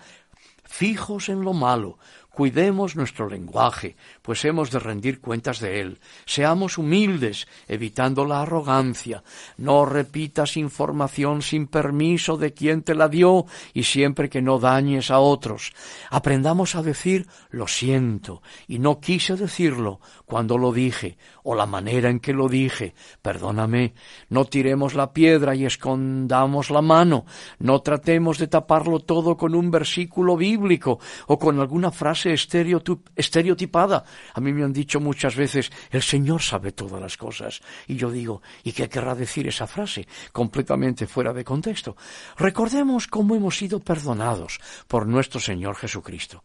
fijos 0.67 1.29
en 1.29 1.41
lo 1.41 1.53
malo, 1.53 1.99
Cuidemos 2.35 2.97
nuestro 2.97 3.29
lenguaje, 3.29 3.95
pues 4.21 4.43
hemos 4.43 4.69
de 4.69 4.79
rendir 4.79 5.21
cuentas 5.21 5.61
de 5.61 5.79
él. 5.79 5.99
Seamos 6.25 6.77
humildes, 6.77 7.47
evitando 7.65 8.25
la 8.25 8.41
arrogancia. 8.41 9.23
No 9.55 9.85
repitas 9.85 10.57
información 10.57 11.41
sin 11.41 11.67
permiso 11.67 12.35
de 12.35 12.51
quien 12.51 12.81
te 12.81 12.93
la 12.93 13.07
dio 13.07 13.45
y 13.73 13.83
siempre 13.83 14.29
que 14.29 14.41
no 14.41 14.59
dañes 14.59 15.11
a 15.11 15.19
otros. 15.19 15.71
Aprendamos 16.09 16.75
a 16.75 16.83
decir 16.83 17.25
lo 17.51 17.69
siento 17.69 18.41
y 18.67 18.79
no 18.79 18.99
quise 18.99 19.37
decirlo 19.37 20.01
cuando 20.25 20.57
lo 20.57 20.73
dije 20.73 21.17
o 21.43 21.55
la 21.55 21.65
manera 21.65 22.09
en 22.09 22.19
que 22.19 22.33
lo 22.33 22.49
dije. 22.49 22.95
Perdóname. 23.21 23.93
No 24.27 24.43
tiremos 24.43 24.93
la 24.93 25.13
piedra 25.13 25.55
y 25.55 25.65
escondamos 25.65 26.69
la 26.69 26.81
mano. 26.81 27.25
No 27.59 27.79
tratemos 27.81 28.39
de 28.39 28.47
taparlo 28.47 28.99
todo 28.99 29.37
con 29.37 29.55
un 29.55 29.71
versículo 29.71 30.35
bíblico 30.35 30.99
o 31.27 31.39
con 31.39 31.61
alguna 31.61 31.91
frase 31.91 32.24
estereotipada. 32.33 34.03
A 34.33 34.41
mí 34.41 34.53
me 34.53 34.63
han 34.63 34.73
dicho 34.73 34.99
muchas 34.99 35.35
veces, 35.35 35.71
el 35.91 36.01
Señor 36.01 36.41
sabe 36.41 36.71
todas 36.71 37.01
las 37.01 37.17
cosas. 37.17 37.61
Y 37.87 37.95
yo 37.95 38.11
digo, 38.11 38.41
¿y 38.63 38.71
qué 38.71 38.89
querrá 38.89 39.15
decir 39.15 39.47
esa 39.47 39.67
frase? 39.67 40.07
Completamente 40.31 41.07
fuera 41.07 41.33
de 41.33 41.43
contexto. 41.43 41.95
Recordemos 42.37 43.07
cómo 43.07 43.35
hemos 43.35 43.57
sido 43.57 43.79
perdonados 43.79 44.59
por 44.87 45.07
nuestro 45.07 45.39
Señor 45.39 45.75
Jesucristo. 45.75 46.43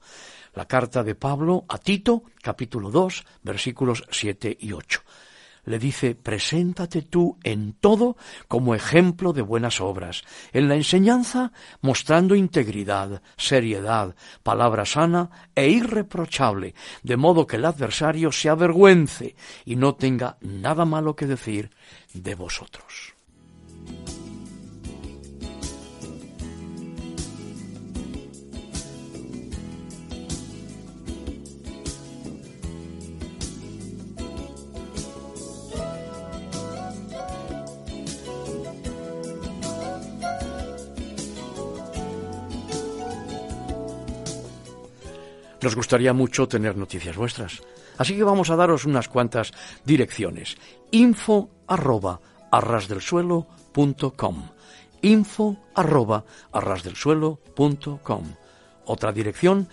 La 0.55 0.67
carta 0.67 1.05
de 1.05 1.15
Pablo 1.15 1.65
a 1.69 1.79
Tito, 1.79 2.25
capítulo 2.43 2.91
2, 2.91 3.25
versículos 3.43 4.05
7 4.11 4.57
y 4.61 4.73
8 4.73 5.03
le 5.65 5.79
dice, 5.79 6.15
preséntate 6.15 7.03
tú 7.03 7.39
en 7.43 7.73
todo 7.73 8.17
como 8.49 8.75
ejemplo 8.75 9.33
de 9.33 9.43
buenas 9.43 9.81
obras, 9.81 10.25
en 10.53 10.69
la 10.69 10.77
enseñanza 10.77 11.53
mostrando 11.81 12.35
integridad, 12.35 13.23
seriedad, 13.37 14.15
palabra 14.43 14.85
sana 14.85 15.31
e 15.55 15.69
irreprochable, 15.69 16.75
de 17.03 17.17
modo 17.17 17.47
que 17.47 17.57
el 17.57 17.65
adversario 17.65 18.33
se 18.33 18.49
avergüence 18.49 19.37
y 19.65 19.77
no 19.77 19.95
tenga 19.95 20.37
nada 20.41 20.85
malo 20.85 21.15
que 21.15 21.27
decir 21.27 21.71
de 22.15 22.35
vosotros. 22.35 23.20
Nos 45.63 45.77
gustaría 45.77 46.13
mucho 46.13 46.49
tener 46.49 46.77
noticias 46.77 47.17
vuestras. 47.17 47.63
Así 47.99 48.17
que 48.17 48.25
vamos 48.25 48.51
a 48.51 48.57
daros 48.57 48.87
unas 48.87 49.09
cuantas 49.09 49.53
direcciones. 49.85 50.57
Info 50.91 51.51
arroba 51.67 52.21
arrasdelsuelo.com 52.51 54.49
Info 55.03 55.57
arroba 55.75 56.25
arrasdelsuelo.com 56.53 58.25
Otra 58.87 59.13
dirección 59.13 59.69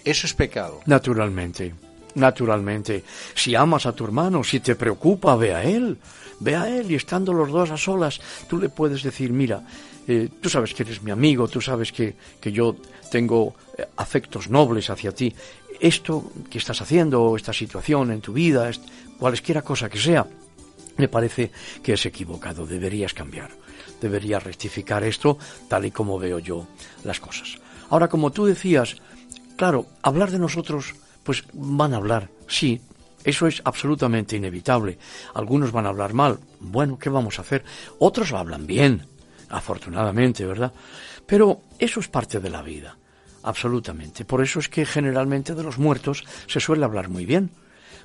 eso 0.04 0.28
es 0.28 0.34
pecado. 0.34 0.82
Naturalmente, 0.86 1.74
naturalmente. 2.14 3.02
Si 3.34 3.56
amas 3.56 3.86
a 3.86 3.96
tu 3.96 4.04
hermano, 4.04 4.44
si 4.44 4.60
te 4.60 4.76
preocupa, 4.76 5.34
ve 5.34 5.52
a 5.52 5.64
él. 5.64 5.98
Ve 6.38 6.54
a 6.54 6.68
él 6.68 6.88
y 6.88 6.94
estando 6.94 7.32
los 7.32 7.50
dos 7.50 7.72
a 7.72 7.76
solas, 7.76 8.20
tú 8.48 8.58
le 8.58 8.68
puedes 8.68 9.02
decir, 9.02 9.32
mira, 9.32 9.64
eh, 10.06 10.28
tú 10.40 10.48
sabes 10.48 10.74
que 10.74 10.82
eres 10.82 11.02
mi 11.02 11.10
amigo, 11.10 11.48
tú 11.48 11.60
sabes 11.60 11.92
que, 11.92 12.14
que 12.40 12.52
yo 12.52 12.76
tengo 13.10 13.54
eh, 13.76 13.86
afectos 13.96 14.48
nobles 14.50 14.90
hacia 14.90 15.12
ti. 15.12 15.34
Esto 15.80 16.30
que 16.50 16.58
estás 16.58 16.80
haciendo, 16.80 17.36
esta 17.36 17.52
situación 17.52 18.10
en 18.10 18.20
tu 18.20 18.32
vida, 18.32 18.70
cualesquiera 19.18 19.62
cosa 19.62 19.88
que 19.88 19.98
sea, 19.98 20.26
me 20.96 21.08
parece 21.08 21.50
que 21.82 21.94
es 21.94 22.06
equivocado, 22.06 22.66
deberías 22.66 23.14
cambiar, 23.14 23.50
deberías 24.00 24.42
rectificar 24.42 25.02
esto 25.02 25.38
tal 25.68 25.84
y 25.84 25.90
como 25.90 26.18
veo 26.18 26.38
yo 26.38 26.66
las 27.02 27.20
cosas. 27.20 27.58
Ahora, 27.90 28.08
como 28.08 28.30
tú 28.30 28.46
decías, 28.46 28.96
claro, 29.56 29.86
hablar 30.02 30.30
de 30.30 30.38
nosotros, 30.38 30.94
pues 31.22 31.44
van 31.52 31.94
a 31.94 31.96
hablar, 31.96 32.30
sí, 32.46 32.80
eso 33.24 33.46
es 33.46 33.62
absolutamente 33.64 34.36
inevitable. 34.36 34.98
Algunos 35.34 35.72
van 35.72 35.86
a 35.86 35.88
hablar 35.88 36.12
mal, 36.12 36.38
bueno, 36.60 36.98
¿qué 36.98 37.08
vamos 37.08 37.38
a 37.38 37.42
hacer? 37.42 37.64
Otros 37.98 38.30
lo 38.30 38.38
hablan 38.38 38.66
bien, 38.66 39.06
afortunadamente, 39.54 40.44
¿verdad? 40.44 40.72
Pero 41.26 41.60
eso 41.78 42.00
es 42.00 42.08
parte 42.08 42.40
de 42.40 42.50
la 42.50 42.62
vida, 42.62 42.96
absolutamente. 43.42 44.24
Por 44.24 44.42
eso 44.42 44.58
es 44.58 44.68
que 44.68 44.84
generalmente 44.84 45.54
de 45.54 45.62
los 45.62 45.78
muertos 45.78 46.24
se 46.46 46.60
suele 46.60 46.84
hablar 46.84 47.08
muy 47.08 47.24
bien, 47.24 47.50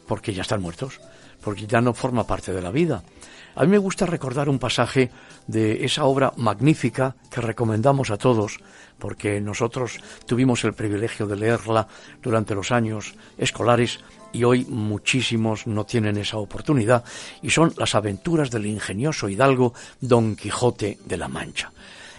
porque 0.08 0.34
ya 0.34 0.44
están 0.44 0.62
muertos, 0.62 1.02
porque 1.42 1.68
ya 1.68 1.82
no 1.82 1.94
forma 1.94 2.26
parte 2.26 2.54
de 2.54 2.62
la 2.62 2.72
vida. 2.72 3.04
A 3.56 3.64
mí 3.64 3.68
me 3.68 3.78
gusta 3.78 4.06
recordar 4.06 4.48
un 4.48 4.60
pasaje 4.60 5.10
de 5.48 5.84
esa 5.84 6.06
obra 6.06 6.32
magnífica 6.38 7.16
que 7.32 7.42
recomendamos 7.42 8.12
a 8.12 8.18
todos, 8.18 8.60
porque 9.00 9.42
nosotros 9.42 10.00
tuvimos 10.26 10.64
el 10.64 10.74
privilegio 10.74 11.26
de 11.26 11.36
leerla 11.36 11.88
durante 12.22 12.56
los 12.56 12.72
años 12.72 13.16
escolares 13.38 14.00
y 14.32 14.44
hoy 14.44 14.66
muchísimos 14.66 15.68
no 15.68 15.86
tienen 15.86 16.18
esa 16.18 16.38
oportunidad, 16.38 17.04
y 17.42 17.50
son 17.50 17.74
las 17.78 17.96
aventuras 17.96 18.52
del 18.52 18.66
ingenioso 18.66 19.30
hidalgo 19.30 19.74
Don 20.00 20.36
Quijote 20.36 21.00
de 21.06 21.18
la 21.18 21.28
Mancha. 21.28 21.72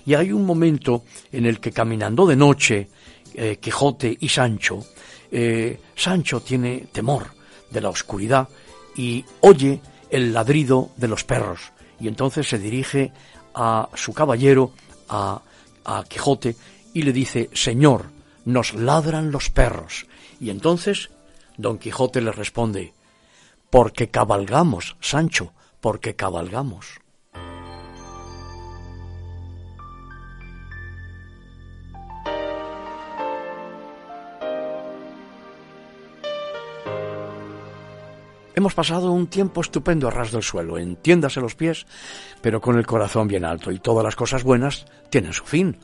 Y 0.06 0.14
hay 0.14 0.32
un 0.32 0.44
momento 0.44 1.04
en 1.30 1.46
el 1.46 1.60
que 1.60 1.72
caminando 1.72 2.26
de 2.26 2.36
noche, 2.36 2.88
eh, 3.34 3.58
Quijote 3.60 4.16
y 4.18 4.28
Sancho, 4.28 4.84
eh, 5.30 5.80
Sancho 5.94 6.40
tiene 6.40 6.88
temor 6.92 7.28
de 7.70 7.80
la 7.80 7.90
oscuridad 7.90 8.48
y 8.96 9.24
oye 9.40 9.80
el 10.10 10.32
ladrido 10.32 10.90
de 10.96 11.06
los 11.06 11.22
perros 11.22 11.60
y 12.00 12.08
entonces 12.08 12.48
se 12.48 12.58
dirige 12.58 13.12
a 13.54 13.88
su 13.94 14.12
caballero, 14.12 14.72
a, 15.08 15.42
a 15.84 16.04
Quijote, 16.08 16.56
y 16.94 17.02
le 17.02 17.12
dice, 17.12 17.50
Señor, 17.52 18.06
nos 18.44 18.74
ladran 18.74 19.30
los 19.30 19.50
perros. 19.50 20.06
Y 20.40 20.50
entonces 20.50 21.10
Don 21.60 21.76
Quijote 21.76 22.22
le 22.22 22.32
responde, 22.32 22.94
porque 23.68 24.08
cabalgamos, 24.08 24.96
Sancho, 25.00 25.52
porque 25.82 26.16
cabalgamos. 26.16 27.00
Hemos 38.54 38.74
pasado 38.74 39.12
un 39.12 39.26
tiempo 39.26 39.60
estupendo 39.60 40.08
a 40.08 40.10
ras 40.10 40.32
del 40.32 40.42
suelo, 40.42 40.78
entiéndase 40.78 41.40
los 41.40 41.54
pies, 41.54 41.86
pero 42.40 42.62
con 42.62 42.78
el 42.78 42.86
corazón 42.86 43.28
bien 43.28 43.44
alto, 43.44 43.70
y 43.70 43.78
todas 43.78 44.04
las 44.04 44.16
cosas 44.16 44.44
buenas 44.44 44.86
tienen 45.10 45.34
su 45.34 45.44
fin. 45.44 45.76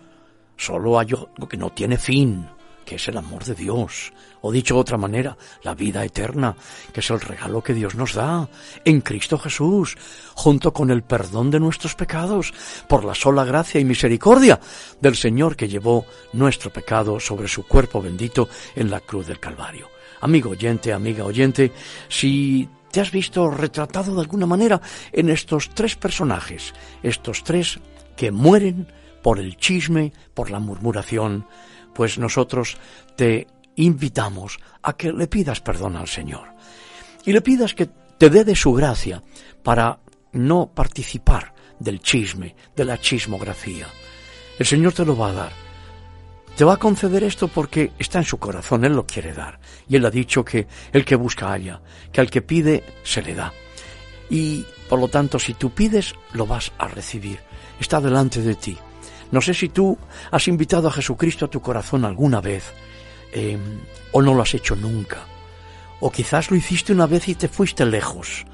Solo 0.56 0.98
hay 0.98 1.08
algo 1.08 1.48
que 1.48 1.58
no 1.58 1.70
tiene 1.70 1.98
fin, 1.98 2.48
que 2.86 2.94
es 2.94 3.08
el 3.08 3.18
amor 3.18 3.44
de 3.44 3.54
Dios, 3.54 4.12
o 4.40 4.52
dicho 4.52 4.74
de 4.74 4.80
otra 4.80 4.96
manera, 4.96 5.36
la 5.62 5.74
vida 5.74 6.04
eterna, 6.04 6.56
que 6.92 7.00
es 7.00 7.10
el 7.10 7.20
regalo 7.20 7.62
que 7.62 7.74
Dios 7.74 7.96
nos 7.96 8.14
da 8.14 8.48
en 8.84 9.00
Cristo 9.02 9.36
Jesús, 9.36 9.98
junto 10.34 10.72
con 10.72 10.90
el 10.90 11.02
perdón 11.02 11.50
de 11.50 11.60
nuestros 11.60 11.94
pecados, 11.96 12.54
por 12.88 13.04
la 13.04 13.14
sola 13.14 13.44
gracia 13.44 13.80
y 13.80 13.84
misericordia 13.84 14.58
del 15.00 15.16
Señor 15.16 15.56
que 15.56 15.68
llevó 15.68 16.06
nuestro 16.32 16.72
pecado 16.72 17.18
sobre 17.20 17.48
su 17.48 17.66
cuerpo 17.66 18.00
bendito 18.00 18.48
en 18.76 18.88
la 18.88 19.00
cruz 19.00 19.26
del 19.26 19.40
Calvario. 19.40 19.88
Amigo 20.20 20.50
oyente, 20.50 20.92
amiga 20.92 21.24
oyente, 21.24 21.72
si 22.08 22.68
te 22.90 23.00
has 23.00 23.10
visto 23.10 23.50
retratado 23.50 24.14
de 24.14 24.20
alguna 24.20 24.46
manera 24.46 24.80
en 25.12 25.28
estos 25.28 25.70
tres 25.74 25.96
personajes, 25.96 26.72
estos 27.02 27.42
tres 27.42 27.80
que 28.16 28.30
mueren 28.30 28.86
por 29.22 29.40
el 29.40 29.56
chisme, 29.56 30.12
por 30.34 30.50
la 30.52 30.60
murmuración, 30.60 31.46
pues 31.96 32.18
nosotros 32.18 32.76
te 33.16 33.46
invitamos 33.76 34.58
a 34.82 34.92
que 34.92 35.12
le 35.12 35.26
pidas 35.26 35.60
perdón 35.60 35.96
al 35.96 36.08
Señor 36.08 36.48
y 37.24 37.32
le 37.32 37.40
pidas 37.40 37.72
que 37.72 37.88
te 38.18 38.28
dé 38.28 38.44
de 38.44 38.54
su 38.54 38.74
gracia 38.74 39.22
para 39.62 39.98
no 40.32 40.70
participar 40.74 41.54
del 41.78 42.00
chisme, 42.00 42.54
de 42.76 42.84
la 42.84 42.98
chismografía. 42.98 43.86
El 44.58 44.66
Señor 44.66 44.92
te 44.92 45.04
lo 45.04 45.16
va 45.16 45.30
a 45.30 45.32
dar. 45.32 45.52
Te 46.56 46.64
va 46.64 46.74
a 46.74 46.78
conceder 46.78 47.24
esto 47.24 47.48
porque 47.48 47.92
está 47.98 48.18
en 48.18 48.24
su 48.24 48.38
corazón, 48.38 48.84
Él 48.84 48.94
lo 48.94 49.06
quiere 49.06 49.32
dar. 49.32 49.58
Y 49.88 49.96
Él 49.96 50.04
ha 50.06 50.10
dicho 50.10 50.44
que 50.44 50.66
el 50.92 51.04
que 51.04 51.16
busca 51.16 51.50
halla, 51.50 51.80
que 52.12 52.20
al 52.20 52.30
que 52.30 52.42
pide 52.42 52.84
se 53.02 53.22
le 53.22 53.34
da. 53.34 53.52
Y 54.30 54.64
por 54.88 54.98
lo 54.98 55.08
tanto, 55.08 55.38
si 55.38 55.54
tú 55.54 55.70
pides, 55.70 56.14
lo 56.32 56.46
vas 56.46 56.72
a 56.78 56.88
recibir. 56.88 57.40
Está 57.80 58.00
delante 58.00 58.40
de 58.40 58.54
ti. 58.54 58.78
No 59.30 59.40
sé 59.40 59.54
si 59.54 59.68
tú 59.68 59.98
has 60.30 60.48
invitado 60.48 60.88
a 60.88 60.92
Jesucristo 60.92 61.46
a 61.46 61.50
tu 61.50 61.60
corazón 61.60 62.04
alguna 62.04 62.40
vez, 62.40 62.72
eh, 63.32 63.58
o 64.12 64.22
no 64.22 64.34
lo 64.34 64.42
has 64.42 64.54
hecho 64.54 64.76
nunca. 64.76 65.18
O 66.00 66.10
quizás 66.10 66.50
lo 66.50 66.56
hiciste 66.56 66.92
una 66.92 67.06
vez 67.06 67.28
y 67.28 67.34
te 67.34 67.48
fuiste 67.48 67.84
lejos. 67.84 68.44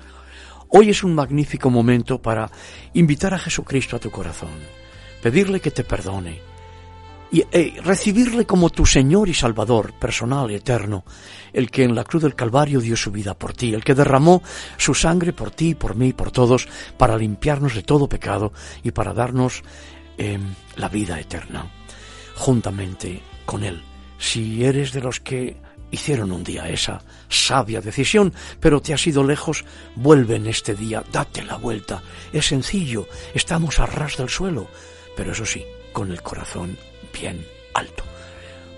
Hoy 0.69 0.91
es 0.91 1.05
un 1.05 1.15
magnífico 1.15 1.69
momento 1.71 2.21
para 2.21 2.51
invitar 2.95 3.35
a 3.35 3.39
Jesucristo 3.39 3.97
a 3.97 4.01
tu 4.01 4.11
corazón, 4.11 4.51
pedirle 5.23 5.61
que 5.61 5.71
te 5.71 5.85
perdone, 5.85 6.41
y 7.33 7.45
eh, 7.51 7.81
recibirle 7.83 8.45
como 8.45 8.69
tu 8.69 8.85
Señor 8.85 9.29
y 9.29 9.35
Salvador 9.35 9.95
personal 9.95 10.51
y 10.51 10.55
eterno, 10.55 11.03
el 11.55 11.71
que 11.71 11.83
en 11.83 11.95
la 11.95 12.05
cruz 12.05 12.23
del 12.23 12.35
Calvario 12.35 12.81
dio 12.81 12.95
su 12.95 13.11
vida 13.11 13.35
por 13.35 13.55
ti, 13.55 13.73
el 13.73 13.83
que 13.83 13.95
derramó 13.95 14.43
su 14.77 14.93
sangre 14.93 15.33
por 15.33 15.51
ti, 15.51 15.75
por 15.75 15.97
mí, 15.97 16.13
por 16.13 16.31
todos, 16.31 16.69
para 16.99 17.17
limpiarnos 17.17 17.75
de 17.75 17.83
todo 17.83 18.07
pecado 18.07 18.53
y 18.83 18.91
para 18.91 19.15
darnos 19.15 19.63
eh, 20.19 20.39
la 20.77 20.89
vida 20.89 21.19
eterna, 21.19 21.67
juntamente 22.35 23.21
con 23.45 23.65
Él. 23.65 23.83
Si 24.19 24.65
eres 24.65 24.93
de 24.93 25.01
los 25.01 25.21
que 25.21 25.57
hicieron 25.91 26.33
un 26.33 26.43
día 26.43 26.69
esa 26.69 27.03
sabia 27.29 27.81
decisión, 27.81 28.33
pero 28.59 28.81
te 28.81 28.95
has 28.95 29.07
ido 29.07 29.23
lejos, 29.23 29.65
vuelve 29.95 30.37
en 30.37 30.47
este 30.47 30.75
día, 30.75 31.05
date 31.13 31.45
la 31.45 31.57
vuelta. 31.57 32.03
Es 32.33 32.47
sencillo, 32.47 33.07
estamos 33.35 33.79
a 33.79 33.87
ras 33.87 34.17
del 34.17 34.29
suelo, 34.29 34.69
pero 35.17 35.33
eso 35.33 35.47
sí, 35.47 35.65
con 35.93 36.11
el 36.11 36.23
corazón 36.23 36.77
bien 37.13 37.47
alto. 37.75 38.05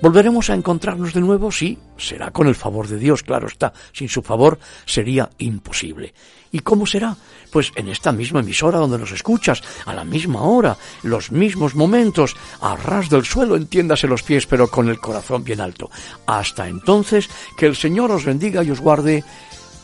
¿Volveremos 0.01 0.51
a 0.51 0.55
encontrarnos 0.55 1.15
de 1.15 1.21
nuevo? 1.21 1.51
Sí, 1.51 1.79
será 1.97 2.31
con 2.31 2.47
el 2.47 2.55
favor 2.55 2.89
de 2.89 2.99
Dios, 2.99 3.23
claro 3.23 3.47
está. 3.47 3.73
Sin 3.93 4.09
su 4.09 4.21
favor 4.21 4.59
sería 4.85 5.31
imposible. 5.39 6.13
¿Y 6.55 6.61
cómo 6.61 6.87
será? 6.87 7.17
Pues 7.51 7.73
en 7.75 7.89
esta 7.89 8.13
misma 8.13 8.39
emisora 8.39 8.79
donde 8.79 8.97
nos 8.97 9.11
escuchas, 9.11 9.61
a 9.87 9.93
la 9.93 10.05
misma 10.05 10.43
hora, 10.43 10.77
los 11.03 11.33
mismos 11.33 11.75
momentos, 11.75 12.37
a 12.61 12.77
ras 12.77 13.11
del 13.11 13.25
suelo, 13.25 13.57
entiéndase 13.57 14.07
los 14.07 14.23
pies, 14.23 14.47
pero 14.47 14.69
con 14.69 14.89
el 14.89 15.01
corazón 15.01 15.43
bien 15.43 15.61
alto. 15.61 15.91
Hasta 16.27 16.69
entonces, 16.69 17.29
que 17.59 17.67
el 17.67 17.75
Señor 17.75 18.13
os 18.13 18.25
bendiga 18.25 18.63
y 18.63 18.71
os 18.71 18.79
guarde. 18.79 19.25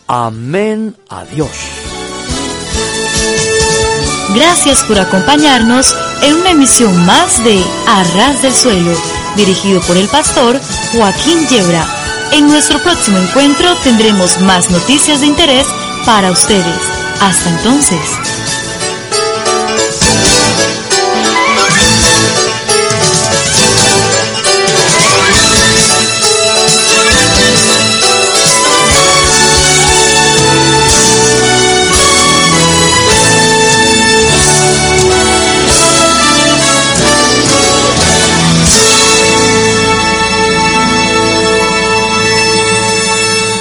Amén. 0.06 0.96
Adiós. 1.08 1.50
Gracias 4.32 4.84
por 4.84 5.00
acompañarnos 5.00 5.96
en 6.22 6.34
una 6.36 6.50
emisión 6.50 7.04
más 7.04 7.42
de 7.42 7.60
Arras 7.88 8.42
del 8.42 8.54
Suelo, 8.54 8.96
dirigido 9.34 9.80
por 9.80 9.96
el 9.96 10.06
pastor 10.06 10.60
Joaquín 10.92 11.48
Yebra. 11.48 11.84
En 12.30 12.46
nuestro 12.46 12.80
próximo 12.80 13.18
encuentro 13.18 13.74
tendremos 13.82 14.40
más 14.42 14.70
noticias 14.70 15.20
de 15.20 15.26
interés 15.26 15.66
para 16.05 16.30
ustedes. 16.30 16.92
Hasta 17.20 17.51
entonces. 17.51 18.59